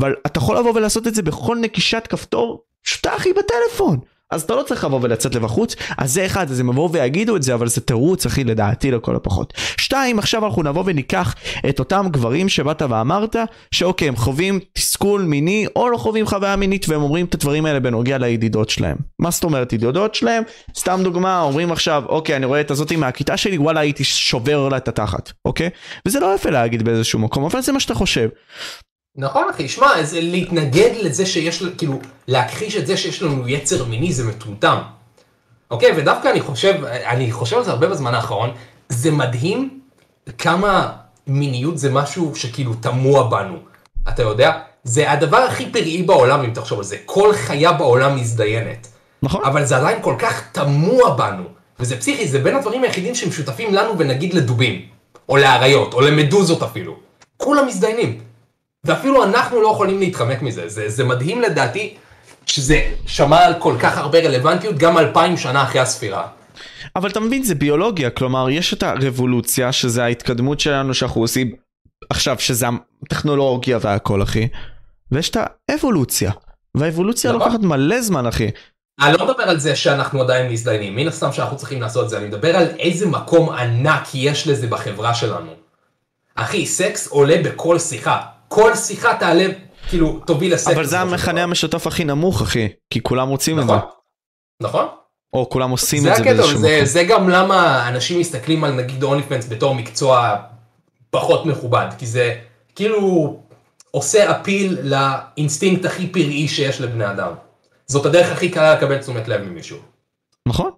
[0.00, 3.98] אבל אתה יכול לבוא ולעשות את זה בכל נקישת כפתור פשוטה אחי בטלפון.
[4.30, 7.42] אז אתה לא צריך לבוא ולצאת לבחוץ, אז זה אחד, אז הם יבואו ויגידו את
[7.42, 9.52] זה, אבל זה תירוץ אחי לדעתי לכל הפחות.
[9.56, 11.34] שתיים, עכשיו אנחנו נבוא וניקח
[11.68, 13.36] את אותם גברים שבאת ואמרת,
[13.70, 17.80] שאוקיי, הם חווים תסכול מיני, או לא חווים חוויה מינית, והם אומרים את הדברים האלה
[17.80, 18.96] בנוגע לידידות שלהם.
[19.18, 20.42] מה זאת אומרת ידידות שלהם?
[20.76, 24.76] סתם דוגמה, אומרים עכשיו, אוקיי, אני רואה את הזאתי מהכיתה שלי, וואלה הייתי שובר לה
[24.76, 25.70] את התחת, אוקיי?
[26.06, 28.28] וזה לא יפה להגיד באיזשהו מקום, אבל זה מה שאתה חושב.
[29.16, 31.98] נכון אחי, שמע, זה להתנגד לזה שיש, כאילו,
[32.28, 34.78] להכחיש את זה שיש לנו יצר מיני זה מטומטם.
[35.70, 38.50] אוקיי, ודווקא אני חושב, אני חושב על זה הרבה בזמן האחרון,
[38.88, 39.80] זה מדהים
[40.38, 40.92] כמה
[41.26, 43.56] מיניות זה משהו שכאילו תמוה בנו.
[44.08, 44.58] אתה יודע?
[44.84, 48.88] זה הדבר הכי פראי בעולם אם תחשוב על זה, כל חיה בעולם מזדיינת.
[49.22, 49.44] נכון.
[49.44, 51.44] אבל זה עדיין כל כך תמוה בנו,
[51.80, 54.82] וזה פסיכי, זה בין הדברים היחידים שמשותפים לנו ונגיד לדובים,
[55.28, 56.96] או לאריות, או למדוזות אפילו.
[57.36, 58.27] כולם מזדיינים.
[58.84, 61.94] ואפילו אנחנו לא יכולים להתחמק מזה, זה, זה מדהים לדעתי
[62.46, 66.26] שזה שמע על כל כך הרבה רלוונטיות גם אלפיים שנה אחרי הספירה.
[66.96, 71.52] אבל אתה מבין זה ביולוגיה, כלומר יש את הרבולוציה שזה ההתקדמות שלנו שאנחנו עושים
[72.10, 72.66] עכשיו שזה
[73.06, 74.48] הטכנולוגיה והכל אחי,
[75.12, 75.36] ויש את
[75.68, 76.30] האבולוציה,
[76.74, 77.42] והאבולוציה נכון.
[77.42, 78.50] לוקחת מלא זמן אחי.
[79.00, 82.18] אני לא מדבר על זה שאנחנו עדיין מזדיינים, מן הסתם שאנחנו צריכים לעשות את זה,
[82.18, 85.52] אני מדבר על איזה מקום ענק יש לזה בחברה שלנו.
[86.34, 88.20] אחי, סקס עולה בכל שיחה.
[88.48, 89.46] כל שיחה תעלה,
[89.88, 90.74] כאילו, תוביל לסקס.
[90.74, 93.86] אבל זה המכנה המשותף הכי נמוך, אחי, כי כולם רוצים נכון, את זה.
[94.68, 94.86] נכון.
[95.32, 96.84] או כולם עושים את זה זה באיזשהו מקום.
[96.84, 100.36] זה גם למה אנשים מסתכלים על נגיד אוניפנס בתור מקצוע
[101.10, 102.34] פחות מכובד, כי זה
[102.74, 103.36] כאילו
[103.90, 107.32] עושה אפיל לאינסטינקט הכי פראי שיש לבני אדם.
[107.86, 109.78] זאת הדרך הכי קלה לקבל תשומת לב ממישהו.
[110.48, 110.70] נכון.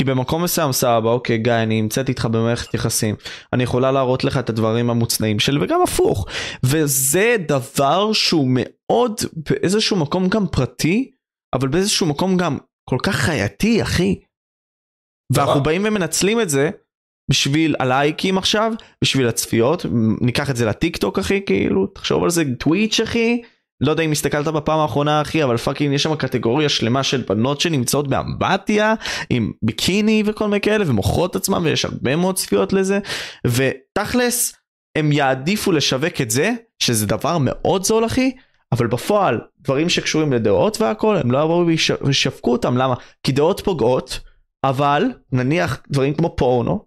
[0.00, 3.14] כי במקום מסוים סבבה אוקיי גיא אני נמצאת איתך במערכת יחסים
[3.52, 6.26] אני יכולה להראות לך את הדברים המוצנעים שלי וגם הפוך.
[6.62, 9.20] וזה דבר שהוא מאוד
[9.50, 11.10] באיזשהו מקום גם פרטי
[11.54, 12.58] אבל באיזשהו מקום גם
[12.90, 14.20] כל כך חייתי אחי.
[15.32, 16.70] ואנחנו באים ומנצלים את זה
[17.30, 18.72] בשביל הלייקים עכשיו
[19.04, 19.86] בשביל הצפיות
[20.20, 23.42] ניקח את זה לטיק טוק אחי כאילו תחשוב על זה טוויץ' אחי
[23.80, 27.60] לא יודע אם הסתכלת בפעם האחרונה אחי אבל fucking יש שם קטגוריה שלמה של בנות
[27.60, 28.94] שנמצאות באמבטיה
[29.30, 32.98] עם ביקיני וכל מיני כאלה ומוכרות עצמם ויש הרבה מאוד צפיות לזה.
[33.46, 34.54] ותכלס
[34.98, 38.32] הם יעדיפו לשווק את זה שזה דבר מאוד זול אחי
[38.72, 41.66] אבל בפועל דברים שקשורים לדעות והכל הם לא יבואו
[42.00, 42.76] וישווקו אותם.
[42.76, 42.94] למה?
[43.22, 44.20] כי דעות פוגעות
[44.64, 46.84] אבל נניח דברים כמו פורנו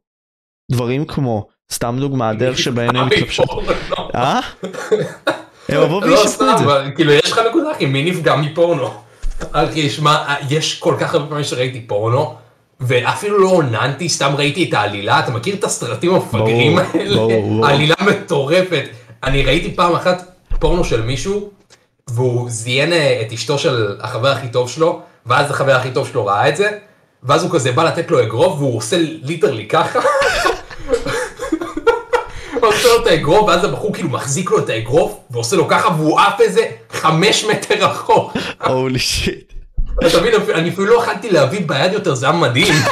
[0.72, 3.50] דברים כמו סתם דוגמה הדרך שבהם הם מתלבשות.
[5.70, 6.66] הם יבואו וישפטו את זה.
[6.66, 8.90] לא, כאילו יש לך נקודה אחי, מי נפגע מפורנו?
[9.52, 12.36] אחי, שמע, יש כל כך הרבה פעמים שראיתי פורנו,
[12.80, 17.22] ואפילו לא עוננתי, סתם ראיתי את העלילה, אתה מכיר את הסרטים המפגרים האלה?
[17.64, 18.86] עלילה מטורפת.
[19.24, 21.50] אני ראיתי פעם אחת פורנו של מישהו,
[22.08, 26.26] והוא זיין אה, את אשתו של החבר הכי טוב שלו, ואז החבר הכי טוב שלו
[26.26, 26.70] ראה את זה,
[27.24, 30.00] ואז הוא כזה בא לתת לו אגרוף, והוא עושה literally ככה.
[32.84, 36.20] עושה לו את האגרוף, ואז הבחור כאילו מחזיק לו את האגרוף, ועושה לו ככה, והוא
[36.20, 38.34] עף איזה חמש מטר רחוק.
[38.66, 39.54] holy shit.
[40.08, 42.74] אתה מבין, אני אפילו לא יכלתי להביא ביד יותר, זה היה מדהים.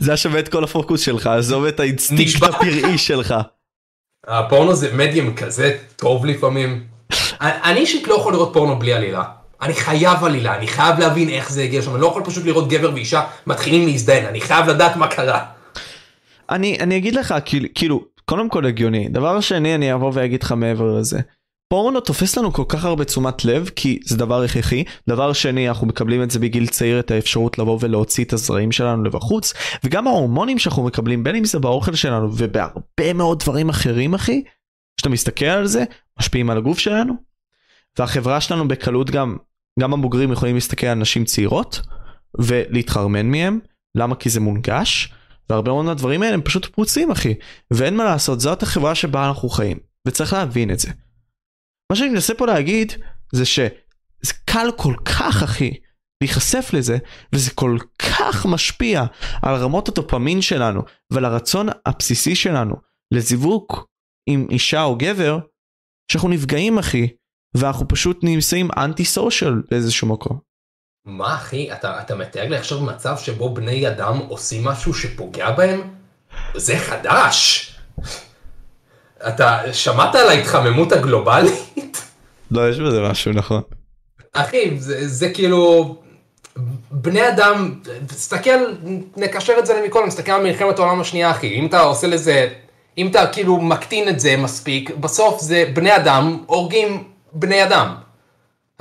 [0.00, 3.34] זה היה שווה את כל הפוקוס שלך, עזוב את האינסטינקט הפראי שלך.
[4.26, 6.84] הפורנו זה מדיום כזה טוב לפעמים.
[7.40, 9.22] אני אישית לא יכול לראות פורנו בלי עלילה.
[9.62, 12.68] אני חייב עלילה, אני חייב להבין איך זה הגיע שם, אני לא יכול פשוט לראות
[12.68, 15.44] גבר ואישה מתחילים להזדיין, אני חייב לדעת מה קרה.
[16.50, 17.34] אני, אני אגיד לך,
[17.74, 19.08] כאילו, קודם כל הגיוני.
[19.08, 21.20] דבר שני, אני אבוא ואגיד לך מעבר לזה.
[21.72, 24.84] פורנו תופס לנו כל כך הרבה תשומת לב, כי זה דבר הכרחי.
[25.08, 29.04] דבר שני, אנחנו מקבלים את זה בגיל צעיר, את האפשרות לבוא ולהוציא את הזרעים שלנו
[29.04, 29.54] לבחוץ,
[29.84, 34.42] וגם ההורמונים שאנחנו מקבלים, בין אם זה באוכל שלנו ובהרבה מאוד דברים אחרים, אחי,
[34.96, 35.84] כשאתה מסתכל על זה,
[36.18, 37.14] משפיעים על הגוף שלנו.
[37.98, 39.36] והחברה שלנו בקלות גם,
[39.80, 41.80] גם הבוגרים יכולים להסתכל על נשים צעירות
[42.38, 43.58] ולהתחרמן מהם,
[43.94, 44.14] למה?
[44.14, 45.12] כי זה מונגש,
[45.50, 47.34] והרבה מאוד מהדברים האלה הם פשוט פרוצים אחי,
[47.70, 49.78] ואין מה לעשות, זאת החברה שבה אנחנו חיים,
[50.08, 50.88] וצריך להבין את זה.
[51.90, 52.92] מה שאני מנסה פה להגיד
[53.32, 55.70] זה שזה קל כל כך אחי
[56.22, 56.98] להיחשף לזה
[57.32, 59.04] וזה כל כך משפיע
[59.42, 60.82] על רמות הדופמין שלנו
[61.12, 62.74] ועל הרצון הבסיסי שלנו
[63.14, 63.66] לזיווג
[64.28, 65.38] עם אישה או גבר
[66.12, 67.08] שאנחנו נפגעים אחי
[67.56, 70.49] ואנחנו פשוט נמצאים אנטי סושיאל באיזשהו מקום.
[71.04, 75.80] מה אחי אתה אתה מתאר לי עכשיו מצב שבו בני אדם עושים משהו שפוגע בהם?
[76.54, 77.66] זה חדש.
[79.28, 82.02] אתה שמעת על ההתחממות הגלובלית?
[82.50, 83.62] לא יש בזה משהו נכון.
[84.32, 85.96] אחי זה, זה כאילו
[86.90, 88.74] בני אדם תסתכל
[89.16, 92.48] נקשר את זה למקודם נסתכל על מלחמת העולם השנייה אחי אם אתה עושה לזה
[92.98, 97.94] אם אתה כאילו מקטין את זה מספיק בסוף זה בני אדם הורגים בני אדם.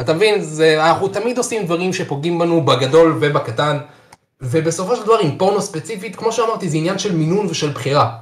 [0.02, 3.78] אתה מבין זה אנחנו תמיד עושים דברים שפוגעים בנו בגדול ובקטן
[4.42, 8.18] ובסופו של דבר עם פורנו ספציפית כמו שאמרתי זה עניין של מינון ושל בחירה.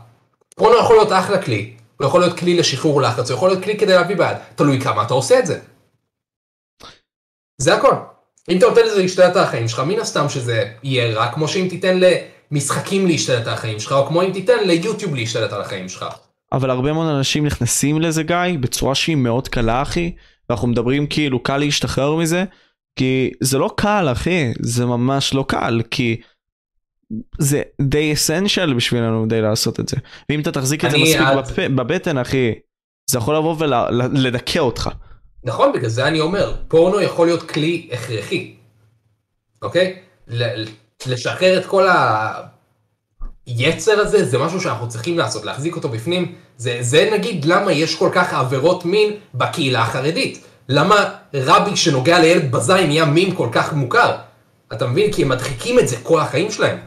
[0.56, 3.78] פורנו יכול להיות אחלה כלי הוא יכול להיות כלי לשחרור לחץ, הוא יכול להיות כלי
[3.78, 5.60] כדי להביא בעד, תלוי כמה אתה עושה את זה.
[7.58, 7.94] זה הכל.
[8.50, 11.68] אם אתה נותן לזה להשתלט על החיים שלך, מן הסתם שזה יהיה רע, כמו שאם
[11.70, 12.00] תיתן
[12.52, 16.06] למשחקים להשתלט על החיים שלך, או כמו אם תיתן ליוטיוב להשתלט על החיים שלך.
[16.52, 20.12] אבל הרבה מאוד אנשים נכנסים לזה גיא בצורה שהיא מאוד קלה אחי
[20.50, 22.46] ואנחנו מדברים כאילו קל להשתחרר מזה
[22.96, 26.22] כי זה לא קל אחי זה ממש לא קל כי
[27.40, 29.98] זה די אסנשיאל בשבילנו די לעשות את זה
[30.30, 31.38] ואם אתה תחזיק את זה מספיק עד...
[31.38, 31.60] בפ...
[31.60, 32.54] בבטן אחי
[33.10, 34.90] זה יכול לבוא ולדכא אותך.
[35.44, 38.56] נכון בגלל זה אני אומר פורנו יכול להיות כלי הכרחי
[39.62, 40.00] אוקיי
[41.08, 41.88] לשחרר את כל
[43.48, 47.96] היצר הזה זה משהו שאנחנו צריכים לעשות להחזיק אותו בפנים זה זה נגיד למה יש
[47.96, 50.96] כל כך עבירות מין בקהילה החרדית למה
[51.34, 54.18] רבי שנוגע לילד בזין נהיה מין כל כך מוכר
[54.74, 56.78] אתה מבין כי הם מדחיקים את זה כל החיים שלהם.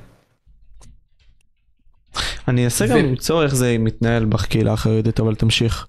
[2.49, 5.87] אני אנסה גם למצוא איך זה מתנהל בקהילה החרדית אבל תמשיך.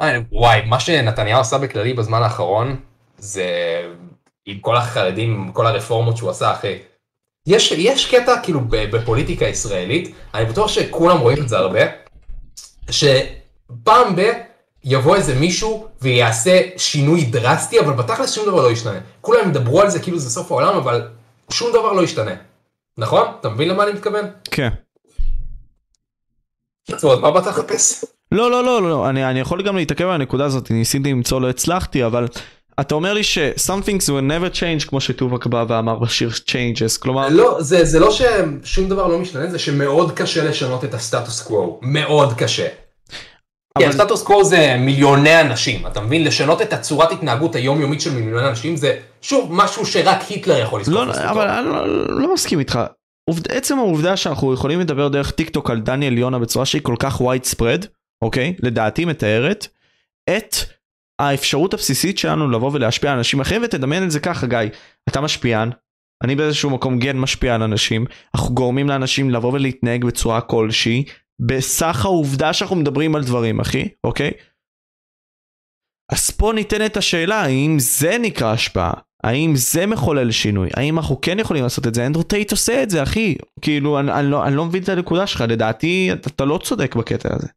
[0.00, 2.76] אה, וואי מה שנתניהו עשה בכללי בזמן האחרון
[3.18, 3.46] זה
[4.46, 6.78] עם כל החרדים כל הרפורמות שהוא עשה אחי.
[7.48, 11.80] יש יש קטע כאילו בפוליטיקה ישראלית אני בטוח שכולם רואים את זה הרבה
[12.90, 14.20] שפעם ב...
[14.84, 19.90] יבוא איזה מישהו ויעשה שינוי דרסטי אבל בתכלס שום דבר לא ישתנה כולם ידברו על
[19.90, 21.08] זה כאילו זה סוף העולם אבל
[21.50, 22.34] שום דבר לא ישתנה
[22.98, 24.24] נכון אתה מבין למה אני מתכוון?
[24.50, 24.68] כן.
[26.92, 28.04] אז מה באת לחפש?
[28.32, 31.50] לא לא לא לא אני אני יכול גם להתעכב על הנקודה הזאת ניסיתי למצוא לא
[31.50, 32.26] הצלחתי אבל
[32.80, 37.00] אתה אומר לי ש some things will never change כמו שטובק בא ואמר בשיר changes
[37.00, 41.42] כלומר לא זה זה לא ששום דבר לא משתנה זה שמאוד קשה לשנות את הסטטוס
[41.42, 42.66] קוו מאוד קשה.
[43.76, 43.84] אבל...
[43.84, 48.48] כי הסטטוס קוו זה מיליוני אנשים אתה מבין לשנות את הצורת התנהגות היומיומית של מיליוני
[48.48, 51.04] אנשים זה שוב משהו שרק היטלר יכול לזכור.
[51.04, 52.80] לא, אבל אני לא, לא מסכים איתך
[53.30, 56.94] עובד, עצם העובדה שאנחנו יכולים לדבר דרך טיק טוק על דניאל יונה בצורה שהיא כל
[56.98, 57.84] כך widespread,
[58.22, 58.54] אוקיי?
[58.62, 59.66] לדעתי מתארת
[60.36, 60.56] את
[61.18, 64.58] האפשרות הבסיסית שלנו לבוא ולהשפיע על אנשים אחרים ותדמיין את זה ככה גיא,
[65.08, 65.70] אתה משפיען,
[66.24, 71.04] אני באיזשהו מקום כן משפיע על אנשים, אנחנו גורמים לאנשים לבוא ולהתנהג בצורה כלשהי,
[71.46, 74.30] בסך העובדה שאנחנו מדברים על דברים אחי, אוקיי?
[76.12, 78.92] אז פה ניתנת השאלה האם זה נקרא השפעה.
[79.24, 80.68] האם זה מחולל שינוי?
[80.74, 82.06] האם אנחנו כן יכולים לעשות את זה?
[82.06, 83.34] אנדרו טייט עושה את זה אחי.
[83.60, 86.94] כאילו אני, אני, לא, אני לא מבין את הנקודה שלך, לדעתי אתה, אתה לא צודק
[86.94, 87.48] בקטע הזה.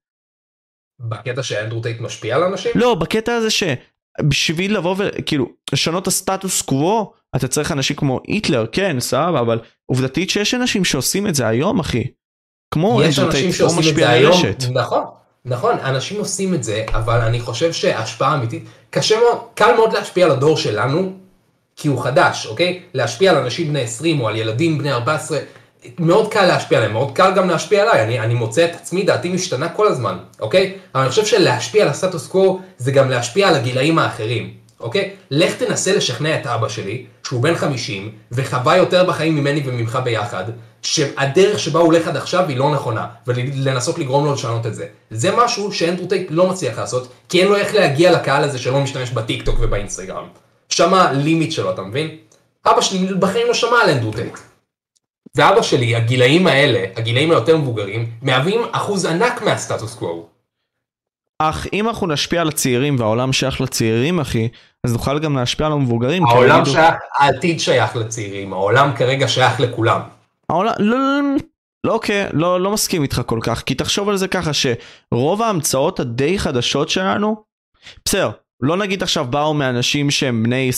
[1.04, 2.72] בקטע שאנדרו טייט משפיע על אנשים?
[2.76, 8.66] לא, בקטע הזה שבשביל לבוא וכאילו לשנות את הסטטוס קוו אתה צריך אנשים כמו היטלר,
[8.72, 12.04] כן סבבה, אבל עובדתית שיש אנשים שעושים את זה היום אחי.
[12.74, 14.64] כמו אנדרו טייט, כמו משפיע רשת.
[14.74, 15.04] נכון.
[15.46, 20.26] נכון, אנשים עושים את זה, אבל אני חושב שהשפעה אמיתית, קשה מאוד, קל מאוד להשפיע
[20.26, 21.14] על הדור שלנו,
[21.76, 22.82] כי הוא חדש, אוקיי?
[22.94, 25.40] להשפיע על אנשים בני 20 או על ילדים בני 14,
[26.00, 29.30] מאוד קל להשפיע עליהם, מאוד קל גם להשפיע עליי, אני, אני מוצא את עצמי, דעתי
[29.30, 30.74] משתנה כל הזמן, אוקיי?
[30.96, 35.10] אבל אני חושב שלהשפיע על הסטטוס קוו זה גם להשפיע על הגילאים האחרים, אוקיי?
[35.32, 40.44] לך תנסה לשכנע את אבא שלי, שהוא בן 50, וחווה יותר בחיים ממני וממך ביחד,
[40.82, 44.86] שהדרך שבה הוא הולך עד עכשיו היא לא נכונה, ולנסות לגרום לו לשנות את זה.
[45.12, 48.80] זה משהו שאנדרו טייט לא מצליח לעשות, כי אין לו איך להגיע לקהל הזה שלא
[48.80, 50.26] משתמש בטיק טוק ובאינסטגרם.
[50.70, 52.10] שמה ה limit שלו, אתה מבין?
[52.66, 54.38] אבא שלי בחיים לא שמע על אנדרו טייט.
[55.38, 60.28] ואבא שלי, הגילאים האלה, הגילאים היותר מבוגרים, מהווים אחוז ענק מהסטטוס קוו.
[61.42, 64.50] אך אם אנחנו נשפיע על הצעירים והעולם שייך לצעירים אחי,
[64.84, 66.26] אז נוכל גם להשפיע על המבוגרים.
[66.26, 70.02] העולם שייך, העתיד שייך לצעירים, העולם כרגע שייך לכולם.
[70.50, 71.22] העולם, לא, לא,
[71.84, 76.00] לא אוקיי, לא, לא מסכים איתך כל כך, כי תחשוב על זה ככה שרוב ההמצאות
[76.00, 77.44] הדי חדשות שלנו,
[78.06, 78.32] בסדר,
[78.62, 80.70] לא נגיד עכשיו באו מאנשים שהם בני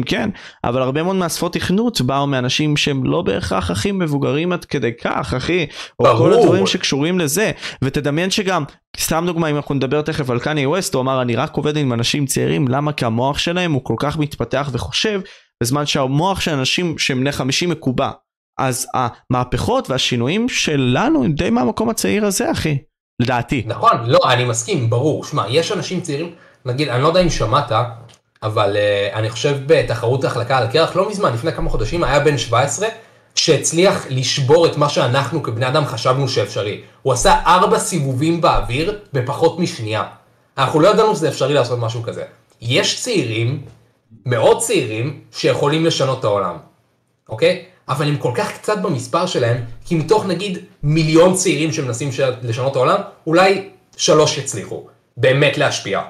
[0.00, 0.30] 20-30, כן,
[0.64, 5.34] אבל הרבה מאוד מהשפות תכנות באו מאנשים שהם לא בהכרח הכי מבוגרים עד כדי כך,
[5.34, 5.66] אחי,
[5.98, 6.18] או ברור.
[6.18, 7.50] כל הדברים שקשורים לזה,
[7.82, 8.64] ותדמיין שגם,
[8.98, 11.92] סתם דוגמא, אם אנחנו נדבר תכף על קניה ווסט, הוא אמר, אני רק עובד עם
[11.92, 12.92] אנשים צעירים, למה?
[12.92, 15.20] כי המוח שלהם הוא כל כך מתפתח וחושב,
[15.62, 18.10] בזמן שהמוח של אנשים שהם בני 50 מקובע.
[18.58, 22.78] אז המהפכות והשינויים שלנו הם די מהמקום הצעיר הזה, אחי,
[23.22, 23.62] לדעתי.
[23.66, 25.24] נכון, לא, אני מסכים, ברור.
[25.24, 26.30] שמע, יש אנשים צעירים,
[26.64, 27.72] נגיד, אני לא יודע אם שמעת,
[28.42, 32.38] אבל uh, אני חושב בתחרות ההחלקה על הקרח, לא מזמן, לפני כמה חודשים, היה בן
[32.38, 32.88] 17,
[33.34, 36.80] שהצליח לשבור את מה שאנחנו כבני אדם חשבנו שאפשרי.
[37.02, 40.04] הוא עשה ארבע סיבובים באוויר בפחות משנייה.
[40.58, 42.24] אנחנו לא ידענו שזה אפשרי לעשות משהו כזה.
[42.60, 43.62] יש צעירים,
[44.26, 46.56] מאוד צעירים, שיכולים לשנות את העולם,
[47.28, 47.64] אוקיי?
[47.88, 52.10] אבל הם כל כך קצת במספר שלהם, כי מתוך נגיד מיליון צעירים שמנסים
[52.42, 54.86] לשנות את העולם, אולי שלוש יצליחו
[55.16, 56.02] באמת להשפיע.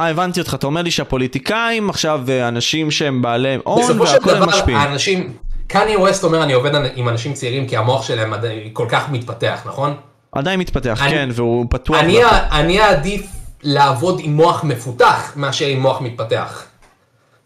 [0.00, 4.48] אה, הבנתי אותך, אתה אומר לי שהפוליטיקאים עכשיו, אה, אנשים שהם בעלי הון והכל הם
[4.48, 4.78] משפיעים.
[4.80, 5.32] האנשים,
[5.66, 8.32] קניה ווסט אומר אני עובד עם אנשים צעירים כי המוח שלהם
[8.72, 9.94] כל כך מתפתח, נכון?
[10.32, 11.96] עדיין מתפתח, אני- כן, והוא פתוח.
[11.98, 12.22] אני.
[12.22, 13.26] ה- אני אעדיף
[13.62, 16.64] לעבוד עם מוח מפותח מאשר עם מוח מתפתח.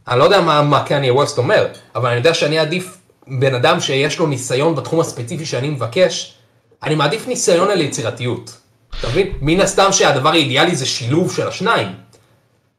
[0.09, 2.97] אני לא יודע מה, מה קניה ווסט אומר, אבל אני יודע שאני אעדיף
[3.29, 6.35] בן אדם שיש לו ניסיון בתחום הספציפי שאני מבקש,
[6.83, 8.57] אני מעדיף ניסיון על יצירתיות.
[9.01, 9.27] אתה מבין?
[9.41, 11.89] מן הסתם שהדבר האידיאלי זה שילוב של השניים.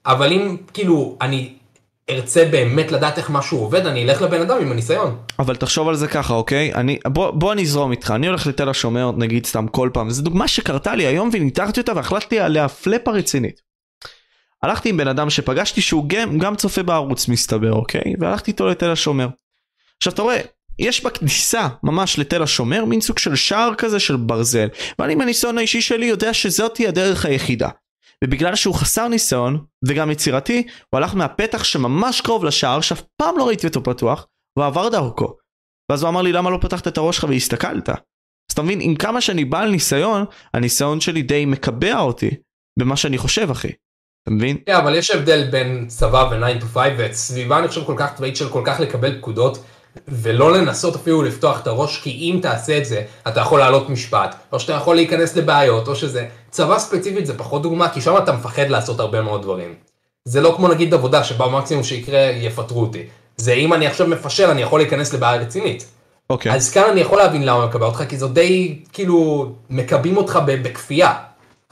[0.06, 1.53] אבל אם כאילו אני
[2.10, 5.18] ארצה באמת לדעת איך משהו עובד, אני אלך לבן אדם עם הניסיון.
[5.40, 6.73] אבל תחשוב על זה ככה, אוקיי?
[6.73, 10.22] אני, בוא, בוא אני אזרום איתך, אני הולך לתל השומר, נגיד סתם כל פעם, זו
[10.22, 13.61] דוגמה שקרתה לי היום וניתחתי אותה והחלטתי עליה פלאפה רצינית.
[14.64, 18.14] הלכתי עם בן אדם שפגשתי שהוא גם, גם צופה בערוץ מסתבר, אוקיי?
[18.19, 19.27] והלכתי איתו לתל השומר.
[19.98, 20.41] עכשיו אתה רואה,
[20.80, 24.68] יש בכניסה ממש לתל השומר מין סוג של שער כזה של ברזל,
[24.99, 27.69] ואני מהניסיון האישי שלי יודע שזאתי הדרך היחידה.
[28.26, 33.47] ובגלל שהוא חסר ניסיון וגם יצירתי, הוא הלך מהפתח שממש קרוב לשער, שאף פעם לא
[33.47, 34.27] ראיתי אותו פתוח,
[34.57, 35.38] והוא עבר דרכו.
[35.91, 37.89] ואז הוא אמר לי למה לא פתחת את הראש שלך והסתכלת.
[37.89, 42.30] אז אתה מבין, עם כמה שאני בעל ניסיון, הניסיון שלי די מקבע אותי
[42.80, 43.72] במה שאני חושב אחי.
[44.23, 44.57] אתה מבין?
[44.65, 48.35] כן, אבל יש הבדל בין צבא ו-9 to 5 וסביבה אני חושב כל כך צבאית
[48.35, 49.64] של כל כך לקבל פקודות
[50.07, 54.35] ולא לנסות אפילו לפתוח את הראש כי אם תעשה את זה אתה יכול להעלות משפט
[54.52, 58.32] או שאתה יכול להיכנס לבעיות או שזה צבא ספציפית זה פחות דוגמה כי שם אתה
[58.32, 59.76] מפחד לעשות הרבה מאוד דברים.
[60.26, 63.03] זה לא כמו נגיד עבודה שבה המקסימום שיקרה יפטרו אותי.
[63.38, 65.86] זה אם אני עכשיו מפשל אני יכול להיכנס לבעיה רצינית.
[66.30, 66.52] אוקיי.
[66.52, 71.14] אז כאן אני יכול להבין למה מקבע אותך כי זו די כאילו מקבים אותך בכפייה.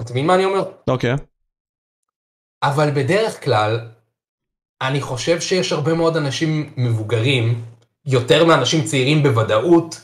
[0.02, 0.64] אתה מבין מה אני אומר?
[0.88, 1.16] אוקיי.
[2.64, 3.80] אבל בדרך כלל,
[4.82, 7.62] אני חושב שיש הרבה מאוד אנשים מבוגרים,
[8.06, 10.02] יותר מאנשים צעירים בוודאות,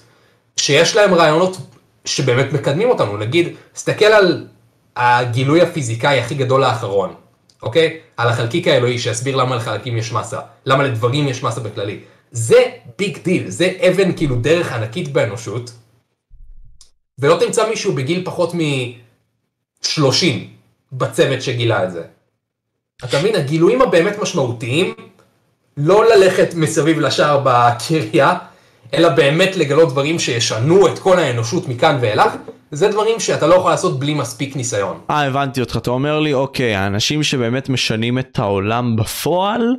[0.58, 1.58] שיש להם רעיונות
[2.06, 3.18] שבאמת מקדמים אותנו.
[3.18, 4.48] נגיד, תסתכל על
[4.96, 7.14] הגילוי הפיזיקאי הכי גדול האחרון,
[7.64, 8.00] אוקיי?
[8.18, 12.00] על החלקיק האלוהי שיסביר למה לחלקים יש מסה, למה לדברים יש מסה בכללי.
[12.32, 12.64] זה
[12.98, 15.72] big deal, זה אבן כאילו דרך ענקית באנושות,
[17.20, 20.26] ולא תמצא מישהו בגיל פחות מ-30
[20.92, 22.04] בצוות שגילה את זה.
[23.04, 24.94] אתה מבין, הגילויים הבאמת משמעותיים,
[25.78, 28.38] לא ללכת מסביב לשעה בקריה,
[28.94, 32.34] אלא באמת לגלות דברים שישנו את כל האנושות מכאן ואילך,
[32.72, 35.00] זה דברים שאתה לא יכול לעשות בלי מספיק ניסיון.
[35.10, 39.76] אה הבנתי אותך, אתה אומר לי אוקיי, האנשים שבאמת משנים את העולם בפועל,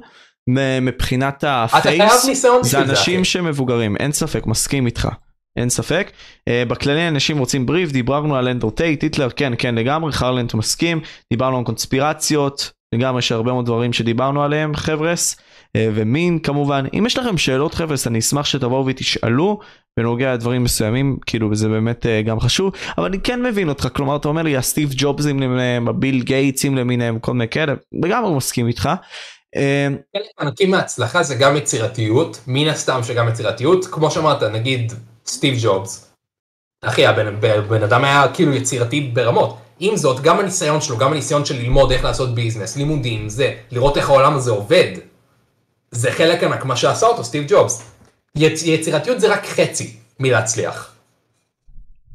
[0.83, 2.27] מבחינת ה face,
[2.63, 3.25] זה אנשים.
[3.25, 5.09] שמבוגרים, אין ספק, מסכים איתך.
[5.57, 6.11] אין ספק.
[6.49, 11.01] Uh, בכללי אנשים רוצים בריף, דיברנו על אנדרו טייט, היטלר, כן, כן לגמרי, חרלנט מסכים,
[11.33, 15.37] דיברנו על קונספירציות, לגמרי יש הרבה מאוד דברים שדיברנו עליהם, חבר'ס,
[15.77, 16.85] ומין כמובן.
[16.99, 19.59] אם יש לכם שאלות, חבר'ס, אני אשמח שתבואו ותשאלו
[19.97, 24.17] בנוגע לדברים מסוימים, כאילו, וזה באמת uh, גם חשוב, אבל אני כן מבין אותך, כלומר,
[24.17, 27.75] אתה אומר לי, הסטיב ג'ובסים למיניהם, הביל גייטסים למיניהם, כל מיני כאלה,
[28.05, 28.89] לגמרי מסכים איתך.
[29.57, 29.59] Uh,
[30.17, 34.93] חלק ענקים מההצלחה זה גם יצירתיות, מן הסתם שגם יצירתיות, כמו שאמרת, נגיד
[35.27, 36.15] סטיב ג'ובס.
[36.85, 39.57] אחי, הבן אדם היה כאילו יצירתי ברמות.
[39.79, 43.97] עם זאת, גם הניסיון שלו, גם הניסיון של ללמוד איך לעשות ביזנס, לימודים, זה, לראות
[43.97, 44.93] איך העולם הזה עובד,
[45.91, 47.91] זה חלק ענק מה שעשה אותו סטיב ג'ובס.
[48.35, 50.95] יצ, יצירתיות זה רק חצי מלהצליח.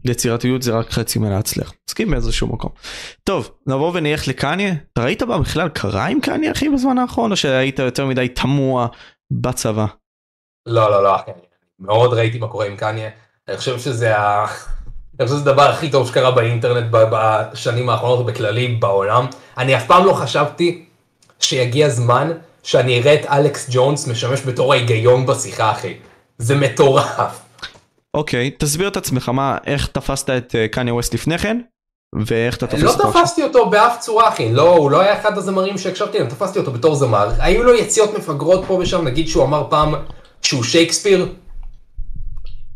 [0.06, 1.74] יצירתיות זה רק חצי מלהצליח.
[1.90, 2.70] מסכים באיזשהו מקום.
[3.24, 4.74] טוב, נבוא ונלך לקניה.
[4.98, 8.88] ראית בה בכלל קרה עם קניה אחי בזמן האחרון או שהיית יותר מדי תמוה
[9.32, 9.86] בצבא?
[10.66, 11.42] לא, לא, לא, אחי, אני
[11.80, 13.10] מאוד ראיתי מה קורה עם קניה.
[13.48, 14.46] אני חושב שזה ה...
[15.20, 19.26] אני חושב שזה הדבר הכי טוב שקרה באינטרנט בשנים האחרונות בכללי בעולם.
[19.58, 20.86] אני אף פעם לא חשבתי
[21.40, 22.32] שיגיע זמן
[22.66, 25.94] שאני אראה את אלכס ג'ונס משמש בתור ההיגיון בשיחה, אחי.
[26.38, 27.40] זה מטורף.
[28.14, 31.60] אוקיי, תסביר את עצמך מה, איך תפסת את אה, קניה ווסט לפני כן,
[32.26, 33.22] ואיך אתה תופס לא אותו עכשיו?
[33.22, 36.72] תפסתי אותו באף צורה אחי, לא, הוא לא היה אחד הזמרים שהקשבתי להם, תפסתי אותו
[36.72, 37.30] בתור זמר.
[37.40, 39.94] היו לו יציאות מפגרות פה ושם, נגיד שהוא אמר פעם
[40.42, 41.30] שהוא שייקספיר.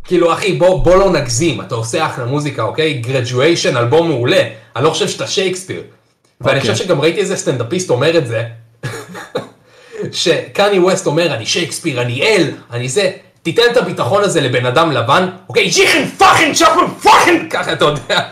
[0.03, 3.01] כאילו אחי בוא, בוא לא נגזים, אתה עושה אחלה מוזיקה אוקיי?
[3.05, 5.83] graduation אלבום מעולה, אני לא חושב שאתה שייקספיר.
[6.41, 6.71] ואני אוקיי.
[6.71, 8.43] חושב שגם ראיתי איזה סטנדאפיסט אומר את זה,
[10.11, 13.11] שקני ווסט אומר אני שייקספיר, אני אל, אני זה,
[13.41, 18.29] תיתן את הביטחון הזה לבן אדם לבן, אוקיי, זיכן fucking צ'פמן fucking, ככה אתה יודע.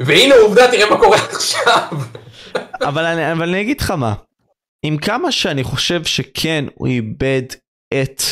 [0.00, 1.88] והנה עובדה, תראה מה קורה עכשיו.
[2.80, 4.14] אבל אני, אבל אני אגיד לך מה,
[4.82, 7.42] עם כמה שאני חושב שכן הוא איבד
[7.94, 8.22] את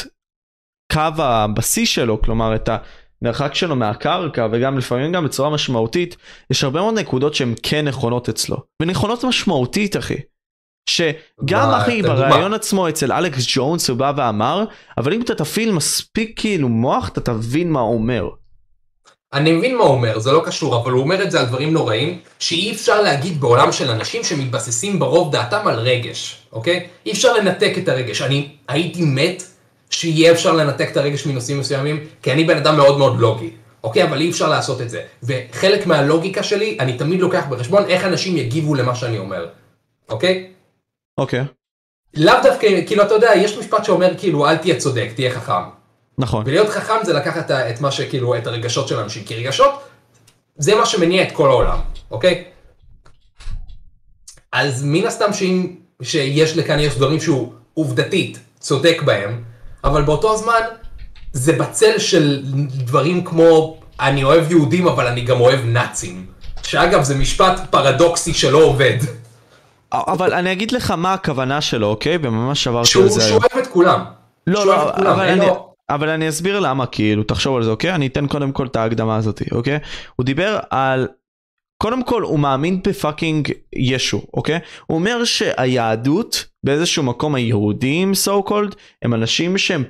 [0.92, 2.68] קו הבסיס שלו, כלומר את
[3.22, 6.16] המרחק שלו מהקרקע וגם לפעמים גם בצורה משמעותית,
[6.50, 10.16] יש הרבה מאוד נקודות שהן כן נכונות אצלו, ונכונות משמעותית אחי.
[10.90, 12.02] שגם אחי.
[12.02, 14.64] בריאיון עצמו אצל אלכס ג'ונס הוא בא ואמר,
[14.98, 18.28] אבל אם אתה תפעיל מספיק כאילו מוח אתה תבין מה הוא אומר.
[19.32, 21.72] אני מבין מה הוא אומר, זה לא קשור, אבל הוא אומר את זה על דברים
[21.72, 26.86] נוראים, שאי אפשר להגיד בעולם של אנשים שמתבססים ברוב דעתם על רגש, אוקיי?
[27.06, 28.22] אי אפשר לנתק את הרגש.
[28.22, 29.42] אני הייתי מת
[29.90, 33.50] שיהיה אפשר לנתק את הרגש מנושאים מסוימים, כי אני בן אדם מאוד מאוד לוגי,
[33.84, 34.04] אוקיי?
[34.04, 35.02] אבל אי אפשר לעשות את זה.
[35.22, 39.46] וחלק מהלוגיקה שלי, אני תמיד לוקח בחשבון איך אנשים יגיבו למה שאני אומר,
[40.08, 40.46] אוקיי?
[41.20, 41.44] אוקיי,
[42.14, 45.62] לאו דווקא, כאילו, אתה יודע, יש משפט שאומר, כאילו, אל תהיה צודק, תהיה חכם.
[46.18, 46.42] נכון.
[46.46, 49.82] ולהיות חכם זה לקחת את מה שכאילו, את הרגשות של אנשים, כי רגשות
[50.56, 51.78] זה מה שמניע את כל העולם,
[52.10, 52.44] אוקיי?
[54.52, 59.42] אז מן הסתם שאם, שיש לכאן יש דברים שהוא עובדתית צודק בהם,
[59.84, 60.60] אבל באותו הזמן
[61.32, 66.26] זה בצל של דברים כמו אני אוהב יהודים אבל אני גם אוהב נאצים.
[66.62, 68.96] שאגב זה משפט פרדוקסי שלא עובד.
[69.92, 72.18] אבל אני אגיד לך מה הכוונה שלו, אוקיי?
[72.22, 73.40] וממש עברתי על זה היום.
[73.40, 74.04] שהוא אוהב את כולם.
[74.46, 77.70] לא, לא, כולם, אבל אין אני, לו- אבל אני אסביר למה, כאילו, תחשוב על זה,
[77.70, 77.94] אוקיי?
[77.94, 79.78] אני אתן קודם כל את ההקדמה הזאת, אוקיי?
[80.16, 81.08] הוא דיבר על...
[81.82, 84.58] קודם כל, הוא מאמין בפאקינג ישו, אוקיי?
[84.86, 89.84] הוא אומר שהיהדות, באיזשהו מקום היהודים, so called, הם אנשים שהם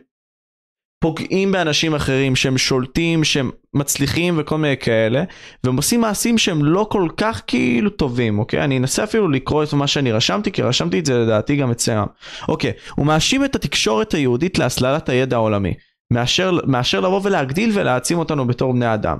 [1.00, 5.24] פוגעים באנשים אחרים, שהם שולטים, שהם מצליחים וכל מיני כאלה,
[5.64, 8.64] והם עושים מעשים שהם לא כל כך כאילו טובים, אוקיי?
[8.64, 12.06] אני אנסה אפילו לקרוא את מה שאני רשמתי, כי רשמתי את זה לדעתי גם אצלם.
[12.48, 15.74] אוקיי, הוא מאשים את התקשורת היהודית להסללת הידע העולמי,
[16.12, 19.16] מאשר, מאשר לבוא ולהגדיל ולהעצים אותנו בתור בני אדם,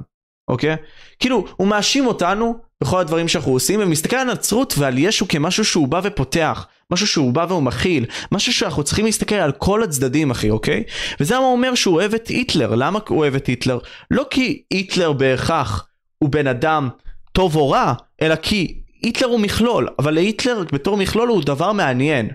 [0.49, 0.77] אוקיי?
[1.19, 5.89] כאילו, הוא מאשים אותנו בכל הדברים שאנחנו עושים, ומסתכל על הנצרות ועל ישו כמשהו שהוא
[5.89, 10.51] בא ופותח, משהו שהוא בא והוא מכיל, משהו שאנחנו צריכים להסתכל על כל הצדדים, אחי,
[10.51, 10.83] אוקיי?
[11.21, 13.79] וזה למה הוא אומר שהוא אוהב את היטלר, למה הוא אוהב את היטלר?
[14.11, 15.87] לא כי היטלר בהכרח
[16.19, 16.89] הוא בן אדם
[17.33, 17.93] טוב או רע,
[18.23, 22.29] אלא כי היטלר הוא מכלול, אבל להיטלר בתור מכלול הוא דבר מעניין.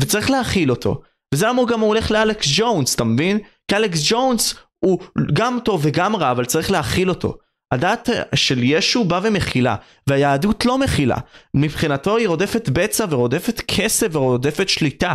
[0.00, 1.00] וצריך להכיל אותו.
[1.34, 3.38] וזה למה הוא גם הולך לאלכס ג'ונס, אתה מבין?
[3.68, 4.54] כי אלכס ג'ונס
[4.84, 4.98] הוא
[5.32, 7.36] גם טוב וגם רע, אבל צריך להכיל אותו.
[7.72, 9.76] הדת של ישו בא ומכילה,
[10.06, 11.16] והיהדות לא מכילה.
[11.54, 15.14] מבחינתו היא רודפת בצע ורודפת כסף ורודפת שליטה.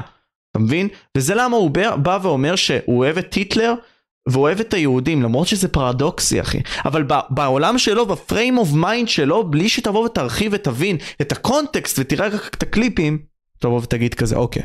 [0.52, 0.88] אתה מבין?
[1.18, 3.74] וזה למה הוא בא, ואומר שהוא אוהב את היטלר
[4.30, 6.62] והוא אוהב את היהודים, למרות שזה פרדוקסי אחי.
[6.86, 12.28] אבל בעולם שלו, ב frame of mind שלו, בלי שתבוא ותרחיב ותבין את הקונטקסט ותראה
[12.28, 13.20] רק את הקליפים,
[13.60, 14.64] תבוא ותגיד כזה, אוקיי.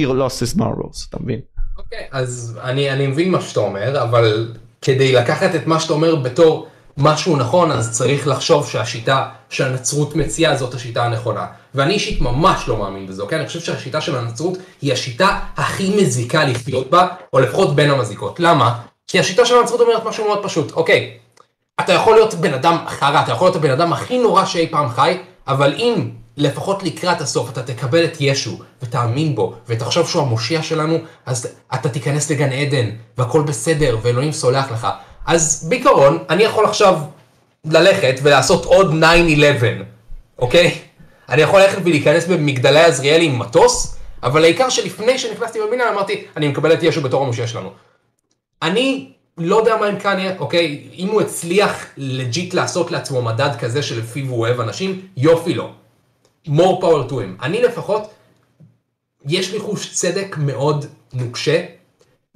[0.00, 0.62] He lost his
[1.08, 1.51] אתה מבין?
[1.78, 6.16] אוקיי, אז אני, אני מבין מה שאתה אומר, אבל כדי לקחת את מה שאתה אומר
[6.16, 11.46] בתור משהו נכון, אז צריך לחשוב שהשיטה שהנצרות מציעה זאת השיטה הנכונה.
[11.74, 13.38] ואני אישית ממש לא מאמין בזה, אוקיי?
[13.38, 18.40] אני חושב שהשיטה של הנצרות היא השיטה הכי מזיקה לחיות בה, או לפחות בין המזיקות.
[18.40, 18.80] למה?
[19.06, 21.18] כי השיטה של הנצרות אומרת משהו מאוד פשוט, אוקיי,
[21.80, 24.88] אתה יכול להיות בן אדם חרא, אתה יכול להיות הבן אדם הכי נורא שאי פעם
[24.88, 25.18] חי,
[25.48, 30.98] אבל אם לפחות לקראת הסוף אתה תקבל את ישו ותאמין בו ותחשוב שהוא המושיע שלנו,
[31.26, 34.88] אז אתה תיכנס לגן עדן והכל בסדר ואלוהים סולח לך.
[35.26, 36.98] אז בעיקרון, אני יכול עכשיו
[37.64, 39.04] ללכת ולעשות עוד 9-11,
[40.38, 40.78] אוקיי?
[41.28, 46.48] אני יכול ללכת ולהיכנס במגדלי עזריאלי עם מטוס, אבל העיקר שלפני שנכנסתי במינה אמרתי, אני
[46.48, 47.70] מקבל את ישו בתור המושיע שלנו.
[48.62, 50.88] אני לא יודע מה עם קניה, אוקיי?
[50.98, 55.81] אם הוא הצליח לג'יט לעשות לעצמו מדד כזה שלפיו הוא אוהב אנשים, יופי לו.
[56.48, 57.42] More power to him.
[57.42, 58.02] אני לפחות,
[59.26, 61.64] יש לי חוש צדק מאוד נוקשה,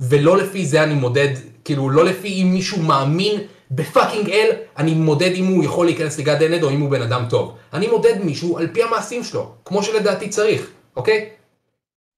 [0.01, 1.29] ולא לפי זה אני מודד,
[1.65, 6.43] כאילו לא לפי אם מישהו מאמין בפאקינג אל, אני מודד אם הוא יכול להיכנס לגד
[6.43, 7.55] ענד או אם הוא בן אדם טוב.
[7.73, 11.29] אני מודד מישהו על פי המעשים שלו, כמו שלדעתי צריך, אוקיי?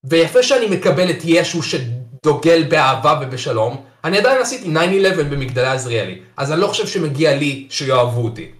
[0.03, 4.77] ויפה שאני מקבל את ישו שדוגל באהבה ובשלום, אני עדיין עשיתי 9-11
[5.15, 8.51] במגדלי עזריאלי, אז אני לא חושב שמגיע לי שיאהבו אותי.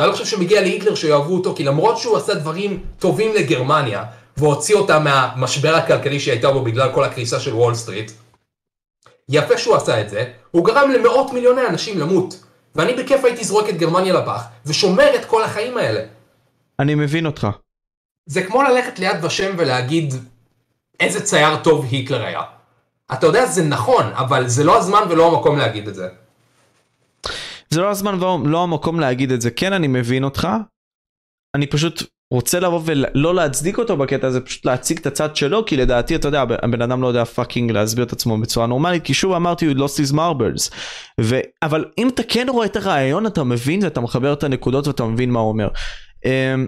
[0.00, 4.04] ואני לא חושב שמגיע להיטלר שיאהבו אותו, כי למרות שהוא עשה דברים טובים לגרמניה,
[4.36, 8.10] והוציא אותה מהמשבר הכלכלי שהייתה בו בגלל כל הקריסה של וול סטריט,
[9.28, 12.44] יפה שהוא עשה את זה, הוא גרם למאות מיליוני אנשים למות.
[12.74, 16.00] ואני בכיף הייתי זורק את גרמניה לפח, ושומר את כל החיים האלה.
[16.78, 17.48] אני מבין אותך.
[18.26, 20.14] זה כמו ללכת ליד ושם ולהגיד
[21.00, 22.42] איזה צייר טוב היטלר היה.
[23.12, 26.08] אתה יודע, זה נכון, אבל זה לא הזמן ולא המקום להגיד את זה.
[27.74, 29.50] זה לא הזמן ולא המקום להגיד את זה.
[29.50, 30.48] כן, אני מבין אותך.
[31.54, 32.02] אני פשוט
[32.32, 36.28] רוצה לבוא ולא להצדיק אותו בקטע הזה, פשוט להציג את הצד שלו, כי לדעתי, אתה
[36.28, 39.74] יודע, הבן אדם לא יודע פאקינג להסביר את עצמו בצורה נורמלית, כי שוב אמרתי, הוא
[39.74, 40.74] lost his marbles.
[41.20, 41.40] ו...
[41.62, 45.30] אבל אם אתה כן רואה את הרעיון, אתה מבין ואתה מחבר את הנקודות ואתה מבין
[45.30, 45.68] מה הוא אומר.
[46.24, 46.66] אמ,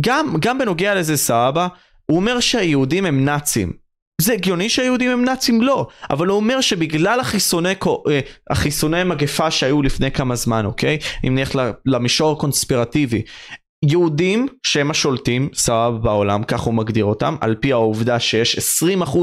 [0.00, 1.68] גם, גם בנוגע לזה סבבה,
[2.10, 3.72] הוא אומר שהיהודים הם נאצים.
[4.20, 5.62] זה הגיוני שהיהודים הם נאצים?
[5.62, 5.86] לא.
[6.10, 7.20] אבל הוא אומר שבגלל
[8.50, 10.98] החיסוני, אה, מגפה שהיו לפני כמה זמן, אוקיי?
[11.26, 13.22] אם נלך למישור הקונספירטיבי.
[13.84, 19.18] יהודים שהם השולטים, סבבה בעולם, כך הוא מגדיר אותם, על פי העובדה שיש 20%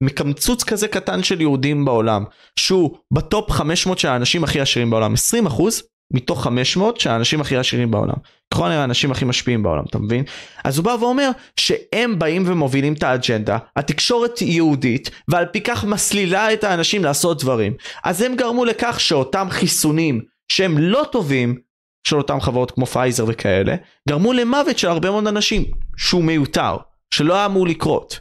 [0.00, 2.24] מקמצוץ כזה קטן של יהודים בעולם,
[2.58, 5.82] שהוא בטופ 500 של האנשים הכי עשירים בעולם, 20%
[6.12, 8.14] מתוך 500 של האנשים הכי עשירים בעולם.
[8.54, 10.24] ככל הנראה האנשים הכי משפיעים בעולם, אתה מבין?
[10.64, 16.52] אז הוא בא ואומר שהם באים ומובילים את האג'נדה, התקשורת יהודית, ועל פי כך מסלילה
[16.52, 17.74] את האנשים לעשות דברים.
[18.04, 21.58] אז הם גרמו לכך שאותם חיסונים שהם לא טובים,
[22.06, 23.74] של אותם חברות כמו פייזר וכאלה,
[24.08, 25.64] גרמו למוות של הרבה מאוד אנשים,
[25.96, 26.76] שהוא מיותר,
[27.10, 28.20] שלא היה אמור לקרות.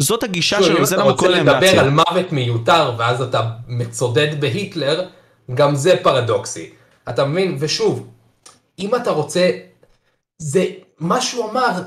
[0.00, 1.42] זאת הגישה שלו, זה למה כל להציע.
[1.42, 5.08] אם אתה רוצה לדבר על מוות מיותר ואז אתה מצודד בהיטלר,
[5.54, 6.70] גם זה פרדוקסי.
[7.08, 7.56] אתה מבין?
[7.58, 8.06] ושוב,
[8.78, 9.50] אם אתה רוצה,
[10.38, 10.66] זה
[10.98, 11.82] מה שהוא אמר,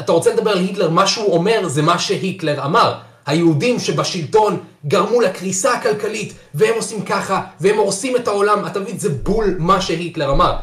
[0.00, 2.98] אתה רוצה לדבר על היטלר, מה שהוא אומר זה מה שהיטלר אמר.
[3.26, 8.98] היהודים שבשלטון גרמו לקריסה הכלכלית, והם עושים ככה, והם הורסים את העולם, אתה מבין?
[8.98, 10.56] זה בול מה שהיטלר אמר.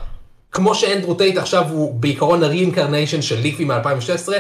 [0.52, 4.34] כמו שאנדרו טייט עכשיו הוא בעיקרון ה-reincarnation של ליפי מ-2016,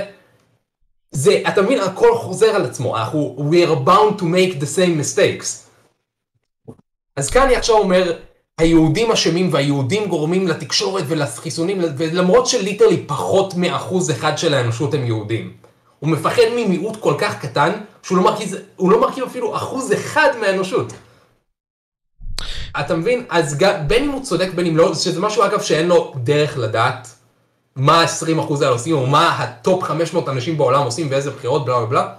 [1.12, 5.02] זה, אתה מבין, הכל חוזר על עצמו, אנחנו, we are bound to make the same
[5.02, 5.68] mistakes.
[7.16, 8.18] אז כאן אני עכשיו אומר,
[8.62, 15.54] היהודים אשמים והיהודים גורמים לתקשורת ולחיסונים, ולמרות שליטרלי פחות מאחוז אחד של האנושות הם יהודים.
[16.00, 17.72] הוא מפחד ממיעוט כל כך קטן,
[18.04, 18.24] שהוא לא
[18.80, 20.94] לא מרכיב אפילו אחוז אחד מהאנושות.
[22.80, 23.26] אתה מבין?
[23.30, 23.58] אז
[23.88, 27.08] בין אם הוא צודק בין אם לא, שזה משהו אגב שאין לו דרך לדעת
[27.76, 31.86] מה ה-20% האלה עושים, או מה ה top 500 אנשים בעולם עושים ואיזה בחירות, בלה
[31.86, 32.14] בלה.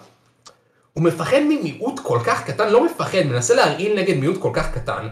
[0.92, 5.08] הוא מפחד ממיעוט כל כך קטן, לא מפחד, מנסה להרעיל נגד מיעוט כל כך קטן,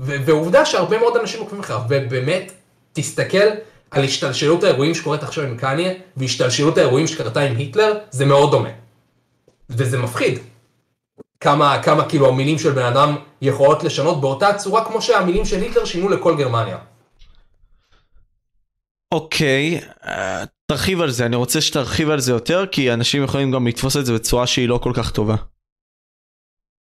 [0.00, 2.52] ועובדה שהרבה מאוד אנשים עוקבים אחריו, ובאמת,
[2.92, 3.48] תסתכל
[3.90, 8.68] על השתלשלות האירועים שקורית עכשיו עם קניה, והשתלשלות האירועים שקרתה עם היטלר, זה מאוד דומה.
[9.70, 10.38] וזה מפחיד.
[11.40, 15.84] כמה, כמה כאילו המילים של בן אדם יכולות לשנות באותה צורה כמו שהמילים של היטלר
[15.84, 16.78] שינו לכל גרמניה.
[19.14, 20.10] אוקיי, okay, uh,
[20.66, 24.06] תרחיב על זה, אני רוצה שתרחיב על זה יותר, כי אנשים יכולים גם לתפוס את
[24.06, 25.36] זה בצורה שהיא לא כל כך טובה.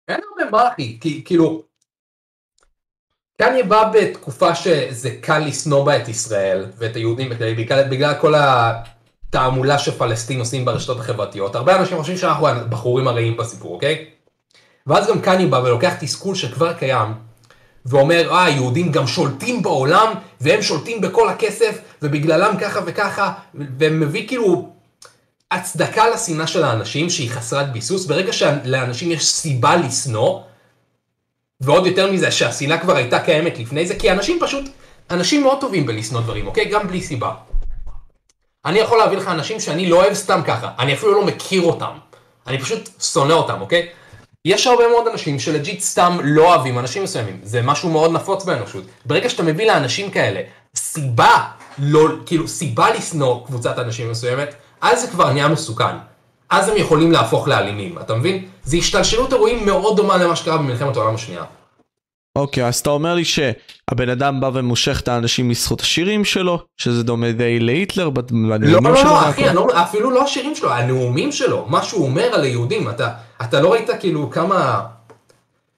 [0.09, 1.63] אין הרבה מה אחי, כי כאילו,
[3.39, 8.35] קניה בא בתקופה שזה קל לשנוא בה את ישראל ואת היהודים בכלל, בגלל, בגלל כל
[8.37, 11.55] התעמולה שפלסטין עושים ברשתות החברתיות.
[11.55, 14.05] הרבה אנשים חושבים שאנחנו הבחורים הרעים בסיפור, אוקיי?
[14.87, 17.15] ואז גם קניה בא ולוקח תסכול שכבר קיים,
[17.87, 24.73] ואומר, אה, היהודים גם שולטים בעולם, והם שולטים בכל הכסף, ובגללם ככה וככה, ומביא כאילו
[25.51, 28.07] הצדקה לשנאה של האנשים שהיא חסרת ביסוס.
[28.07, 30.41] ברגע שלאנשים יש סיבה לשנוא,
[31.63, 34.65] ועוד יותר מזה שהשנאה כבר הייתה קיימת לפני זה, כי אנשים פשוט,
[35.11, 36.65] אנשים מאוד טובים בלשנוא דברים, אוקיי?
[36.65, 37.35] גם בלי סיבה.
[38.65, 41.93] אני יכול להביא לך אנשים שאני לא אוהב סתם ככה, אני אפילו לא מכיר אותם.
[42.47, 43.89] אני פשוט שונא אותם, אוקיי?
[44.45, 48.85] יש הרבה מאוד אנשים שלג'יט סתם לא אוהבים אנשים מסוימים, זה משהו מאוד נפוץ באנושות.
[49.05, 50.41] ברגע שאתה מביא לאנשים כאלה
[50.77, 51.45] סיבה,
[51.79, 55.97] לא, כאילו סיבה לשנוא קבוצת אנשים מסוימת, אז זה כבר נהיה מסוכן.
[56.53, 58.45] אז הם יכולים להפוך לאלימים, אתה מבין?
[58.65, 61.45] זה השתלשלות אירועים מאוד דומה למה שקרה במלחמת העולם השנייה.
[62.39, 66.59] אוקיי, okay, אז אתה אומר לי שהבן אדם בא ומושך את האנשים מזכות השירים שלו,
[66.77, 68.81] שזה דומה די להיטלר בנאומים שלו?
[68.83, 72.43] לא, לא, לא, אחי, לא, אפילו לא השירים שלו, הנאומים שלו, מה שהוא אומר על
[72.43, 73.13] היהודים, אתה,
[73.43, 74.87] אתה לא ראית כאילו כמה,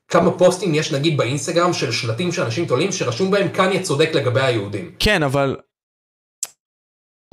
[0.08, 4.90] כמה פוסטים יש נגיד באינסטגרם של שלטים שאנשים תולים, שרשום בהם קניה צודק לגבי היהודים.
[4.98, 5.56] כן, אבל...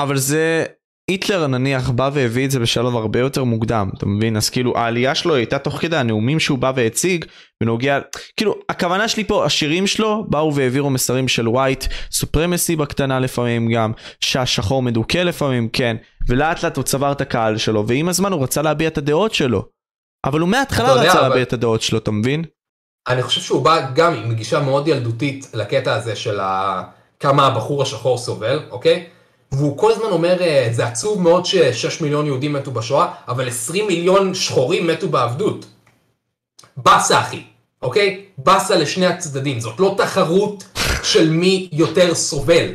[0.02, 0.66] אבל זה
[1.10, 5.16] היטלר נניח בא והביא את זה בשלב הרבה יותר מוקדם אתה מבין אז כאילו העלייה
[5.16, 7.26] שלו הייתה תוך כדי הנאומים שהוא בא והציג
[7.62, 8.00] בנוגע
[8.38, 13.92] כאילו הכוונה שלי פה השירים שלו באו והעבירו מסרים של ווייט סופרמסי בקטנה לפעמים גם
[14.20, 15.98] שהשחור מדוכא לפעמים כן
[16.28, 19.66] ולאט לאט הוא צבר את הקהל שלו ועם הזמן הוא רצה להביע את הדעות שלו
[20.26, 21.28] אבל הוא מההתחלה רצה אבל...
[21.28, 22.44] להביע את הדעות שלו אתה מבין?
[23.08, 26.84] אני חושב שהוא בא גם עם גישה מאוד ילדותית לקטע הזה של ה...
[27.20, 29.06] כמה הבחור השחור סובל אוקיי?
[29.52, 33.88] והוא כל הזמן אומר, אה, זה עצוב מאוד ש-6 מיליון יהודים מתו בשואה, אבל 20
[33.88, 35.66] מיליון שחורים מתו בעבדות.
[36.78, 37.44] באסה אחי.
[37.82, 38.26] אוקיי?
[38.38, 40.64] באסה לשני הצדדים, זאת לא תחרות
[41.04, 42.68] של מי יותר סובל.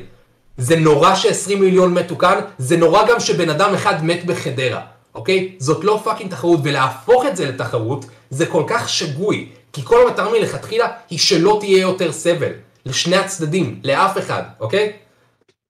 [0.58, 4.80] זה נורא ש-20 מיליון מתו כאן, זה נורא גם שבן אדם אחד מת בחדרה,
[5.14, 5.56] אוקיי?
[5.58, 9.48] זאת לא fucking תחרות, ולהפוך את זה לתחרות, זה כל כך שגוי.
[9.72, 12.52] כי כל המטרה מלכתחילה היא שלא תהיה יותר סבל.
[12.86, 14.92] לשני הצדדים, לאף אחד, אוקיי?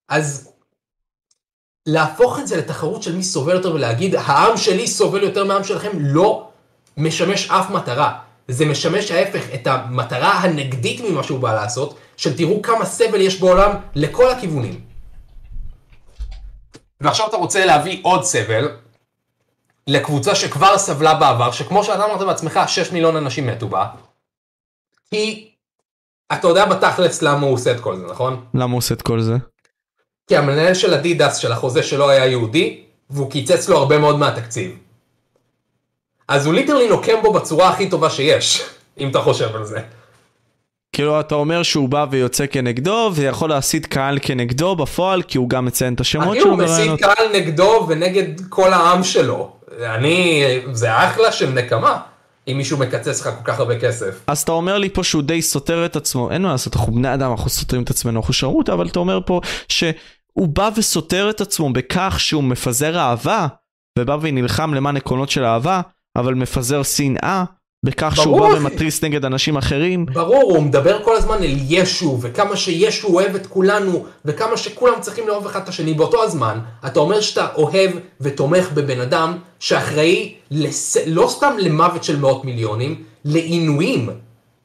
[0.09, 0.53] אז
[1.87, 5.91] להפוך את זה לתחרות של מי סובל יותר ולהגיד, העם שלי סובל יותר מהעם שלכם,
[5.95, 6.49] לא
[6.97, 8.19] משמש אף מטרה.
[8.49, 13.41] זה משמש ההפך, את המטרה הנגדית ממה שהוא בא לעשות, של תראו כמה סבל יש
[13.41, 14.81] בעולם לכל הכיוונים.
[17.01, 18.69] ועכשיו אתה רוצה להביא עוד סבל
[19.87, 23.87] לקבוצה שכבר סבלה בעבר, שכמו שאתה אמרת בעצמך, 6 מיליון אנשים מתו בה.
[25.11, 25.51] כי
[26.33, 28.45] אתה יודע בתכלס למה הוא עושה את כל זה, נכון?
[28.55, 29.35] למה הוא עושה את כל זה?
[30.27, 32.81] כי המנהל של אדידס של החוזה שלו היה יהודי,
[33.11, 34.71] והוא קיצץ לו הרבה מאוד מהתקציב.
[36.29, 38.63] אז הוא ליטרלי נוקם בו בצורה הכי טובה שיש,
[39.01, 39.81] אם אתה חושב על זה.
[40.93, 45.65] כאילו אתה אומר שהוא בא ויוצא כנגדו ויכול להסית קהל כנגדו בפועל כי הוא גם
[45.65, 47.01] מציין את השמות שלו הוא מסית.
[47.01, 49.53] קהל נגדו ונגד כל העם שלו.
[49.83, 51.99] אני, זה אחלה של נקמה,
[52.49, 54.21] אם מישהו מקצץ לך כל כך הרבה כסף.
[54.27, 57.15] אז אתה אומר לי פה שהוא די סותר את עצמו, אין מה לעשות, אנחנו בני
[57.15, 59.41] אדם, אנחנו סותרים את עצמנו, אנחנו שרמוטה, אבל אתה אומר פה
[60.37, 63.47] שהוא בא וסותר את עצמו בכך שהוא מפזר אהבה,
[63.99, 65.81] ובא ונלחם למען עקרונות של אהבה,
[66.17, 67.45] אבל מפזר שנאה,
[67.87, 68.61] בכך שהוא ברור, בא אחי.
[68.61, 70.07] ומתריס נגד אנשים אחרים.
[70.07, 75.29] ברור, הוא מדבר כל הזמן אל ישו, וכמה שישו אוהב את כולנו, וכמה שכולם צריכים
[75.29, 75.95] לאהוב אחד את השני.
[75.95, 77.91] באותו הזמן, אתה אומר שאתה אוהב
[78.21, 80.97] ותומך בבן אדם שאחראי לס...
[81.07, 84.11] לא סתם למוות של מאות מיליונים, לעינויים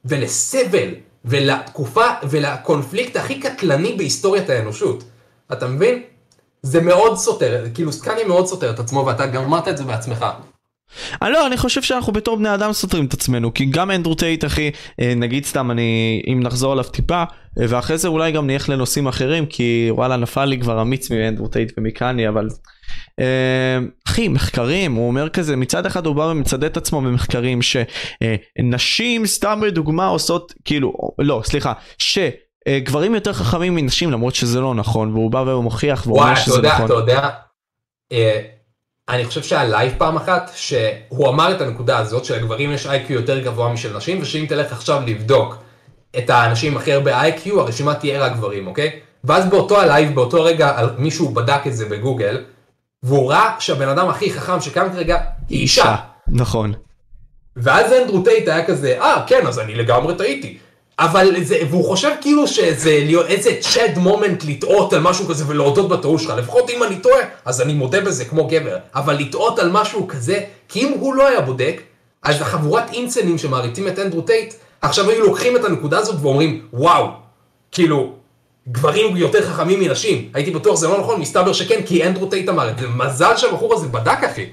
[0.06, 0.90] ולסבל
[1.26, 5.04] ולתקופה ולקונפליקט הכי קטלני בהיסטוריית האנושות.
[5.54, 6.02] אתה מבין?
[6.62, 10.26] זה מאוד סותר, כאילו שקניה מאוד סותר את עצמו, ואתה גם אמרת את זה בעצמך.
[11.22, 14.46] אני לא, אני חושב שאנחנו בתור בני אדם סותרים את עצמנו, כי גם אנדרו טייט
[14.46, 14.72] אחי,
[15.02, 17.24] אה, נגיד סתם אני, אם נחזור עליו טיפה,
[17.60, 21.48] אה, ואחרי זה אולי גם נלך לנושאים אחרים, כי וואלה נפל לי כבר המיץ מאנדרו
[21.48, 22.48] טייט ומקני, אבל...
[23.20, 29.26] אה, אחי, מחקרים, הוא אומר כזה, מצד אחד הוא בא ומצדד את עצמו במחקרים שנשים,
[29.26, 31.74] סתם לדוגמה, עושות, כאילו, לא, סליחה,
[32.70, 35.70] שגברים יותר חכמים מנשים, למרות שזה לא נכון, והוא בא והוא אומר
[36.06, 36.86] וואי, אתה שזה יודע, נכון.
[36.86, 37.30] אתה יודע,
[38.12, 38.42] אה,
[39.10, 43.40] אני חושב שהיה לייב פעם אחת, שהוא אמר את הנקודה הזאת שלגברים יש IQ יותר
[43.40, 45.56] גבוה משל נשים, ושאם תלך עכשיו לבדוק
[46.18, 49.00] את האנשים הכי הרבה IQ, הרשימה תהיה רק גברים, אוקיי?
[49.24, 52.44] ואז באותו הלייב, באותו רגע, מישהו בדק את זה בגוגל,
[53.04, 55.18] והוא ראה שהבן אדם הכי חכם שקם כרגע
[55.50, 55.96] היא אישה.
[56.28, 56.74] נכון.
[57.56, 60.58] ואז אנדרו טייט היה כזה, אה, כן, אז אני לגמרי טעיתי.
[61.00, 65.90] אבל זה, והוא חושב כאילו שזה להיות איזה chad moment לטעות על משהו כזה ולהודות
[65.90, 66.34] בטעות שלך.
[66.38, 68.78] לפחות אם אני טועה, אז אני מודה בזה כמו גבר.
[68.96, 70.40] אבל לטעות על משהו כזה,
[70.70, 71.82] כי אם הוא לא היה בודק,
[72.24, 77.08] אז החבורת אינסלים שמעריצים את אנדרו טייט, עכשיו היו לוקחים את הנקודה הזאת ואומרים, וואו,
[77.72, 78.14] כאילו,
[78.70, 80.30] גברים יותר חכמים מנשים.
[80.34, 82.88] הייתי בטוח זה לא נכון, מסתבר שכן, כי אנדרו טייט אמר את זה.
[82.88, 84.46] מזל שהבחור הזה בדק, אחי.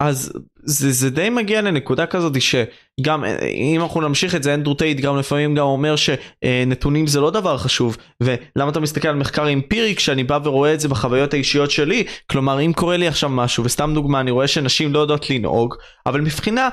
[0.00, 0.32] אז
[0.64, 5.16] זה, זה די מגיע לנקודה כזאת שגם אם אנחנו נמשיך את זה אנדרו טייט גם
[5.16, 10.24] לפעמים גם אומר שנתונים זה לא דבר חשוב ולמה אתה מסתכל על מחקר אמפירי כשאני
[10.24, 12.04] בא ורואה את זה בחוויות האישיות שלי?
[12.30, 15.74] כלומר אם קורה לי עכשיו משהו וסתם דוגמה אני רואה שנשים לא יודעות לנהוג
[16.06, 16.68] אבל מבחינה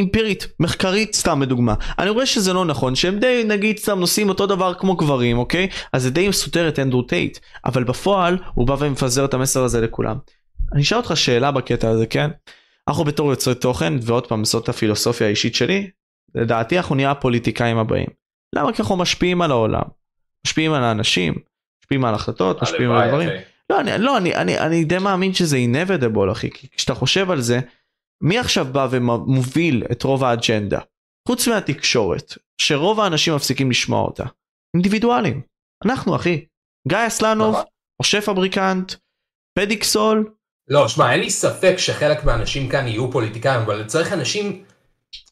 [0.00, 4.46] אמפירית מחקרית סתם לדוגמה אני רואה שזה לא נכון שהם די נגיד סתם נוסעים אותו
[4.46, 5.68] דבר כמו גברים אוקיי?
[5.92, 9.80] אז זה די סותר את אנדרו טייט אבל בפועל הוא בא ומפזר את המסר הזה
[9.80, 10.16] לכולם.
[10.72, 12.30] אני אשאל אותך שאלה בקטע הזה כן
[12.88, 15.90] אנחנו בתור יוצרי תוכן ועוד פעם זאת הפילוסופיה האישית שלי
[16.34, 18.06] לדעתי אנחנו נהיה הפוליטיקאים הבאים.
[18.54, 18.72] למה?
[18.72, 19.82] כי אנחנו משפיעים על העולם.
[20.46, 21.34] משפיעים על האנשים
[21.82, 23.28] משפיעים על החלטות משפיעים על דברים.
[23.70, 27.40] לא אני לא אני אני אני די מאמין שזה inevitable אחי כי כשאתה חושב על
[27.40, 27.60] זה
[28.22, 30.80] מי עכשיו בא ומוביל את רוב האג'נדה?
[31.28, 34.24] חוץ מהתקשורת שרוב האנשים מפסיקים לשמוע אותה.
[34.74, 35.42] אינדיבידואלים.
[35.84, 36.44] אנחנו אחי.
[36.88, 37.64] גיא אסלנוב נכון.
[38.02, 38.92] משה פבריקנט
[39.58, 40.32] פדיקסול
[40.70, 44.62] לא, שמע, אין לי ספק שחלק מהאנשים כאן יהיו פוליטיקאים, אבל צריך אנשים,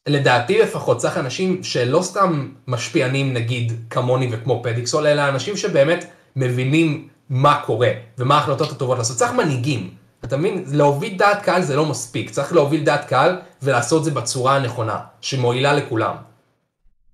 [0.07, 6.05] לדעתי לפחות, צריך אנשים שלא סתם משפיענים נגיד כמוני וכמו פדיקסול, אלא אנשים שבאמת
[6.35, 9.17] מבינים מה קורה ומה ההחלטות הטובות לעשות.
[9.17, 9.89] צריך מנהיגים,
[10.23, 10.63] אתה מבין?
[10.71, 15.73] להוביל דעת קהל זה לא מספיק, צריך להוביל דעת קהל ולעשות זה בצורה הנכונה, שמועילה
[15.73, 16.15] לכולם.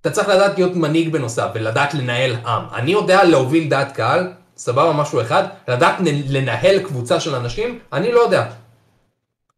[0.02, 2.64] אתה צריך לדעת להיות מנהיג בנוסף ולדעת לנהל עם.
[2.74, 5.96] אני יודע להוביל דעת קהל, סבבה משהו אחד, לדעת
[6.30, 8.46] לנהל קבוצה של אנשים, אני לא יודע.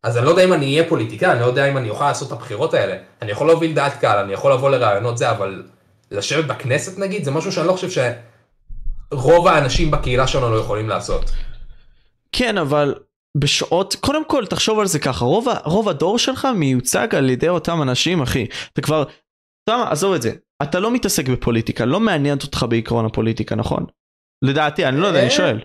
[0.04, 2.28] אז אני לא יודע אם אני אהיה פוליטיקאי, אני לא יודע אם אני אוכל לעשות
[2.28, 2.98] את הבחירות האלה.
[3.22, 5.64] אני יכול להוביל דעת קהל, אני יכול לבוא לרעיונות זה, אבל
[6.12, 8.04] לשבת בכנסת נגיד, זה משהו שאני לא חושב
[9.12, 11.32] שרוב האנשים בקהילה שלנו לא יכולים לעשות.
[12.32, 12.96] כן אבל
[13.38, 17.82] בשעות קודם כל תחשוב על זה ככה רוב, רוב הדור שלך מיוצג על ידי אותם
[17.82, 20.32] אנשים אחי אתה כבר אתה יודע מה, עזוב את זה.
[20.64, 23.86] אתה לא מתעסק בפוליטיקה, לא מעניינת אותך בעיקרון הפוליטיקה, נכון?
[24.42, 25.60] לדעתי, אני לא יודע, אני אה, שואל.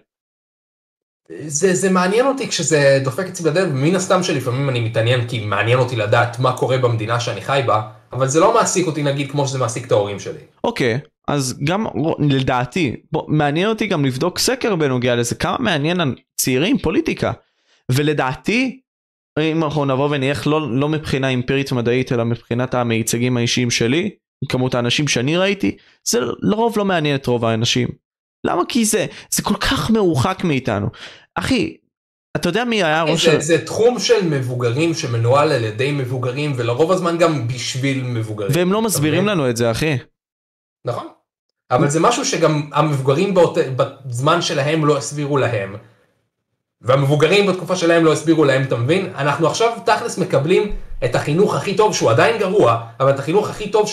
[1.47, 5.78] זה, זה מעניין אותי כשזה דופק אצלי בדלת, מן הסתם שלפעמים אני מתעניין כי מעניין
[5.78, 7.82] אותי לדעת מה קורה במדינה שאני חי בה,
[8.12, 10.40] אבל זה לא מעסיק אותי נגיד כמו שזה מעסיק את ההורים שלי.
[10.65, 11.86] אוקיי, אז גם
[12.19, 16.01] לדעתי, בוא, מעניין אותי גם לבדוק סקר בנוגע לזה, כמה מעניין
[16.35, 17.32] הצעירים פוליטיקה.
[17.93, 18.81] ולדעתי,
[19.39, 24.11] אם אנחנו נבוא ונלך לא, לא מבחינה אמפירית מדעית, אלא מבחינת המייצגים האישיים שלי,
[24.49, 25.77] כמות האנשים שאני ראיתי,
[26.09, 27.89] זה לרוב לא מעניין את רוב האנשים.
[28.44, 28.62] למה?
[28.69, 30.86] כי זה, זה כל כך מרוחק מאיתנו.
[31.35, 31.77] אחי,
[32.36, 33.28] אתה יודע מי היה ראש...
[33.28, 38.52] זה, זה תחום של מבוגרים שמנוהל על ידי מבוגרים ולרוב הזמן גם בשביל מבוגרים.
[38.55, 39.27] והם לא מסבירים?
[39.27, 39.98] לנו את זה, אחי.
[40.85, 41.06] נכון.
[41.70, 43.59] אבל זה משהו שגם המבוגרים באות...
[43.77, 45.77] בזמן שלהם לא הסבירו להם.
[46.81, 49.12] והמבוגרים בתקופה שלהם לא הסבירו להם, אתה מבין?
[49.16, 53.70] אנחנו עכשיו תכלס מקבלים את החינוך הכי טוב, שהוא עדיין גרוע, אבל את החינוך הכי
[53.70, 53.89] טוב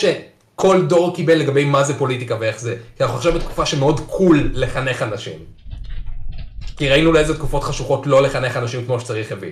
[0.59, 2.75] שכל דור קיבל לגבי מה זה פוליטיקה ואיך זה.
[2.95, 5.39] כי אנחנו עכשיו בתקופה שמאוד קול לחנך אנשים.
[6.77, 9.51] כי ראינו לאיזה תקופות חשוכות לא לחנך אנשים כמו שצריך הביא.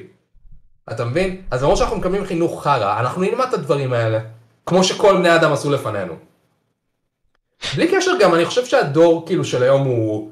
[0.91, 1.41] אתה מבין?
[1.51, 4.19] אז למרות שאנחנו מקבלים חינוך חרא, אנחנו נלמד את הדברים האלה.
[4.65, 6.13] כמו שכל בני אדם עשו לפנינו.
[7.75, 10.31] בלי קשר גם, אני חושב שהדור כאילו של היום הוא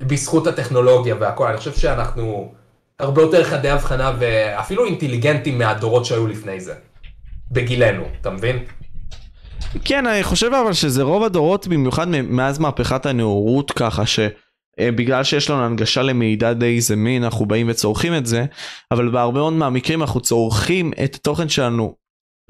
[0.00, 2.52] בזכות הטכנולוגיה והכל, אני חושב שאנחנו
[2.98, 6.74] הרבה יותר חדי הבחנה ואפילו אינטליגנטים מהדורות שהיו לפני זה.
[7.50, 8.64] בגילנו, אתה מבין?
[9.84, 15.64] כן, אני חושב אבל שזה רוב הדורות, במיוחד מאז מהפכת הנאורות ככה, שבגלל שיש לנו
[15.64, 18.44] הנגשה למידע די זמין, אנחנו באים וצורכים את זה,
[18.90, 21.94] אבל בהרבה מאוד מהמקרים אנחנו צורכים את התוכן שלנו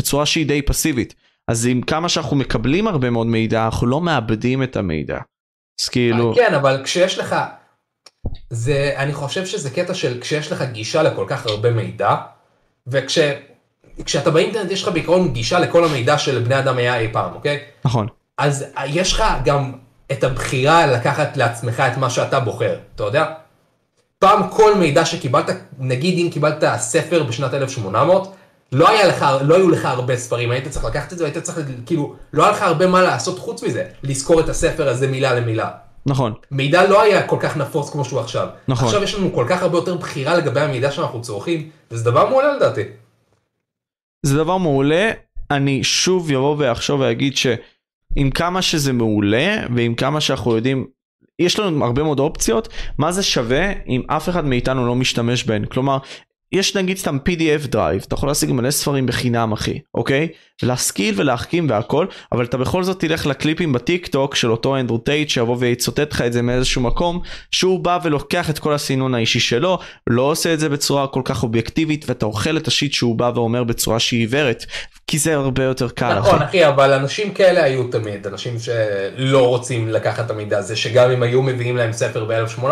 [0.00, 1.14] בצורה שהיא די פסיבית.
[1.48, 5.18] אז עם כמה שאנחנו מקבלים הרבה מאוד מידע, אנחנו לא מאבדים את המידע.
[5.80, 7.36] אז כאילו, כן, אבל כשיש לך,
[8.50, 12.14] זה, אני חושב שזה קטע של כשיש לך גישה לכל כך הרבה מידע,
[12.86, 13.18] וכש...
[14.04, 17.58] כשאתה באינטרנט יש לך בעיקרון גישה לכל המידע שלבני אדם היה אי פעם, אוקיי?
[17.84, 18.06] נכון.
[18.38, 19.72] אז יש לך גם
[20.12, 23.24] את הבחירה לקחת לעצמך את מה שאתה בוחר, אתה יודע?
[24.18, 28.34] פעם כל מידע שקיבלת, נגיד אם קיבלת ספר בשנת 1800,
[28.72, 31.58] לא, היה לך, לא היו לך הרבה ספרים, היית צריך לקחת את זה, היית צריך,
[31.86, 35.70] כאילו, לא היה לך הרבה מה לעשות חוץ מזה, לזכור את הספר הזה מילה למילה.
[36.06, 36.32] נכון.
[36.50, 38.48] מידע לא היה כל כך נפוץ כמו שהוא עכשיו.
[38.68, 38.86] נכון.
[38.86, 42.56] עכשיו יש לנו כל כך הרבה יותר בחירה לגבי המידע שאנחנו צורכים, וזה דבר מעולה
[42.56, 42.82] לדעתי.
[44.26, 45.10] זה דבר מעולה,
[45.50, 50.86] אני שוב יבוא ואחשוב ואגיד שעם כמה שזה מעולה ועם כמה שאנחנו יודעים,
[51.38, 55.64] יש לנו הרבה מאוד אופציות, מה זה שווה אם אף אחד מאיתנו לא משתמש בהן,
[55.64, 55.98] כלומר,
[56.52, 60.28] יש נגיד סתם PDF Drive, אתה יכול להשיג מלא ספרים בחינם אחי, אוקיי?
[60.62, 65.28] להשכיל ולהחכים והכל, אבל אתה בכל זאת תלך לקליפים בטיק טוק של אותו אנדרו טייט
[65.28, 67.20] שיבוא ויצוטט לך את זה מאיזשהו מקום,
[67.50, 71.42] שהוא בא ולוקח את כל הסינון האישי שלו, לא עושה את זה בצורה כל כך
[71.42, 74.64] אובייקטיבית, ואתה אוכל את ה shit שהוא בא ואומר בצורה שהיא עיוורת,
[75.06, 76.44] כי זה הרבה יותר קל נכון אחי.
[76.44, 81.22] אחי, אבל אנשים כאלה היו תמיד, אנשים שלא רוצים לקחת את המידע הזה, שגם אם
[81.22, 82.66] היו מביאים להם ספר ב-1800,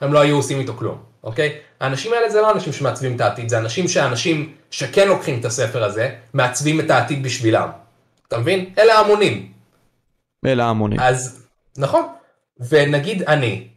[0.00, 1.52] הם לא היו עושים איתו כלום, אוקיי?
[1.84, 5.84] האנשים האלה זה לא אנשים שמעצבים את העתיד, זה אנשים שאנשים שכן לוקחים את הספר
[5.84, 7.68] הזה, מעצבים את העתיד בשבילם.
[8.28, 8.70] אתה מבין?
[8.78, 9.52] אלה ההמונים.
[10.46, 11.00] אלה ההמונים.
[11.00, 11.46] אז,
[11.78, 12.02] נכון.
[12.68, 13.68] ונגיד אני,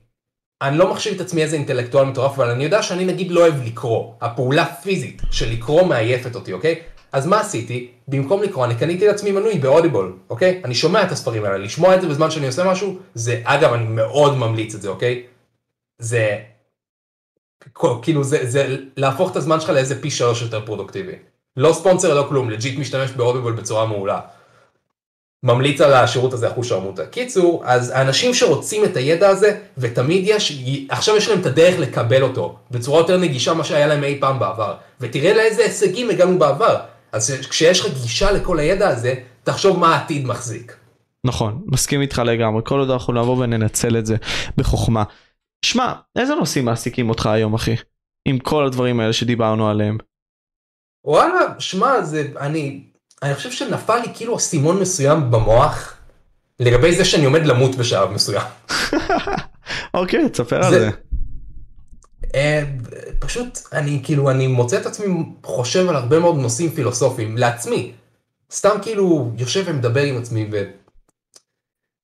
[0.62, 3.64] אני לא מחשיב את עצמי איזה אינטלקטואל מטורף, אבל אני יודע שאני נגיד לא אוהב
[3.64, 4.14] לקרוא.
[4.22, 6.76] הפעולה פיזית של לקרוא מעייפת אותי, אוקיי?
[7.12, 7.92] אז מה עשיתי?
[8.08, 10.62] במקום לקרוא, אני קניתי לעצמי מנוי באודיבול, אוקיי?
[10.66, 13.84] אני שומע את הספרים האלה, לשמוע את זה בזמן שאני עושה משהו, זה, אגב, אני
[13.88, 15.24] מאוד ממליץ את זה, אוקיי?
[16.02, 16.38] זה,
[18.02, 21.16] כאילו, זה, זה להפוך את הזמן שלך לאיזה פי שלוש יותר פרודוקטיבי.
[21.58, 24.20] לא ספונסר, לא כלום, לג'יט משתמש באודיבול בצורה מעולה.
[25.44, 27.06] ממליץ על השירות הזה אחוז שרמוטה.
[27.06, 32.24] קיצור, אז האנשים שרוצים את הידע הזה, ותמיד יש, עכשיו יש להם את הדרך לקבל
[32.24, 34.76] אותו, בצורה יותר נגישה ממה שהיה להם אי פעם בעבר.
[35.02, 36.76] ותראה לאיזה הישגים הגענו בעבר.
[37.12, 39.14] אז כשיש לך גישה לכל הידע הזה,
[39.44, 40.76] תחשוב מה העתיד מחזיק.
[41.24, 44.16] נכון, מסכים איתך לגמרי, כל עוד אנחנו נבוא וננצל את זה
[44.58, 45.04] בחוכמה.
[45.66, 47.76] שמע, איזה נושאים מעסיקים אותך היום אחי?
[48.28, 49.98] עם כל הדברים האלה שדיברנו עליהם.
[51.06, 52.84] וואלה, שמע, זה, אני,
[53.24, 55.98] אני חושב שנפל לי כאילו אסימון מסוים במוח,
[56.60, 58.48] לגבי זה שאני עומד למות בשלב מסוים.
[59.94, 60.90] אוקיי, תספר על זה-.
[62.36, 62.64] אה,
[63.20, 67.92] פשוט אני כאילו אני מוצא את עצמי חושב על הרבה מאוד נושאים פילוסופיים לעצמי.
[68.52, 70.50] סתם כאילו יושב ומדבר עם עצמי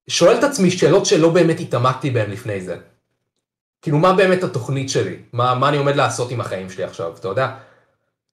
[0.09, 2.77] ושואל את עצמי שאלות שלא באמת התעמקתי בהן לפני זה.
[3.83, 5.15] כאילו מה באמת התוכנית שלי?
[5.33, 7.55] מה, מה אני עומד לעשות עם החיים שלי עכשיו, אתה יודע?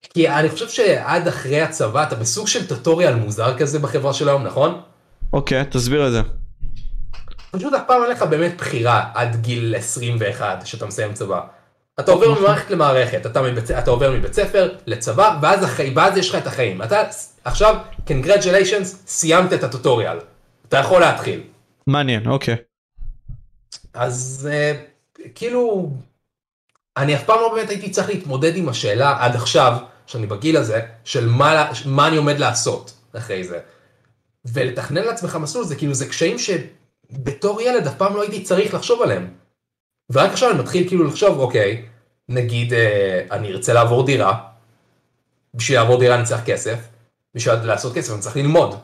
[0.03, 4.43] כי אני חושב שעד אחרי הצבא אתה בסוג של טוטוריאל מוזר כזה בחברה של היום,
[4.43, 4.81] נכון?
[5.33, 6.21] אוקיי, תסביר את זה.
[7.51, 11.41] פשוט אף פעם אין לך באמת בחירה עד גיל 21 שאתה מסיים צבא.
[12.01, 12.41] אתה עובר.
[12.41, 16.47] ממערכת למערכת, אתה, מבית, אתה עובר מבית ספר לצבא, ואז, החיים, ואז יש לך את
[16.47, 16.83] החיים.
[16.83, 17.03] אתה
[17.45, 17.77] עכשיו,
[18.09, 20.19] congratulations, סיימת את הטוטוריאל.
[20.69, 21.41] אתה יכול להתחיל.
[21.87, 22.57] מעניין, אוקיי.
[23.95, 24.73] אז אה,
[25.35, 25.91] כאילו,
[26.97, 29.77] אני אף פעם לא באמת הייתי צריך להתמודד עם השאלה עד עכשיו,
[30.07, 33.61] שאני בגיל הזה, של מה, מה אני עומד לעשות אחרי זה.
[34.45, 39.03] ולתכנן לעצמך מסלול זה כאילו זה קשיים שבתור ילד אף פעם לא הייתי צריך לחשוב
[39.03, 39.35] עליהם.
[40.11, 41.85] ורק עכשיו אני מתחיל כאילו לחשוב, אוקיי,
[42.29, 44.49] נגיד אה, אני ארצה לעבור דירה,
[45.55, 46.79] בשביל לעבור דירה אני צריך כסף,
[47.35, 48.75] בשביל לעשות כסף אני צריך ללמוד,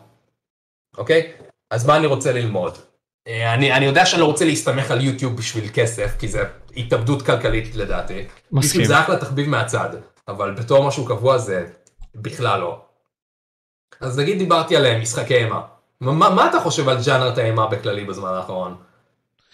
[0.99, 1.33] אוקיי?
[1.71, 2.79] אז מה אני רוצה ללמוד?
[3.27, 6.43] אה, אני, אני יודע שאני לא רוצה להסתמך על יוטיוב בשביל כסף, כי זה
[6.77, 8.25] התאבדות כלכלית לדעתי.
[8.53, 8.85] מסכים.
[8.85, 9.89] זה אחלה תחביב מהצד,
[10.29, 11.65] אבל בתור משהו קבוע זה
[12.15, 12.81] בכלל לא.
[14.01, 15.61] אז נגיד דיברתי על אה, משחקי אימה.
[16.01, 18.75] מה, מה, מה אתה חושב על ג'אנרת האימה בכללי בזמן האחרון?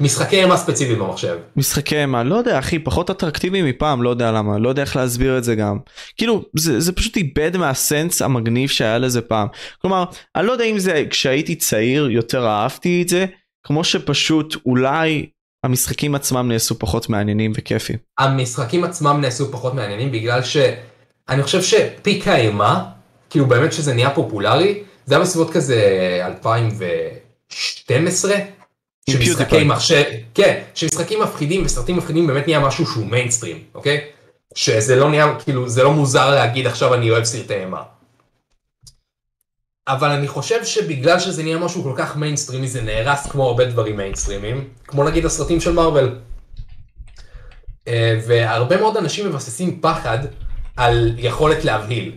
[0.01, 1.39] משחקי אימה ספציפיים במחשב.
[1.57, 5.39] משחקי אימה, לא יודע אחי, פחות אטרקטיבי מפעם, לא יודע למה, לא יודע איך להסביר
[5.39, 5.79] את זה גם.
[6.17, 9.49] כאילו, זה, זה פשוט איבד מהסנס המגניב שהיה לזה פעם.
[9.81, 10.05] כלומר,
[10.37, 13.27] אני לא יודע אם זה כשהייתי צעיר יותר אהבתי את זה,
[13.65, 15.27] כמו שפשוט אולי
[15.65, 17.97] המשחקים עצמם נעשו פחות מעניינים וכיפים.
[18.19, 22.85] המשחקים עצמם נעשו פחות מעניינים בגלל שאני חושב שפיק האימה,
[23.31, 25.81] כאילו באמת שזה נהיה פופולרי, זה היה בסביבות כזה
[26.27, 28.43] 2012, עם
[29.15, 29.65] שמשחקי.
[29.65, 30.03] מחשב,
[30.35, 34.01] כן, שמשחקים מפחידים וסרטים מפחידים באמת נהיה משהו שהוא מיינסטרים, אוקיי?
[34.55, 37.83] שזה לא נהיה, כאילו, זה לא מוזר להגיד עכשיו אני אוהב סרטי אימה.
[39.89, 43.97] אבל אני חושב שבגלל שזה נהיה משהו כל כך מיינסטרימי זה נהרס כמו הרבה דברים
[43.97, 46.19] מיינסטרימיים, כמו נגיד הסרטים של מארוול.
[47.89, 50.19] אה, והרבה מאוד אנשים מבססים פחד
[50.77, 52.13] על יכולת להבהיל,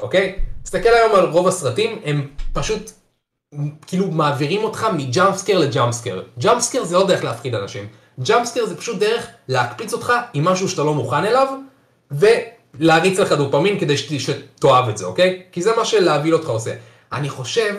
[0.00, 0.36] אוקיי?
[0.62, 2.90] תסתכל היום על רוב הסרטים, הם פשוט
[3.86, 6.22] כאילו מעבירים אותך מ jumpscare ל jumpscare.
[6.38, 7.86] jumpscare זה לא דרך להפחיד אנשים,
[8.20, 11.48] ג'אמפסקר זה פשוט דרך להקפיץ אותך עם משהו שאתה לא מוכן אליו,
[12.10, 15.42] ולהריץ לך דופמין כדי שת- שתאהב את זה, אוקיי?
[15.52, 16.74] כי זה מה שלהבהיל אותך עושה.
[17.12, 17.76] אני חושב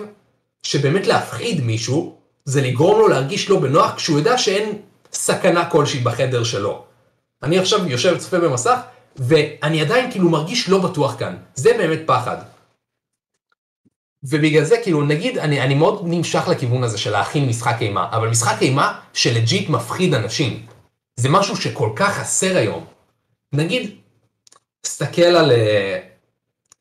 [0.64, 4.82] שבאמת להפחיד מישהו, זה לגרום לו להרגיש לא בנוח כשהוא יודע שאין
[5.14, 6.86] סכנה כלשהי בחדר שלו.
[7.44, 8.80] אני עכשיו יושב צופה במסך,
[9.16, 11.38] ואני עדיין כאילו מרגיש לא בטוח כאן.
[11.56, 12.38] זה באמת פחד.
[14.24, 18.30] ובגלל זה כאילו נגיד אני, אני מאוד נמשך לכיוון הזה של להכין משחק אימה, אבל
[18.30, 20.66] משחק אימה שלג'יט מפחיד אנשים.
[21.16, 22.86] זה משהו שכל כך חסר היום.
[23.54, 23.92] נגיד,
[24.82, 25.52] תסתכל על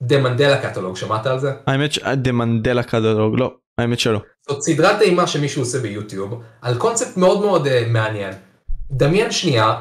[0.03, 1.53] The Mandela Catalogue, שמעת על זה?
[1.67, 4.19] האמת ש The Mandela Catalogue, לא, האמת שלא.
[4.49, 8.33] זאת סדרת אימה שמישהו עושה ביוטיוב, על קונספט מאוד מאוד uh, מעניין.
[8.91, 9.81] דמיין שנייה,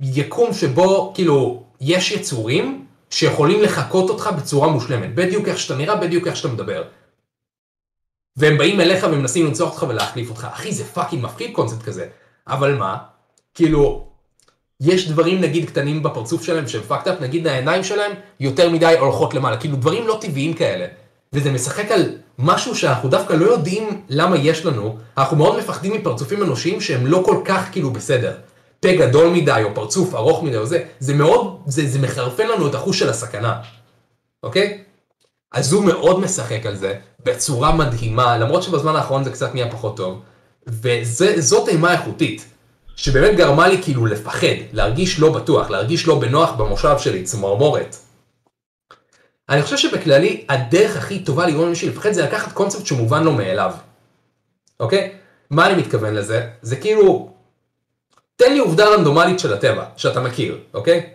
[0.00, 6.26] יקום שבו כאילו יש יצורים שיכולים לחקות אותך בצורה מושלמת, בדיוק איך שאתה נראה, בדיוק
[6.26, 6.82] איך שאתה מדבר.
[8.36, 10.48] והם באים אליך ומנסים לרצוח אותך ולהחליף אותך.
[10.52, 12.06] אחי, זה fucking מפחיד קונספט כזה.
[12.48, 12.96] אבל מה?
[13.54, 14.08] כאילו,
[14.84, 19.34] יש דברים נגיד קטנים בפרצוף שלהם שהם fucked up, נגיד העיניים שלהם יותר מדי הולכות
[19.34, 20.86] למעלה, כאילו דברים לא טבעיים כאלה.
[21.32, 26.42] וזה משחק על משהו שאנחנו דווקא לא יודעים למה יש לנו, אנחנו מאוד מפחדים מפרצופים
[26.42, 28.34] אנושיים שהם לא כל כך כאילו בסדר.
[28.80, 32.66] פה גדול מדי או פרצוף ארוך מדי או זה, זה מאוד, זה, זה מחרפן לנו
[32.66, 33.60] את החוש של הסכנה,
[34.42, 34.78] אוקיי?
[35.52, 36.94] אז הוא מאוד משחק על זה
[37.24, 40.20] בצורה מדהימה, למרות שבזמן האחרון זה קצת נהיה פחות טוב,
[40.66, 42.53] וזאת אימה איכותית,
[42.96, 47.96] שבאמת גרמה לי כאילו לפחד, להרגיש לא בטוח, להרגיש לא בנוח במושב שלי, צמרמורת.
[49.48, 53.72] אני חושב שבכללי, הדרך הכי טובה לגרום למישהו לפחד זה לקחת קונספט שמובן לו מאליו,
[54.80, 55.12] אוקיי?
[55.50, 56.50] מה אני מתכוון לזה?
[56.62, 57.34] זה כאילו,
[58.36, 61.10] תן לי עובדה רנדומלית של הטבע, שאתה מכיר, אוקיי?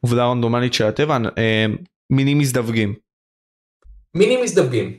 [0.00, 1.66] עובדה רנדומלית של הטבע, אה,
[2.10, 2.94] מינים מזדווגים.
[4.14, 4.98] מינים מזדווגים.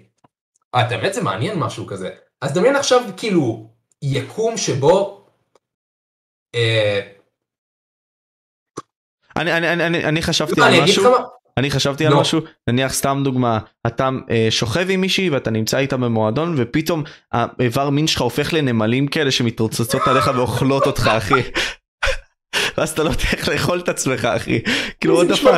[0.75, 2.09] אה, את האמת זה מעניין משהו כזה.
[2.41, 3.69] אז דמיין עכשיו כאילו
[4.01, 5.20] יקום שבו...
[6.55, 6.99] אה,
[9.37, 11.13] אני, אני, אני, אני, אני חשבתי לא, על משהו.
[11.57, 12.21] אני חשבתי על לא.
[12.21, 17.89] משהו, נניח סתם דוגמה, אתה אה, שוכב עם מישהי ואתה נמצא איתה במועדון ופתאום האיבר
[17.89, 21.33] מין שלך הופך לנמלים כאלה שמתרוצצות עליך ואוכלות אותך אחי.
[22.77, 24.61] ואז אתה לא יודע איך לאכול את עצמך אחי.
[24.99, 25.27] כאילו עוד.
[25.41, 25.49] כמו-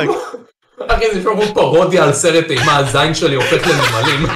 [0.88, 4.26] אחי זה נשמע כמו פרודיה על סרט אימה, הזין שלי הופך לנמלים.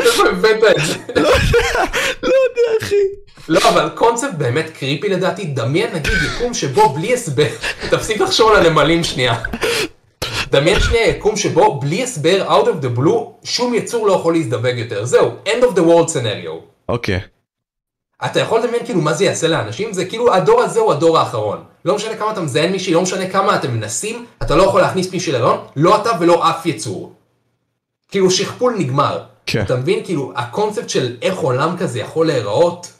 [0.00, 0.94] איפה הבאת את זה?
[1.22, 1.84] לא יודע,
[2.22, 2.96] לא יודע אחי.
[3.48, 7.48] לא, אבל קונספט באמת קריפי לדעתי, דמיין נגיד יקום שבו בלי הסבר,
[7.90, 9.34] תפסיק לחשוב על הנמלים שנייה.
[10.50, 14.76] דמיין שנייה יקום שבו בלי הסבר, out of the blue, שום יצור לא יכול להזדווג
[14.76, 15.04] יותר.
[15.04, 16.52] זהו, end of the world scenario.
[16.88, 17.20] אוקיי.
[18.24, 19.92] אתה יכול לדמיין כאילו מה זה יעשה לאנשים?
[19.92, 21.64] זה כאילו הדור הזה הוא הדור האחרון.
[21.84, 25.12] לא משנה כמה אתה מזיין מישהי, לא משנה כמה אתם מנסים, אתה לא יכול להכניס
[25.12, 27.12] מישהי להיריון, לא אתה ולא אף יצור.
[28.08, 29.22] כאילו שכפול נגמר.
[29.46, 29.62] כן.
[29.62, 30.04] אתה מבין?
[30.04, 32.92] כאילו הקונספט של איך עולם כזה יכול להיראות,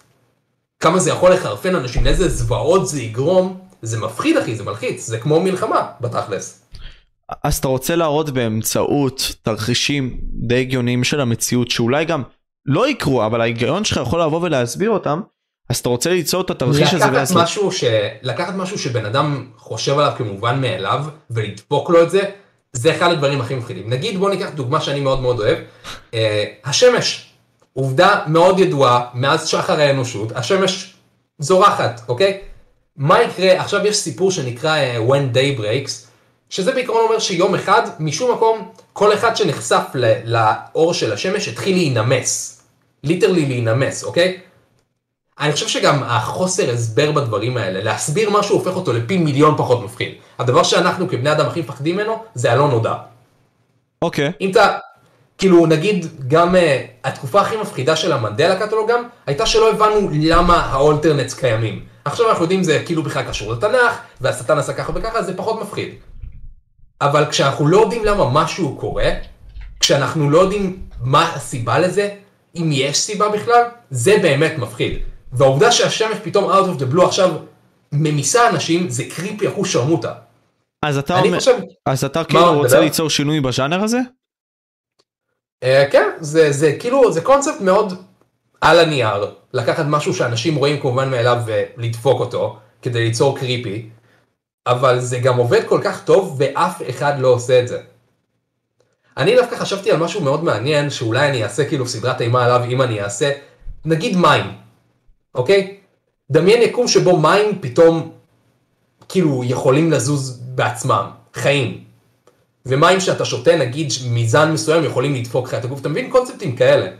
[0.80, 5.18] כמה זה יכול לחרפן אנשים, לאיזה זוועות זה יגרום, זה מפחיד אחי, זה מלחיץ, זה
[5.18, 6.62] כמו מלחמה בתכלס.
[7.44, 12.22] אז אתה רוצה להראות באמצעות תרחישים די הגיוניים של המציאות שאולי גם
[12.66, 15.20] לא יקרו אבל ההיגיון שלך יכול לבוא ולהסביר אותם
[15.70, 17.36] אז אתה רוצה ליצור את התרחיש הזה.
[17.72, 17.84] ש...
[18.22, 22.20] לקחת משהו שבן אדם חושב עליו כמובן מאליו ולדפוק לו את זה
[22.72, 23.90] זה אחד הדברים הכי מפחידים.
[23.90, 25.58] נגיד בוא ניקח דוגמה שאני מאוד מאוד אוהב,
[26.10, 26.14] uh,
[26.64, 27.30] השמש,
[27.72, 30.94] עובדה מאוד ידועה מאז שחר האנושות, השמש
[31.38, 32.40] זורחת, אוקיי?
[32.96, 35.90] מה יקרה, עכשיו יש סיפור שנקרא uh, When Day Breaks,
[36.50, 39.82] שזה בעיקרון אומר שיום אחד, משום מקום, כל אחד שנחשף
[40.24, 42.62] לאור של השמש התחיל להינמס.
[43.04, 44.40] literally להינמס, אוקיי?
[45.40, 50.14] אני חושב שגם החוסר הסבר בדברים האלה, להסביר משהו הופך אותו לפי מיליון פחות מפחיד.
[50.38, 52.94] הדבר שאנחנו כבני אדם הכי מפחדים ממנו, זה הלא נודע.
[54.02, 54.28] אוקיי.
[54.28, 54.32] Okay.
[54.40, 54.78] אם אתה,
[55.38, 56.58] כאילו נגיד גם uh,
[57.04, 61.84] התקופה הכי מפחידה של ה Mandela Catalogue גם, הייתה שלא הבנו למה ה alternates קיימים.
[62.04, 65.94] עכשיו אנחנו יודעים זה כאילו בכלל קשור לתנ"ך, והשטן עשה ככה וככה, זה פחות מפחיד.
[67.00, 69.10] אבל כשאנחנו לא יודעים למה משהו קורה,
[69.80, 72.08] כשאנחנו לא יודעים מה הסיבה לזה,
[72.56, 74.98] אם יש סיבה בכלל, זה באמת מפחיד.
[75.32, 77.30] והעובדה שהשמש פתאום out of the blue עכשיו
[77.92, 80.12] ממיסה אנשים, זה קריפי אחוז שרמוטה.
[80.82, 81.58] אז אתה אומר, חושב...
[81.86, 82.80] אז אתה כאילו רוצה דבר?
[82.80, 83.98] ליצור שינוי בז'אנר הזה?
[85.64, 88.02] Uh, כן, זה, זה כאילו, זה קונספט מאוד
[88.60, 93.88] על הנייר, לקחת משהו שאנשים רואים כמובן מאליו ולדפוק אותו, כדי ליצור קריפי,
[94.66, 97.82] אבל זה גם עובד כל כך טוב ואף אחד לא עושה את זה.
[99.16, 102.82] אני דווקא חשבתי על משהו מאוד מעניין, שאולי אני אעשה כאילו סדרת אימה עליו אם
[102.82, 103.32] אני אעשה,
[103.84, 104.52] נגיד מים.
[105.34, 105.76] אוקיי?
[106.32, 108.12] דמיין יקום שבו מים פתאום
[109.08, 111.84] כאילו יכולים לזוז בעצמם, חיים.
[112.66, 116.90] ומים שאתה שותה נגיד מזן מסוים יכולים לדפוק לך את הגוף, אתה מבין קונספטים כאלה.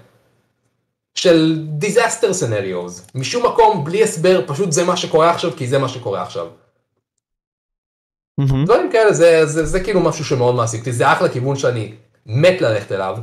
[1.15, 5.89] של disaster scenarios, משום מקום בלי הסבר, פשוט זה מה שקורה עכשיו כי זה מה
[5.89, 6.47] שקורה עכשיו.
[8.41, 8.65] Mm-hmm.
[8.65, 11.95] דברים כאלה זה, זה, זה, זה כאילו משהו שמאוד מעסיק אותי, זה אחלה כיוון שאני
[12.27, 13.19] מת ללכת אליו.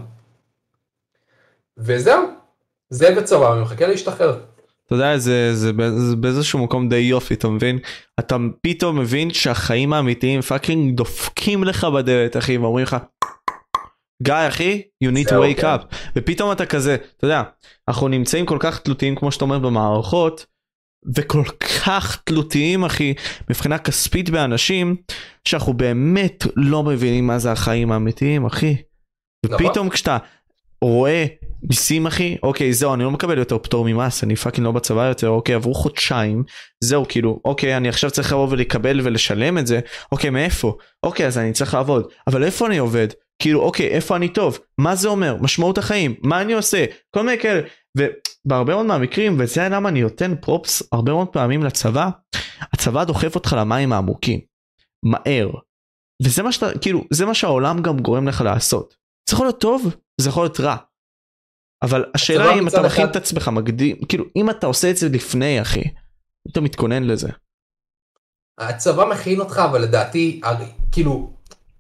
[1.78, 2.28] וזהו,
[2.90, 4.40] זה בצבא, אני מחכה להשתחרר.
[4.90, 5.72] אתה יודע זה, זה,
[6.10, 7.80] זה באיזשהו מקום די יופי אתה מבין
[8.20, 12.98] אתה פתאום מבין שהחיים האמיתיים פאקינג דופקים לך בדלת אחי ואומרים לך
[14.24, 15.64] גיא אחי you need to wake okay.
[15.64, 17.44] up ופתאום אתה כזה אתה יודע
[17.88, 20.46] אנחנו נמצאים כל כך תלותיים כמו שאתה אומר במערכות
[21.16, 21.44] וכל
[21.86, 23.14] כך תלותיים אחי
[23.50, 24.96] מבחינה כספית באנשים
[25.46, 28.76] שאנחנו באמת לא מבינים מה זה החיים האמיתיים אחי.
[29.46, 29.66] נכון.
[29.66, 30.18] ופתאום כשאתה
[30.82, 31.26] רואה
[31.64, 32.38] מיסים אחי?
[32.44, 35.74] אוקיי זהו אני לא מקבל יותר פטור ממס אני fucking לא בצבא יותר אוקיי עברו
[35.74, 36.44] חודשיים
[36.84, 39.80] זהו כאילו אוקיי אני עכשיו צריך לבוא ולקבל ולשלם את זה
[40.12, 40.78] אוקיי מאיפה?
[41.04, 43.08] אוקיי אז אני צריך לעבוד אבל איפה אני עובד?
[43.42, 44.60] כאילו אוקיי איפה אני טוב?
[44.78, 45.36] מה זה אומר?
[45.42, 46.86] משמעות החיים מה אני עושה?
[47.16, 47.62] כל מיני כאלה
[47.98, 52.10] ובהרבה מאוד מהמקרים וזה למה אני נותן פרופס הרבה מאוד פעמים לצבא
[52.74, 54.40] הצבא דוחף אותך למים העמוקים
[55.06, 55.50] מהר
[56.24, 58.96] וזה מה שאתה כאילו זה מה שהעולם גם גורם לך לעשות.
[59.30, 60.76] זה יכול להיות טוב זה יכול להיות רע
[61.82, 65.10] אבל השאלה היא אם אתה מכין את עצמך מקדים, כאילו אם אתה עושה את זה
[65.10, 65.84] לפני אחי,
[66.52, 67.30] אתה מתכונן לזה.
[68.60, 70.42] הצבא מכין אותך אבל לדעתי
[70.92, 71.34] כאילו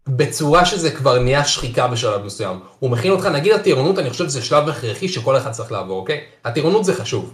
[0.07, 2.59] בצורה שזה כבר נהיה שחיקה בשלב מסוים.
[2.79, 6.21] הוא מכין אותך נגיד הטירונות אני חושב שזה שלב הכרחי שכל אחד צריך לעבור אוקיי?
[6.45, 7.33] הטירונות זה חשוב.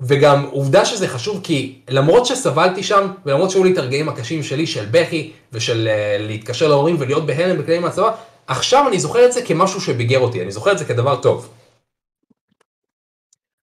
[0.00, 4.66] וגם עובדה שזה חשוב כי למרות שסבלתי שם ולמרות שהיו לי את הרגעים הקשים שלי
[4.66, 8.14] של בכי ושל uh, להתקשר להורים ולהיות בהלם בכלים מהצבא
[8.46, 11.48] עכשיו אני זוכר את זה כמשהו שביגר אותי, אני זוכר את זה כדבר טוב.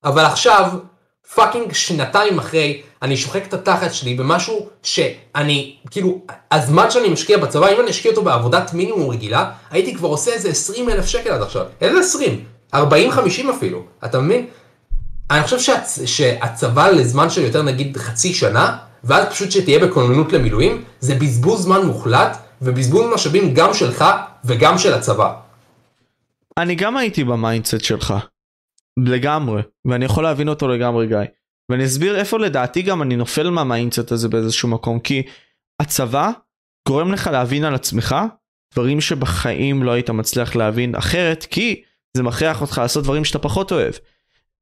[0.03, 0.71] אבל עכשיו,
[1.35, 6.21] פאקינג שנתיים אחרי, אני שוחק את התחת שלי במשהו שאני, כאילו,
[6.51, 10.49] הזמן שאני משקיע בצבא, אם אני אשקיע אותו בעבודת מינימום רגילה, הייתי כבר עושה איזה
[10.49, 11.65] 20 אלף שקל עד עכשיו.
[11.81, 12.45] איזה 20?
[12.73, 12.77] 40-50
[13.57, 14.47] אפילו, אתה מבין?
[15.31, 15.99] אני חושב שהצ...
[16.05, 21.81] שהצבא לזמן של יותר נגיד חצי שנה, ואז פשוט שתהיה בכוננות למילואים, זה בזבוז זמן
[21.81, 24.05] מוחלט, ובזבוז משאבים גם שלך
[24.45, 25.39] וגם של הצבא.
[26.57, 28.13] אני גם הייתי ב mindset שלך.
[28.97, 29.61] לגמרי.
[29.85, 31.17] ואני יכול להבין אותו לגמרי גיא.
[31.71, 34.99] ואני אסביר איפה לדעתי גם אני נופל מה mindset הזה באיזשהו מקום.
[34.99, 35.23] כי
[35.81, 36.31] הצבא
[36.87, 38.15] גורם לך להבין על עצמך
[38.73, 41.83] דברים שבחיים לא היית מצליח להבין אחרת כי
[42.17, 43.93] זה מכריח אותך לעשות דברים שאתה פחות אוהב.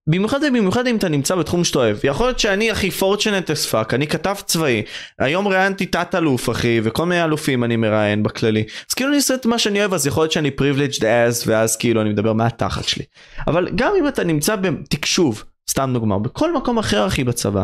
[0.09, 1.97] במיוחד במיוחד אם אתה נמצא בתחום שאתה אוהב.
[2.03, 4.83] יכול להיות שאני הכי fortunate as fuck אני כתב צבאי
[5.19, 8.63] היום ראיינתי תת אלוף אחי וכל מיני אלופים אני מראיין בכללי.
[8.89, 11.43] אז כאילו אני עושה את מה שאני אוהב אז יכול להיות שאני privileged as fuck
[11.45, 13.03] ואז כאילו אני מדבר מהתחת שלי.
[13.47, 17.63] אבל גם אם אתה נמצא בתקשוב סתם דוגמא בכל מקום אחר אחי בצבא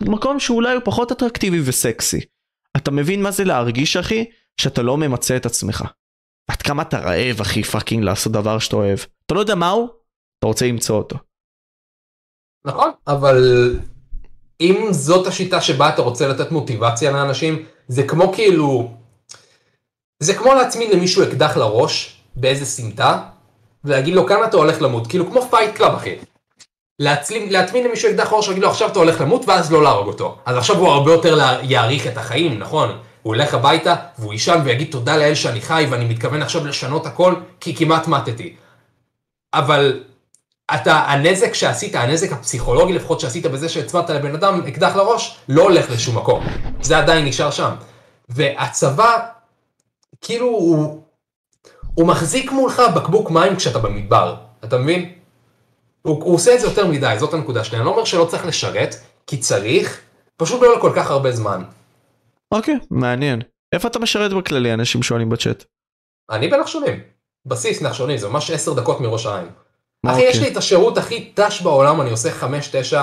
[0.00, 2.20] במקום שאולי הוא פחות אטרקטיבי וסקסי
[2.76, 4.24] אתה מבין מה זה להרגיש אחי?
[4.60, 5.84] שאתה לא ממצה את עצמך.
[6.50, 8.98] עד כמה אתה רעב אחי fucking לעשות דבר שאתה אוהב.
[9.26, 9.88] אתה לא יודע מהו
[10.38, 11.33] אתה רוצה למצוא אותו.
[12.64, 13.70] נכון, אבל
[14.60, 18.90] אם זאת השיטה שבה אתה רוצה לתת מוטיבציה לאנשים, זה כמו כאילו,
[20.20, 23.22] זה כמו להצמיד למישהו אקדח לראש באיזה סמטה,
[23.84, 26.16] ולהגיד לו כאן אתה הולך למות, כאילו כמו Fight Club אחי.
[26.98, 30.38] להצלים, להטמין למישהו אקדח ראש ולהגיד לו עכשיו אתה הולך למות ואז לא להרוג אותו.
[30.46, 32.98] אז עכשיו הוא הרבה יותר יעריך את החיים, נכון?
[33.22, 37.34] הוא ילך הביתה והוא יישן ויגיד תודה לאל שאני חי ואני מתכוון עכשיו לשנות הכל
[37.60, 38.56] כי כמעט מתתי.
[39.54, 40.04] אבל
[40.74, 45.90] אתה, הנזק שעשית, הנזק הפסיכולוגי לפחות שעשית בזה שהצמדת לבן אדם אקדח לראש, לא הולך
[45.90, 46.44] לשום מקום.
[46.82, 47.74] זה עדיין נשאר שם.
[48.28, 49.26] והצבא,
[50.20, 51.02] כאילו הוא,
[51.94, 54.34] הוא מחזיק מולך בקבוק מים כשאתה במדבר,
[54.64, 55.12] אתה מבין?
[56.02, 57.76] הוא, הוא עושה את זה יותר מדי, זאת הנקודה שלי.
[57.76, 58.94] אני לא אומר שלא צריך לשרת,
[59.26, 60.00] כי צריך,
[60.36, 61.62] פשוט לא לכל כך הרבה זמן.
[62.52, 63.40] אוקיי, מעניין.
[63.72, 64.74] איפה אתה משרת בכללי?
[64.74, 65.64] אנשים שואלים בצ'אט.
[66.30, 67.00] אני בנחשונים.
[67.46, 69.48] בסיס נחשונים, זה ממש 10 דקות מראש העין.
[70.06, 70.30] אחי, אוקיי.
[70.30, 72.28] יש לי את השירות הכי טאש בעולם, אני עושה
[72.90, 72.96] 5-9,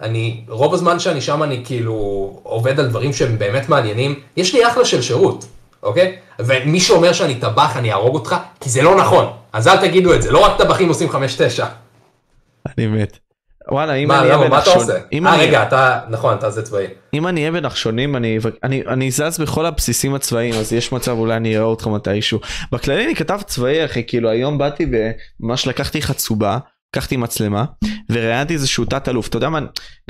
[0.00, 1.94] אני, רוב הזמן שאני שם אני כאילו
[2.42, 5.46] עובד על דברים שהם באמת מעניינים, יש לי אחלה של שירות,
[5.82, 6.16] אוקיי?
[6.38, 9.32] ומי שאומר שאני טבח, אני אהרוג אותך, כי זה לא נכון.
[9.52, 11.14] אז אל תגידו את זה, לא רק טבחים עושים 5-9.
[12.66, 13.25] אני מת.
[13.70, 14.70] וואלה, אם מה, אני אהיה למה, מה אתה.
[14.70, 14.92] עושה?
[15.26, 16.86] אה, אני- רגע, אתה, נכון, אתה זה צבאי.
[17.14, 21.36] אם אני אהיה בנחשונים אני, אני, אני זז בכל הבסיסים הצבאיים אז יש מצב אולי
[21.36, 22.38] אני אראה אותך מתישהו.
[22.72, 24.86] בכללי אני כתב צבאי אחי כאילו היום באתי
[25.40, 26.58] וממש לקחתי חצובה.
[26.96, 27.64] לקחתי מצלמה
[28.12, 29.60] וראיינתי איזשהו תת אלוף אתה יודע מה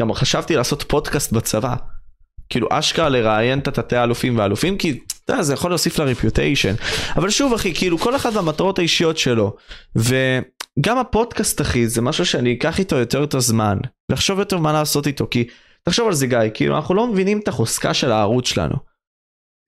[0.01, 1.74] גם חשבתי לעשות פודקאסט בצבא.
[2.49, 6.74] כאילו אשכרה לראיין את התתי האלופים והאלופים כי אתה יודע, זה יכול להוסיף לרפיוטיישן
[7.16, 9.57] אבל שוב אחי כאילו כל אחד והמטרות האישיות שלו
[10.78, 13.78] וגם הפודקאסט אחי זה משהו שאני אקח איתו יותר את הזמן
[14.12, 15.48] לחשוב יותר מה לעשות איתו כי
[15.82, 18.74] תחשוב על זה גיא, כאילו אנחנו לא מבינים את החוזקה של הערוץ שלנו.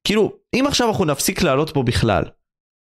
[0.06, 2.22] כאילו, אם עכשיו אנחנו נפסיק לעלות פה בכלל,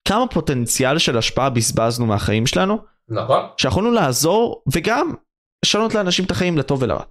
[0.08, 2.78] כמה פוטנציאל של השפעה בזבזנו מהחיים שלנו,
[3.08, 3.40] נכון?
[3.56, 5.14] שיכולנו לעזור וגם
[5.64, 7.02] לשנות לאנשים את החיים לטוב ולרע.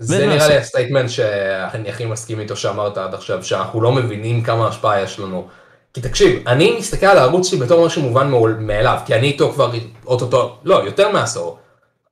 [0.00, 0.56] זה נראה לי.
[0.56, 5.18] ה statement שאני הכי מסכים איתו שאמרת עד עכשיו, שאנחנו לא מבינים כמה השפעה יש
[5.18, 5.48] לנו.
[5.94, 9.72] כי תקשיב, אני מסתכל על הערוץ שלי בתור משהו מובן מאליו, כי אני איתו כבר
[10.06, 11.58] אוטוטו, לא, יותר מעשור.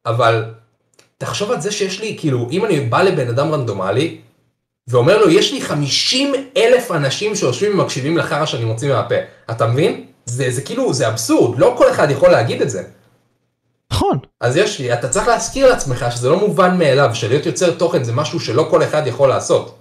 [0.06, 0.44] אבל
[1.18, 4.20] תחשוב על זה שיש לי, כאילו, אם אני בא לבן אדם רנדומלי,
[4.88, 9.14] ואומר לו, יש לי 50 אלף אנשים שיושבים ומקשיבים לחרא שאני מוציא מהפה.
[9.50, 10.04] אתה מבין?
[10.24, 12.82] זה, זה כאילו, זה אבסורד, לא כל אחד יכול להגיד את זה.
[13.92, 18.04] נכון, אז יש לי, אתה צריך להזכיר לעצמך שזה לא מובן מאליו, שלהיות יוצר תוכן
[18.04, 19.78] זה משהו שלא כל אחד יכול לעשות.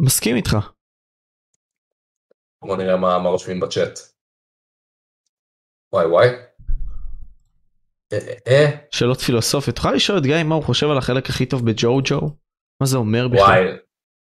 [0.00, 0.56] מסכים איתך.
[2.62, 3.98] בוא נראה מה, מה רושמים בצ'אט.
[5.92, 6.28] וואי וואי.
[8.12, 9.76] אה, אה, אה, שאלות פילוסופיות.
[9.76, 12.20] תוכל לשאול את גיא מה הוא חושב על החלק הכי טוב בג'ו ג'ו?
[12.80, 13.44] מה זה אומר בכלל?
[13.44, 13.76] וואי.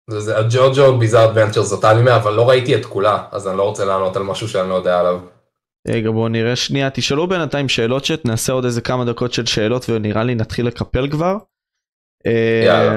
[0.10, 3.64] זה, זה הג'וג'ו ביזאר אדוונצ'ר זאת אנימה, אבל לא ראיתי את כולה, אז אני לא
[3.64, 5.20] רוצה לענות על משהו שאני לא יודע עליו.
[5.88, 9.90] רגע בואו נראה שנייה תשאלו בינתיים שאלות שאת נעשה עוד איזה כמה דקות של שאלות
[9.90, 11.38] ונראה לי נתחיל לקפל כבר.
[12.66, 12.92] יאללה.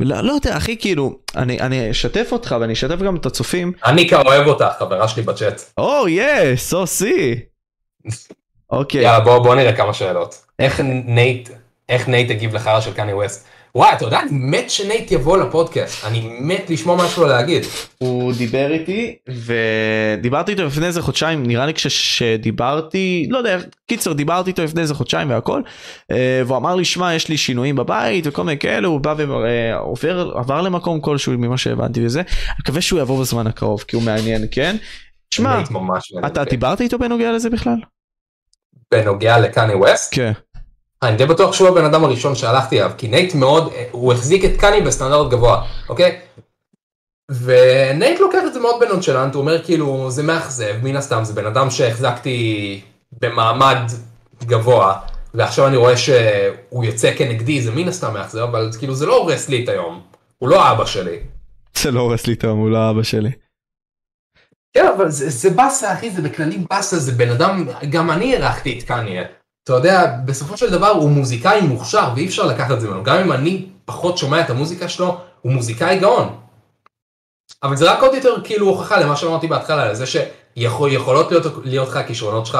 [0.00, 3.72] לא, לא יודע אחי כאילו אני אני אשתף אותך ואני אשתף גם את הצופים.
[3.84, 5.62] אני אוהב אותך, חברה שלי בצ'אט.
[5.78, 7.40] או יס או סי.
[8.70, 9.02] אוקיי.
[9.02, 10.44] יאללה בוא, בוא נראה כמה שאלות.
[10.58, 11.48] איך נייט,
[11.88, 13.48] איך נייט הגיב לחרא של קני ווסט?
[13.76, 17.62] וואי, אתה יודע, אני מת שנייט יבוא לפודקאסט, אני מת לשמוע לו להגיד.
[17.98, 24.50] הוא דיבר איתי ודיברתי איתו לפני איזה חודשיים נראה לי כשדיברתי לא יודע קיצר דיברתי
[24.50, 25.62] איתו לפני איזה חודשיים והכל
[26.10, 30.32] אה, והוא אמר לי שמע יש לי שינויים בבית וכל מיני כאלה הוא בא ועובר
[30.34, 34.44] עבר למקום כלשהו ממה שהבנתי וזה אני מקווה שהוא יבוא בזמן הקרוב כי הוא מעניין
[34.50, 34.76] כן.
[35.30, 35.62] שמע
[36.26, 36.50] אתה אותי.
[36.50, 37.78] דיברת איתו בנוגע לזה בכלל?
[38.90, 40.14] בנוגע לקני ווסט?
[40.14, 40.32] כן.
[41.04, 44.56] אני די בטוח שהוא הבן אדם הראשון שהלכתי אליו, כי נייט מאוד, הוא החזיק את
[44.60, 46.20] קני בסטנדרט גבוה, אוקיי?
[47.30, 51.32] ונייט לוקח את זה מאוד ב nonchalant, הוא אומר כאילו, זה מאכזב, מן הסתם, זה
[51.32, 52.80] בן אדם שהחזקתי
[53.20, 53.78] במעמד
[54.44, 54.98] גבוה,
[55.34, 59.48] ועכשיו אני רואה שהוא יוצא כנגדי, זה מן הסתם מאכזב, אבל כאילו זה לא הורס
[59.48, 60.00] לי את היום,
[60.38, 61.18] הוא לא אבא שלי.
[61.78, 63.30] זה לא הורס לי את היום הוא לא אבא שלי.
[64.74, 68.78] כן, אבל זה, זה באסה, אחי, זה בכללי באסה, זה בן אדם, גם אני הערכתי
[68.78, 69.22] את קניה.
[69.64, 73.04] אתה יודע, בסופו של דבר הוא מוזיקאי מוכשר, ואי אפשר לקחת את זה ממנו.
[73.04, 76.36] גם אם אני פחות שומע את המוזיקה שלו, הוא מוזיקאי גאון.
[77.62, 81.96] אבל זה רק עוד יותר כאילו הוכחה למה שאמרתי בהתחלה, לזה שיכולות להיות, להיות לך
[81.96, 82.58] הכישרונות שלך.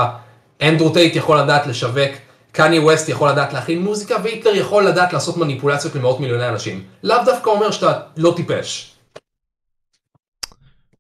[0.63, 2.11] אנדרו טייט יכול לדעת לשווק,
[2.53, 6.85] קני ווסט יכול לדעת להכין מוזיקה, והיטלר יכול לדעת לעשות מניפולציות למאות מיליוני אנשים.
[7.03, 8.94] לאו דווקא אומר שאתה לא טיפש.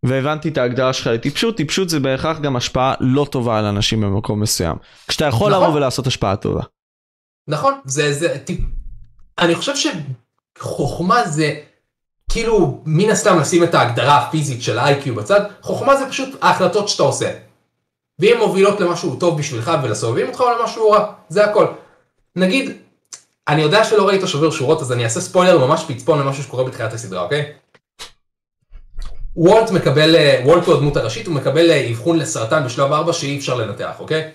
[0.05, 4.41] והבנתי את ההגדרה שלך לטיפשות טיפשות זה בהכרח גם השפעה לא טובה על אנשים במקום
[4.41, 4.77] מסוים.
[5.09, 5.63] כשאתה יכול נכון.
[5.63, 6.63] לבוא ולעשות השפעה טובה.
[7.49, 8.61] נכון, זה, זה, טיפ...
[9.39, 9.73] אני חושב
[10.59, 11.55] שחוכמה זה,
[12.31, 17.03] כאילו, מן הסתם לשים את ההגדרה הפיזית של ה-IQ בצד, חוכמה זה פשוט ההחלטות שאתה
[17.03, 17.31] עושה.
[18.19, 21.67] והן מובילות למשהו טוב בשבילך ולסובבים אותך או למשהו רע, זה הכל.
[22.37, 22.71] נגיד,
[23.49, 26.93] אני יודע שלא ראית שובר שורות, אז אני אעשה ספוילר ממש פצפון למשהו שקורה בתחילת
[26.93, 27.53] הסדרה, אוקיי?
[29.37, 33.39] וולט מקבל, אה, וולט הוא הדמות הראשית, הוא מקבל אה, אבחון לסרטן בשלב 4 שאי
[33.39, 34.31] אפשר לנתח, אוקיי?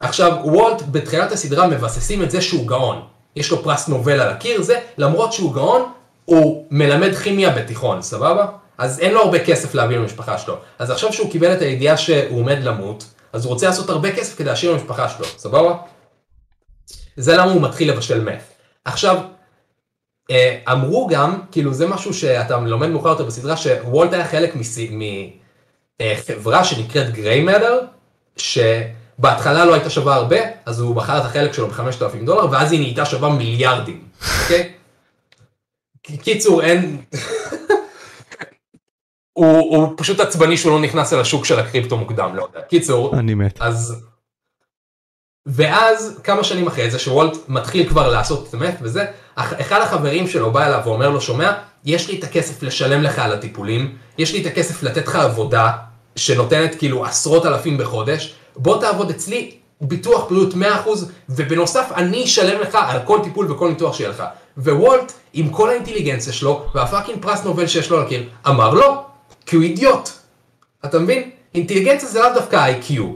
[0.00, 3.02] עכשיו, וולט בתחילת הסדרה מבססים את זה שהוא גאון.
[3.36, 5.92] יש לו פרס נובל על הקיר, זה, למרות שהוא גאון,
[6.24, 8.46] הוא מלמד כימיה בתיכון, סבבה?
[8.78, 10.56] אז אין לו הרבה כסף להביא למשפחה שלו.
[10.78, 14.38] אז עכשיו שהוא קיבל את הידיעה שהוא עומד למות, אז הוא רוצה לעשות הרבה כסף
[14.38, 15.76] כדי להשאיר למשפחה שלו, סבבה?
[17.16, 18.42] זה למה הוא מתחיל לבשל מת.
[18.84, 19.18] עכשיו,
[20.72, 24.54] אמרו גם, כאילו זה משהו שאתה לומד מאוחר יותר בסדרה, שוולט היה חלק
[26.00, 27.80] מחברה שנקראת גריי מדר,
[28.36, 30.36] שבהתחלה לא הייתה שווה הרבה,
[30.66, 34.04] אז הוא בחר את החלק שלו ב-5,000 דולר, ואז היא נהייתה שווה מיליארדים,
[34.42, 34.72] אוקיי?
[36.02, 37.00] קיצור, אין...
[39.32, 42.60] הוא, הוא פשוט עצבני שהוא לא נכנס אל השוק של הקריפטו מוקדם, לא יודע.
[42.60, 43.58] קיצור, אני מת.
[43.60, 44.09] אז...
[45.46, 49.04] ואז כמה שנים אחרי זה שוולט מתחיל כבר לעשות את המת וזה,
[49.36, 51.52] אחד החברים שלו בא אליו ואומר לו שומע,
[51.84, 55.72] יש לי את הכסף לשלם לך על הטיפולים, יש לי את הכסף לתת לך עבודה
[56.16, 59.50] שנותנת כאילו עשרות אלפים בחודש, בוא תעבוד אצלי,
[59.80, 60.56] ביטוח בריאות 100%
[61.28, 64.24] ובנוסף אני אשלם לך על כל טיפול וכל ניתוח שיהיה לך.
[64.56, 69.04] ווולט עם כל האינטליגנציה שלו והפאקינג פרס נובל שיש לו על הקיר אמר לא,
[69.46, 70.08] כי הוא אידיוט.
[70.84, 71.30] אתה מבין?
[71.54, 73.14] אינטליגנציה זה לאו דווקא איי-קיו.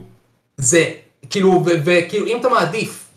[0.57, 0.91] זה
[1.35, 3.09] כאילו, וכאילו אם אתה מעדיף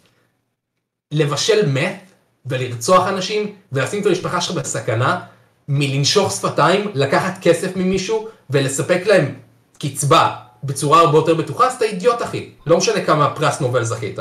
[1.12, 2.12] לבשל מת
[2.46, 5.20] ולרצוח אנשים ולשים את המשפחה שלך בסכנה
[5.68, 9.36] מלנשוך שפתיים, לקחת כסף ממישהו ולספק להם
[9.80, 12.50] קצבה בצורה הרבה יותר בטוחה, אז אתה אידיוט אחי.
[12.66, 14.20] לא משנה כמה פרס נובל זכית.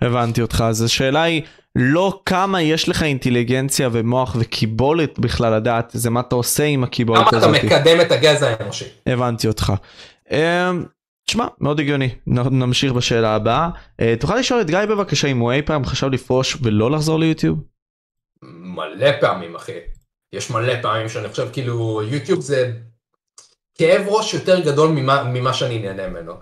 [0.00, 1.42] הבנתי אותך, אז השאלה היא
[1.76, 7.32] לא כמה יש לך אינטליגנציה ומוח וקיבולת בכלל לדעת, זה מה אתה עושה עם הקיבולת
[7.32, 7.48] הזאת.
[7.48, 8.84] כמה אתה מקדם את הגזע האנושי.
[9.06, 9.72] הבנתי אותך.
[11.30, 12.08] תשמע, מאוד הגיוני.
[12.26, 13.68] נמשיך בשאלה הבאה.
[14.00, 17.58] אה, תוכל לשאול את גיא בבקשה אם הוא אי פעם חשב לפרוש ולא לחזור ליוטיוב?
[18.42, 19.78] מלא פעמים אחי.
[20.32, 22.72] יש מלא פעמים שאני חושב כאילו יוטיוב זה
[23.74, 26.32] כאב ראש יותר גדול ממה, ממה שאני נהנה ממנו.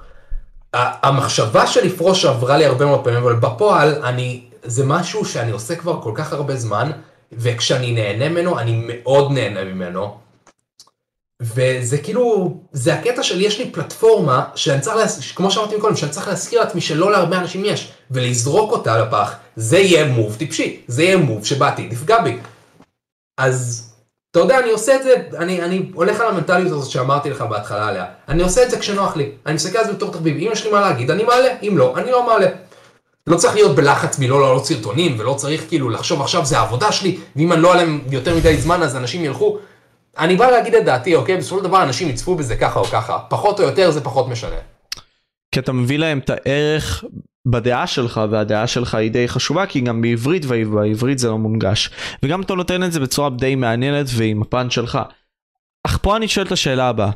[0.73, 5.77] המחשבה של לפרוש עברה לי הרבה מאוד פעמים, אבל בפועל אני, זה משהו שאני עושה
[5.77, 6.91] כבר כל כך הרבה זמן,
[7.33, 10.19] וכשאני נהנה ממנו, אני מאוד נהנה ממנו.
[11.43, 15.33] וזה כאילו, זה הקטע של יש לי פלטפורמה שאני צריך, להס...
[15.33, 19.79] כמו שאמרתי קודם, שאני צריך להזכיר לעצמי שלא להרבה אנשים יש, ולזרוק אותה לפח, זה
[19.79, 22.39] יהיה מוב טיפשי, זה יהיה מוב שבעתיד יפגע בי.
[23.41, 23.89] אז,
[24.31, 27.89] אתה יודע, אני עושה את זה, אני, אני הולך על המנטליות הזאת שאמרתי לך בהתחלה
[27.89, 30.65] עליה, אני עושה את זה כשנוח לי, אני מסתכל על זה בתור תחביב, אם יש
[30.65, 32.47] לי מה להגיד, אני מעלה, אם לא, אני לא מעלה.
[33.27, 37.19] לא צריך להיות בלחץ מלא לעלות סרטונים, ולא צריך כאילו לחשוב עכשיו זה העבודה שלי,
[37.37, 39.59] ואם אני לא עליהם יותר מדי זמן אז אנשים ילכו.
[40.19, 41.37] אני בא להגיד את דעתי, אוקיי?
[41.37, 44.57] בסופו של דבר אנשים יצפו בזה ככה או ככה, פחות או יותר זה פחות משנה.
[45.55, 47.05] כי אתה מביא להם את הערך
[47.47, 51.91] בדעה שלך, והדעה שלך היא די חשובה, כי גם בעברית ובעברית זה לא מונגש.
[52.23, 54.99] וגם אתה נותן את זה בצורה די מעניינת ועם הפן שלך.
[55.87, 57.11] אך פה אני שואל את השאלה הבאה.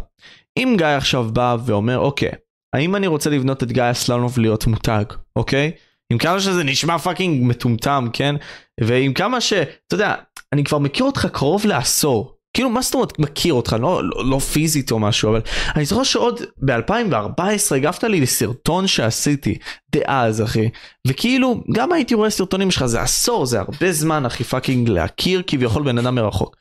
[0.58, 2.30] אם גיא עכשיו בא ואומר, אוקיי,
[2.72, 5.04] האם אני רוצה לבנות את גיא אסלנוב להיות מותג,
[5.36, 5.70] אוקיי?
[6.12, 8.34] עם כמה שזה נשמע fucking מטומטם, כן?
[8.80, 9.52] ועם כמה ש...
[9.52, 10.14] אתה יודע,
[10.52, 12.36] אני כבר מכיר אותך קרוב לעשור.
[12.54, 15.40] כאילו מה זאת אומרת מכיר אותך לא, לא, לא פיזית או משהו אבל
[15.76, 19.58] אני זוכר שעוד ב2014 הגבת לי לסרטון שעשיתי
[19.92, 20.68] דאז אחי
[21.08, 25.82] וכאילו גם הייתי רואה סרטונים שלך זה עשור זה הרבה זמן אחי fucking להכיר כביכול
[25.82, 26.56] בן אדם מרחוק.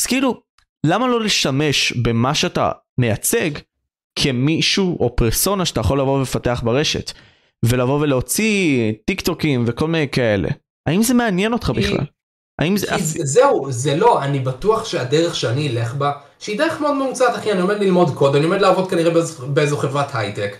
[0.00, 0.40] אז כאילו
[0.86, 3.50] למה לא להשתמש במה שאתה מייצג
[4.18, 7.12] כמישהו או פרסונה שאתה יכול לבוא ולפתח ברשת
[7.64, 10.48] ולבוא ולהוציא טיק טוקים וכל מיני כאלה
[10.86, 12.04] האם זה מעניין אותך בכלל?
[12.62, 12.86] האם זה...
[12.98, 13.18] זה...
[13.22, 17.60] זהו, זה לא, אני בטוח שהדרך שאני אלך בה, שהיא דרך מאוד ממוצעת אחי, אני
[17.60, 20.56] עומד ללמוד קוד, אני עומד לעבוד כנראה באיזו, באיזו חברת הייטק,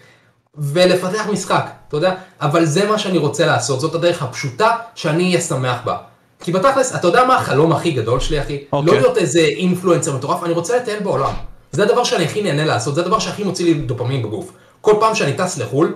[0.58, 2.14] ולפתח משחק, אתה יודע?
[2.40, 5.96] אבל זה מה שאני רוצה לעשות, זאת הדרך הפשוטה שאני אהיה שמח בה.
[6.40, 8.56] כי בתכלס, אתה יודע מה החלום הכי גדול שלי אחי?
[8.56, 8.66] Okay.
[8.72, 9.00] לא אוקיי.
[9.00, 11.32] להיות איזה אינפלואנסר מטורף, אני רוצה לטייל בעולם.
[11.72, 14.52] זה הדבר שאני הכי נהנה לעשות, זה הדבר שהכי מוציא לי דופמין בגוף.
[14.80, 15.94] כל פעם שאני טס לחו"ל,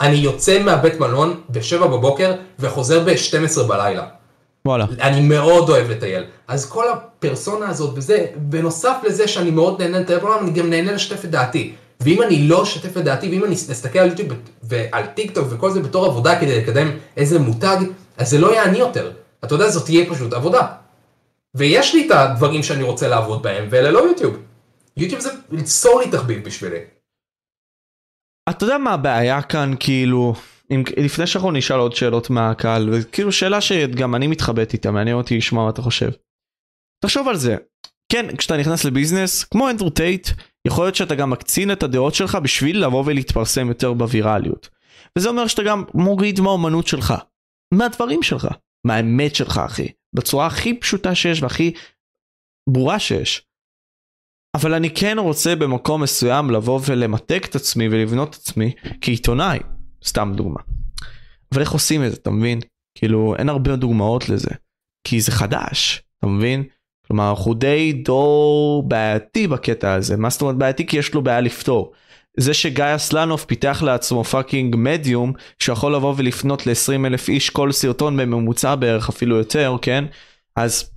[0.00, 4.06] אני יוצא מהבית מלון ב-7 בבוקר וחוזר ב-12 בלילה.
[4.66, 4.86] וואלה.
[5.00, 6.24] אני מאוד אוהב לטייל.
[6.48, 10.92] אז כל הפרסונה הזאת וזה, בנוסף לזה שאני מאוד נהנה לטייל בעולם, אני גם נהנה
[10.92, 11.74] לשתף את דעתי.
[12.00, 14.32] ואם אני לא אשתף את דעתי, ואם אני אסתכל על יוטיוב
[14.62, 17.76] ועל טיק טוק וכל זה בתור עבודה כדי לקדם איזה מותג,
[18.16, 19.12] אז זה לא יעני יותר.
[19.44, 20.66] אתה יודע, זאת תהיה פשוט עבודה.
[21.54, 24.36] ויש לי את הדברים שאני רוצה לעבוד בהם, ואלה לא יוטיוב.
[24.96, 26.78] יוטיוב זה ליצור לי תחביב בשבילי.
[28.50, 30.34] אתה יודע מה הבעיה כאן, כאילו...
[30.70, 35.36] אם, לפני שאנחנו נשאל עוד שאלות מהקהל, וכאילו שאלה שגם אני מתחבט איתה, מעניין אותי
[35.36, 36.10] לשמוע מה אתה חושב.
[37.04, 37.56] תחשוב על זה,
[38.12, 40.28] כן, כשאתה נכנס לביזנס, כמו אנדרו טייט,
[40.66, 44.68] יכול להיות שאתה גם מקצין את הדעות שלך בשביל לבוא ולהתפרסם יותר בווירליות.
[45.18, 47.14] וזה אומר שאתה גם מוריד מהאומנות שלך.
[47.74, 48.48] מהדברים שלך,
[48.86, 51.72] מהאמת שלך אחי, בצורה הכי פשוטה שיש והכי
[52.70, 53.42] ברורה שיש.
[54.56, 59.58] אבל אני כן רוצה במקום מסוים לבוא ולמתק את עצמי ולבנות את עצמי כעיתונאי,
[60.06, 60.60] סתם דוגמה.
[61.52, 62.60] אבל איך עושים את זה, אתה מבין?
[62.98, 64.50] כאילו, אין הרבה דוגמאות לזה.
[65.04, 66.64] כי זה חדש, אתה מבין?
[67.06, 70.16] כלומר, אנחנו די דור בעייתי בקטע הזה.
[70.16, 70.86] מה זאת אומרת בעייתי?
[70.86, 71.92] כי יש לו בעיה לפתור.
[72.36, 78.16] זה שגיא אסלנוב פיתח לעצמו fucking מדיום שיכול לבוא ולפנות ל-20 אלף איש כל סרטון
[78.16, 80.04] בממוצע בערך אפילו יותר כן
[80.56, 80.90] אז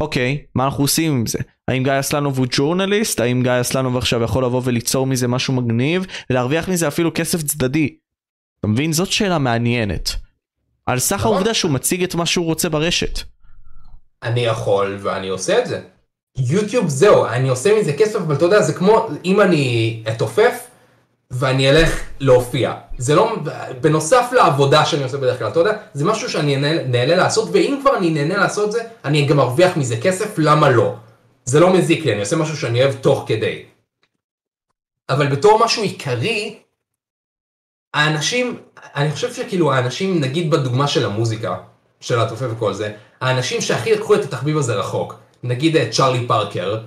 [0.00, 4.22] אוקיי מה אנחנו עושים עם זה האם גיא אסלנוב הוא journalist האם גיא אסלנוב עכשיו
[4.22, 7.96] יכול לבוא וליצור מזה משהו מגניב ולהרוויח מזה אפילו כסף צדדי.
[8.60, 10.10] אתה מבין זאת שאלה מעניינת.
[10.86, 11.32] על סך נכון.
[11.32, 13.18] העובדה שהוא מציג את מה שהוא רוצה ברשת.
[14.22, 15.80] אני יכול ואני עושה את זה.
[16.36, 20.66] יוטיוב זהו, אני עושה מזה כסף, אבל אתה יודע, זה כמו אם אני אתופף
[21.30, 22.74] ואני אלך להופיע.
[22.98, 23.36] זה לא,
[23.80, 27.78] בנוסף לעבודה שאני עושה בדרך כלל, אתה יודע, זה משהו שאני נהנה, נהנה לעשות, ואם
[27.80, 30.94] כבר אני נהנה לעשות זה, אני גם ארוויח מזה כסף, למה לא?
[31.44, 33.62] זה לא מזיק לי, אני עושה משהו שאני אוהב תוך כדי.
[35.08, 36.58] אבל בתור משהו עיקרי,
[37.98, 38.56] האנשים,
[38.96, 41.56] אני חושב שכאילו האנשים, נגיד בדוגמה של המוזיקה,
[42.00, 46.78] של התופף וכל זה, האנשים שהכי לקחו את התחביב הזה רחוק, נגיד את צ'ארלי פארקר,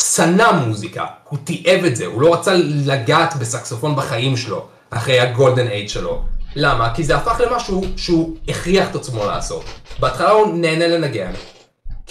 [0.00, 2.54] שנא מוזיקה, הוא תיעב את זה, הוא לא רצה
[2.86, 6.22] לגעת בסקסופון בחיים שלו, אחרי הגולדן אייד שלו.
[6.56, 6.94] למה?
[6.94, 9.64] כי זה הפך למשהו שהוא הכריח את עצמו לעשות.
[10.00, 11.32] בהתחלה הוא נהנה לנגן,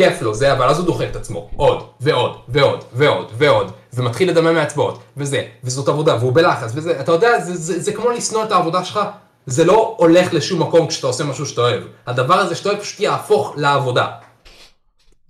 [0.02, 4.30] כיף לו זה, אבל אז הוא דוחק את עצמו, עוד, ועוד, ועוד, ועוד, ועוד, ומתחיל
[4.30, 8.44] לדמם מהאצבעות, וזה, וזאת עבודה, והוא בלחץ, וזה, אתה יודע, זה, זה, זה כמו לשנוא
[8.44, 9.00] את העבודה שלך,
[9.46, 11.84] זה לא הולך לשום מקום כשאתה עושה משהו שאתה אוהב.
[12.08, 14.08] הדבר הזה שאתה אוהב פשוט יהפוך לעבודה.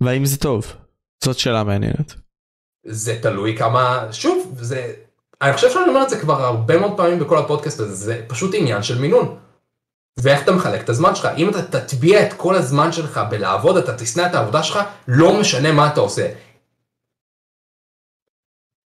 [0.00, 0.72] והאם זה טוב?
[1.24, 2.14] זאת שאלה מעניינת.
[2.86, 4.92] זה תלוי כמה, שוב, זה,
[5.42, 8.54] אני חושב שאני אומר את זה כבר הרבה מאוד פעמים בכל הפודקאסט הזה, זה פשוט
[8.54, 9.36] עניין של מינון.
[10.16, 13.96] ואיך אתה מחלק את הזמן שלך, אם אתה תטביע את כל הזמן שלך בלעבוד, אתה
[13.96, 14.78] תשנא את העבודה שלך,
[15.08, 16.32] לא משנה מה אתה עושה.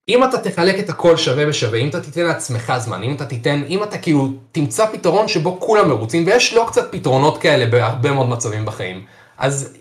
[0.09, 3.63] אם אתה תחלק את הכל שווה בשווה, אם אתה תיתן לעצמך זמן, אם אתה תיתן,
[3.69, 8.29] אם אתה כאילו תמצא פתרון שבו כולם מרוצים, ויש לא קצת פתרונות כאלה בהרבה מאוד
[8.29, 9.07] מצבים בחיים,
[9.39, 9.77] אז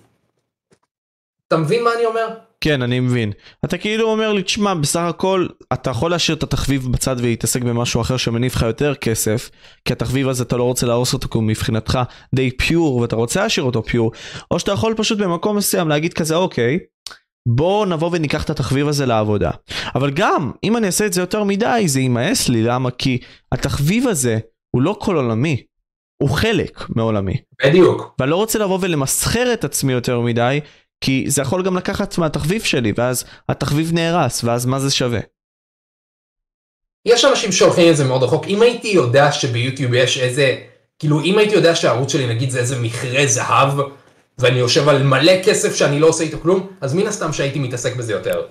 [1.48, 2.38] אתה מבין מה אני אומר?
[2.64, 3.32] כן, אני מבין.
[3.66, 8.02] אתה כאילו אומר לי, תשמע, בסך הכל, אתה יכול להשאיר את התחביב בצד ולהתעסק במשהו
[8.02, 9.50] אחר שמניב לך יותר כסף,
[9.86, 12.00] כי התחביב הזה אתה לא רוצה להרוס אותו, כי הוא מבחינתך
[12.36, 14.12] די פיור, ואתה רוצה להשאיר אותו פיור,
[14.52, 16.80] או שאתה יכול פשוט במקום מסוים להגיד כזה, אוקיי,
[17.48, 19.52] בוא נבוא וניקח את התחביב הזה לעבודה.
[19.96, 22.92] אבל גם, אם אני אעשה את זה יותר מדי, זה יימאס לי, למה?
[22.92, 23.18] כי
[23.52, 24.40] התחביב הזה
[24.76, 25.64] הוא לא כל עולמי,
[26.22, 27.36] הוא חלק מעולמי.
[27.66, 28.16] בדיוק.
[28.20, 30.60] ואני לא רוצה לבוא ולמסחר את עצמי יותר מדי,
[31.04, 35.20] כי זה יכול גם לקחת מהתחביב שלי, ואז התחביב נהרס, ואז מה זה שווה?
[37.06, 40.58] יש אנשים שהולכים את זה מאוד רחוק, אם הייתי יודע שביוטיוב יש איזה,
[41.00, 43.80] כאילו אם הייתי יודע שהערוץ שלי נגיד זה איזה מכרה זהב,
[44.38, 47.96] ואני יושב על מלא כסף שאני לא עושה איתו כלום, אז מן הסתם שהייתי מתעסק
[47.96, 48.42] בזה יותר.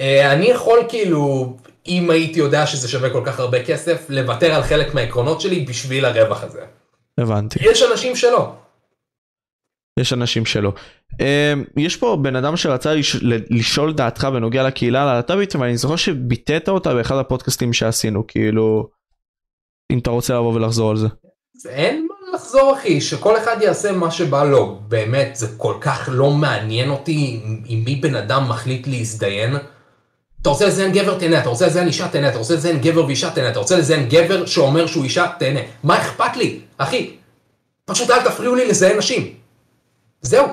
[0.00, 1.56] אה, אני יכול כאילו,
[1.86, 6.04] אם הייתי יודע שזה שווה כל כך הרבה כסף, לוותר על חלק מהעקרונות שלי בשביל
[6.04, 6.60] הרווח הזה.
[7.18, 7.58] הבנתי.
[7.62, 8.52] יש אנשים שלא.
[9.98, 10.72] יש אנשים שלא.
[11.20, 13.16] אמ, יש פה בן אדם שרצה לש...
[13.50, 18.88] לשאול דעתך בנוגע לקהילה הלהט"בית, ואני זוכר שביטאת אותה באחד הפודקאסטים שעשינו, כאילו,
[19.92, 21.08] אם אתה רוצה לבוא ולחזור על זה.
[21.68, 26.30] אין מה לחזור אחי, שכל אחד יעשה מה שבא לו, באמת, זה כל כך לא
[26.30, 29.56] מעניין אותי עם מי בן אדם מחליט להזדיין.
[30.42, 33.30] אתה רוצה לזיין גבר תהנה, אתה רוצה לזיין אישה תהנה, אתה רוצה לזיין גבר ואישה
[33.30, 35.60] תהנה, אתה רוצה לזיין גבר שאומר שהוא אישה תהנה.
[35.84, 37.10] מה אכפת לי, אחי?
[37.84, 39.39] פשוט אל תפריעו לי לזיין נשים.
[40.22, 40.46] זהו.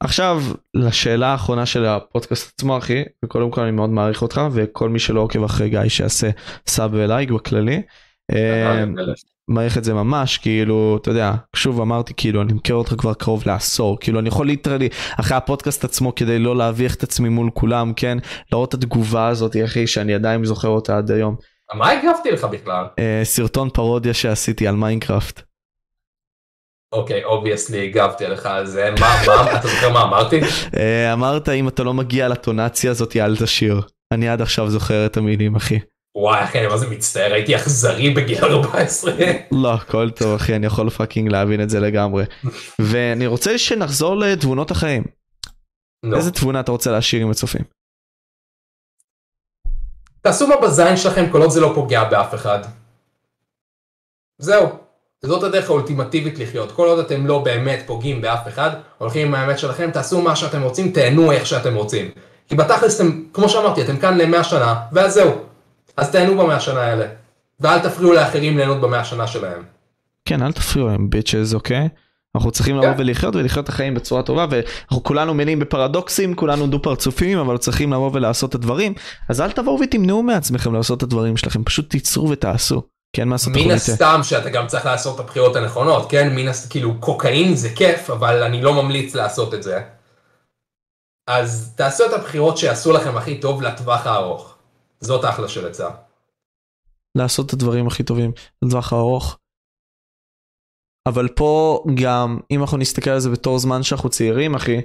[0.00, 0.42] עכשיו
[0.74, 5.20] לשאלה האחרונה של הפודקאסט עצמו אחי, וקודם כל אני מאוד מעריך אותך וכל מי שלא
[5.20, 6.30] עוקב אחרי גיא שיעשה
[6.66, 7.82] sub ולייק בכללי.
[8.32, 8.94] אמ,
[9.48, 13.42] מעריך את זה ממש כאילו אתה יודע שוב אמרתי כאילו אני מכיר אותך כבר קרוב
[13.46, 14.88] לעשור כאילו אני יכול literally
[15.20, 18.18] אחרי הפודקאסט עצמו כדי לא להביך את עצמי מול כולם כן
[18.52, 21.36] לראות את התגובה הזאת אחי שאני עדיין זוכר אותה עד היום.
[21.74, 22.84] מה הגבתי לך בכלל?
[22.98, 25.42] אה, סרטון פרודיה שעשיתי על מיינקראפט.
[26.92, 30.40] אוקיי, obviously הגבתי לך על זה, מה, מה, אתה זוכר מה אמרתי?
[30.78, 33.80] אה, אמרת אם אתה לא מגיע לטונציה הזאת אל תשיר.
[34.12, 35.78] אני עד עכשיו זוכר את המילים אחי.
[36.16, 39.12] וואי אחי, אני מה זה מצטער, הייתי אכזרי בגיל 14.
[39.62, 42.24] לא, הכל טוב אחי, אני יכול fucking להבין את זה לגמרי.
[42.90, 45.04] ואני רוצה שנחזור לתבונות החיים.
[46.02, 46.16] נו.
[46.16, 47.62] איזה תבונה אתה רוצה להשאיר עם הצופים?
[50.20, 52.58] תעשו מה בזין שלכם כל עוד זה לא פוגע באף אחד.
[54.38, 54.85] זהו.
[55.26, 56.72] זאת הדרך האולטימטיבית לחיות.
[56.72, 60.62] כל עוד אתם לא באמת פוגעים באף אחד, הולכים עם האמת שלכם, תעשו מה שאתם
[60.62, 62.10] רוצים, תהנו איך שאתם רוצים.
[62.48, 65.32] כי בתכלס אתם, כמו שאמרתי, אתם כאן למאה שנה, ואז זהו.
[65.96, 67.06] אז תהנו במאה שנה האלה.
[67.60, 69.62] ואל תפריעו לאחרים ליהנות במאה שנה שלהם.
[70.24, 71.88] כן, אל תפריעו להם ביצ'ז, אוקיי?
[72.36, 72.94] אנחנו צריכים לבוא כן.
[72.98, 77.92] ולחיות ולחיות את החיים בצורה טובה ואנחנו כולנו מלאים בפרדוקסים, כולנו דו פרצופים, אבל צריכים
[77.92, 78.94] לבוא ולעשות את הדברים.
[79.28, 82.82] אז אל תבואו ותמנעו מעצמכם לעשות את הדברים שלכם, פשוט תיצרו ותעשו.
[83.16, 83.94] כי אין מה לעשות, מן אנחנו נטעה.
[83.94, 86.34] הסתם שאתה גם צריך לעשות את הבחירות הנכונות, כן?
[86.34, 89.82] מן הסתם, כאילו, קוקאין זה כיף, אבל אני לא ממליץ לעשות את זה.
[91.30, 94.56] אז תעשו את הבחירות שיעשו לכם הכי טוב לטווח הארוך.
[95.00, 95.90] זאת אחלה של עצה.
[97.18, 99.38] לעשות את הדברים הכי טובים לטווח הארוך.
[101.08, 104.80] אבל פה גם אם אנחנו נסתכל על זה בתור זמן שאנחנו צעירים אחי,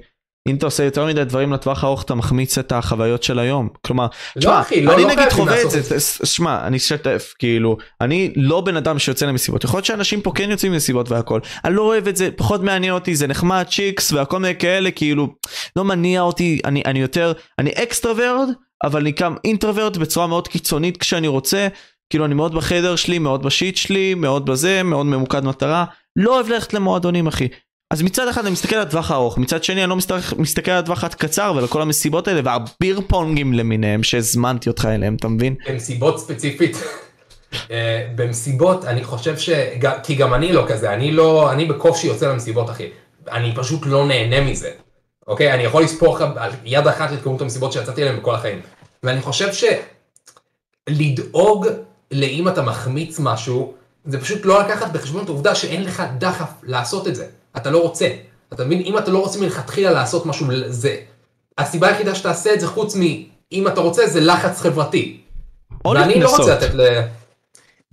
[0.47, 3.69] אם אתה עושה יותר מדי דברים לטווח הארוך אתה מחמיץ את החוויות של היום.
[3.85, 4.07] כלומר,
[4.39, 8.61] תשמע, אחי, לא- אני לא נגיד חווה את זה, שמע, אני אשתף, כאילו, אני לא
[8.61, 12.07] בן אדם שיוצא למסיבות, יכול להיות שאנשים פה כן יוצאים למסיבות והכל, אני לא אוהב
[12.07, 15.27] את זה, פחות מעניין אותי, זה נחמד, צ'יקס והכל מיני כאלה, כאילו,
[15.75, 18.49] לא מניע אותי, אני, אני יותר, אני אקסטרוורט,
[18.83, 21.67] אבל אני גם אינטרוורט בצורה מאוד קיצונית כשאני רוצה,
[22.09, 26.49] כאילו אני מאוד בחדר שלי, מאוד בשיט שלי, מאוד בזה, מאוד ממוקד מטרה, לא אוהב
[26.49, 27.47] ללכת למועדונים אחי.
[27.91, 30.79] אז מצד אחד אני מסתכל על הטווח הארוך, מצד שני אני לא מסתכל, מסתכל על
[30.79, 35.55] הטווח הקצר ועל כל המסיבות האלה והביר פונגים למיניהם שהזמנתי אותך אליהם, אתה מבין?
[35.69, 36.77] במסיבות ספציפית,
[37.71, 39.49] אה, במסיבות אני חושב ש...
[40.03, 42.89] כי גם אני לא כזה, אני לא, אני בקושי יוצא למסיבות אחי.
[43.31, 44.71] אני פשוט לא נהנה מזה.
[45.27, 45.53] אוקיי?
[45.53, 48.61] אני יכול לספור לך על יד אחת את כמות המסיבות שיצאתי אליהן בכל החיים.
[49.03, 49.47] ואני חושב
[50.89, 51.67] שלדאוג
[52.11, 53.73] לאם אתה מחמיץ משהו,
[54.05, 57.25] זה פשוט לא לקחת בחשבון את העובדה שאין לך דחף לעשות את זה.
[57.57, 58.07] אתה לא רוצה.
[58.53, 58.81] אתה מבין?
[58.81, 60.95] אם אתה לא רוצה מלכתחילה לעשות משהו, זה...
[61.57, 63.01] הסיבה היחידה שתעשה את זה חוץ מ...
[63.51, 65.21] אם אתה רוצה זה לחץ חברתי.
[65.85, 66.55] או ואני לא רוצה.
[66.55, 67.01] לתת ל...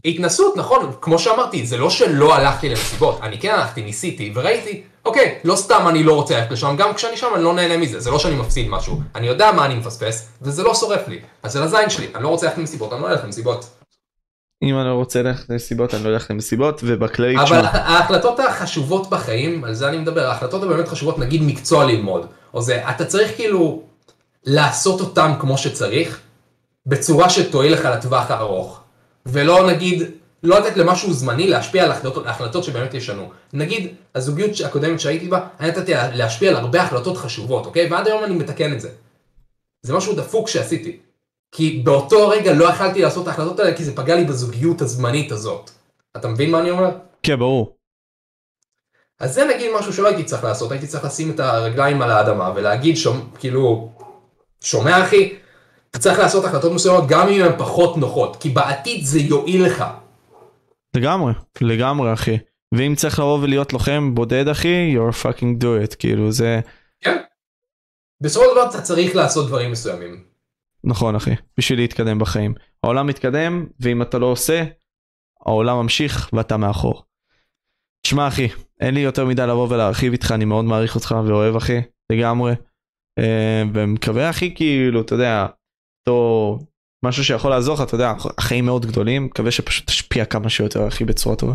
[0.04, 5.38] התנסות, נכון, כמו שאמרתי, זה לא שלא הלכתי למסיבות, אני כן הלכתי, ניסיתי, וראיתי, אוקיי,
[5.44, 8.10] לא סתם אני לא רוצה ללכת לשם, גם כשאני שם אני לא נהנה מזה, זה
[8.10, 11.60] לא שאני מפסיד משהו, אני יודע מה אני מפספס, וזה לא שורף לי, אז זה
[11.60, 13.77] לזין שלי, אני לא רוצה ללכת למסיבות, אני לא אלך למסיבות.
[14.62, 19.64] אם אני לא רוצה ללכת למסיבות אני לא אלך למסיבות ובכללי אבל ההחלטות החשובות בחיים,
[19.64, 23.82] על זה אני מדבר, ההחלטות הבאמת חשובות, נגיד מקצוע ללמוד, או זה, אתה צריך כאילו
[24.44, 26.20] לעשות אותם כמו שצריך,
[26.86, 28.80] בצורה שתועיל לך לטווח הארוך,
[29.26, 30.02] ולא נגיד,
[30.42, 33.30] לא לתת למשהו זמני להשפיע על החלטות, החלטות שבאמת ישנו.
[33.52, 37.88] נגיד, הזוגיות הקודמת שהייתי בה, אני נתתי לה- להשפיע על הרבה החלטות חשובות, אוקיי?
[37.90, 38.88] ועד היום אני מתקן את זה.
[39.82, 40.96] זה משהו דפוק שעשיתי.
[41.52, 45.32] כי באותו רגע לא יכלתי לעשות את ההחלטות האלה, כי זה פגע לי בזוגיות הזמנית
[45.32, 45.70] הזאת.
[46.16, 46.90] אתה מבין מה אני אומר?
[47.22, 47.76] כן ברור.
[49.20, 52.52] אז זה נגיד משהו שלא הייתי צריך לעשות, הייתי צריך לשים את הרגליים על האדמה
[52.54, 53.90] ולהגיד, שומע, כאילו,
[54.60, 55.34] שומע אחי,
[55.90, 59.84] אתה צריך לעשות החלטות מסוימות גם אם הן פחות נוחות, כי בעתיד זה יועיל לך.
[60.96, 62.38] לגמרי, לגמרי אחי.
[62.74, 66.60] ואם צריך לבוא ולהיות לוחם בודד אחי, you're fucking do it, כאילו זה
[67.00, 67.16] כן.
[68.22, 70.27] בסופו של דבר אתה צריך לעשות דברים מסוימים.
[70.84, 72.54] נכון אחי, בשביל להתקדם בחיים.
[72.82, 74.64] העולם מתקדם, ואם אתה לא עושה,
[75.46, 77.02] העולם ממשיך ואתה מאחור.
[78.02, 78.48] תשמע אחי,
[78.80, 81.80] אין לי יותר מדי לבוא ולהרחיב איתך, אני מאוד מעריך אותך ואוהב אחי,
[82.12, 82.52] לגמרי.
[83.18, 85.46] אה, ומקווה אחי, כאילו, אתה יודע,
[86.00, 86.58] אותו
[87.04, 91.04] משהו שיכול לעזור לך, אתה יודע, החיים מאוד גדולים, מקווה שפשוט תשפיע כמה שיותר אחי
[91.04, 91.54] בצורה טובה.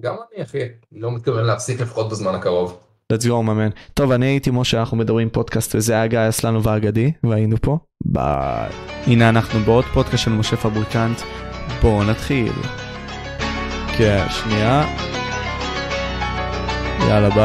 [0.00, 0.58] גם אני אחי,
[0.92, 2.87] לא מתכוון להפסיק לפחות בזמן הקרוב.
[3.12, 3.68] Let's go מאמן.
[3.94, 8.70] טוב אני הייתי משה אנחנו מדברים פודקאסט וזה היה גיא אסלנוב האגדי והיינו פה ביי.
[9.06, 11.20] הנה אנחנו בעוד פודקאסט של משה פבריקנט
[11.82, 12.52] בואו נתחיל.
[13.98, 14.84] כן שנייה.
[17.08, 17.44] יאללה ביי.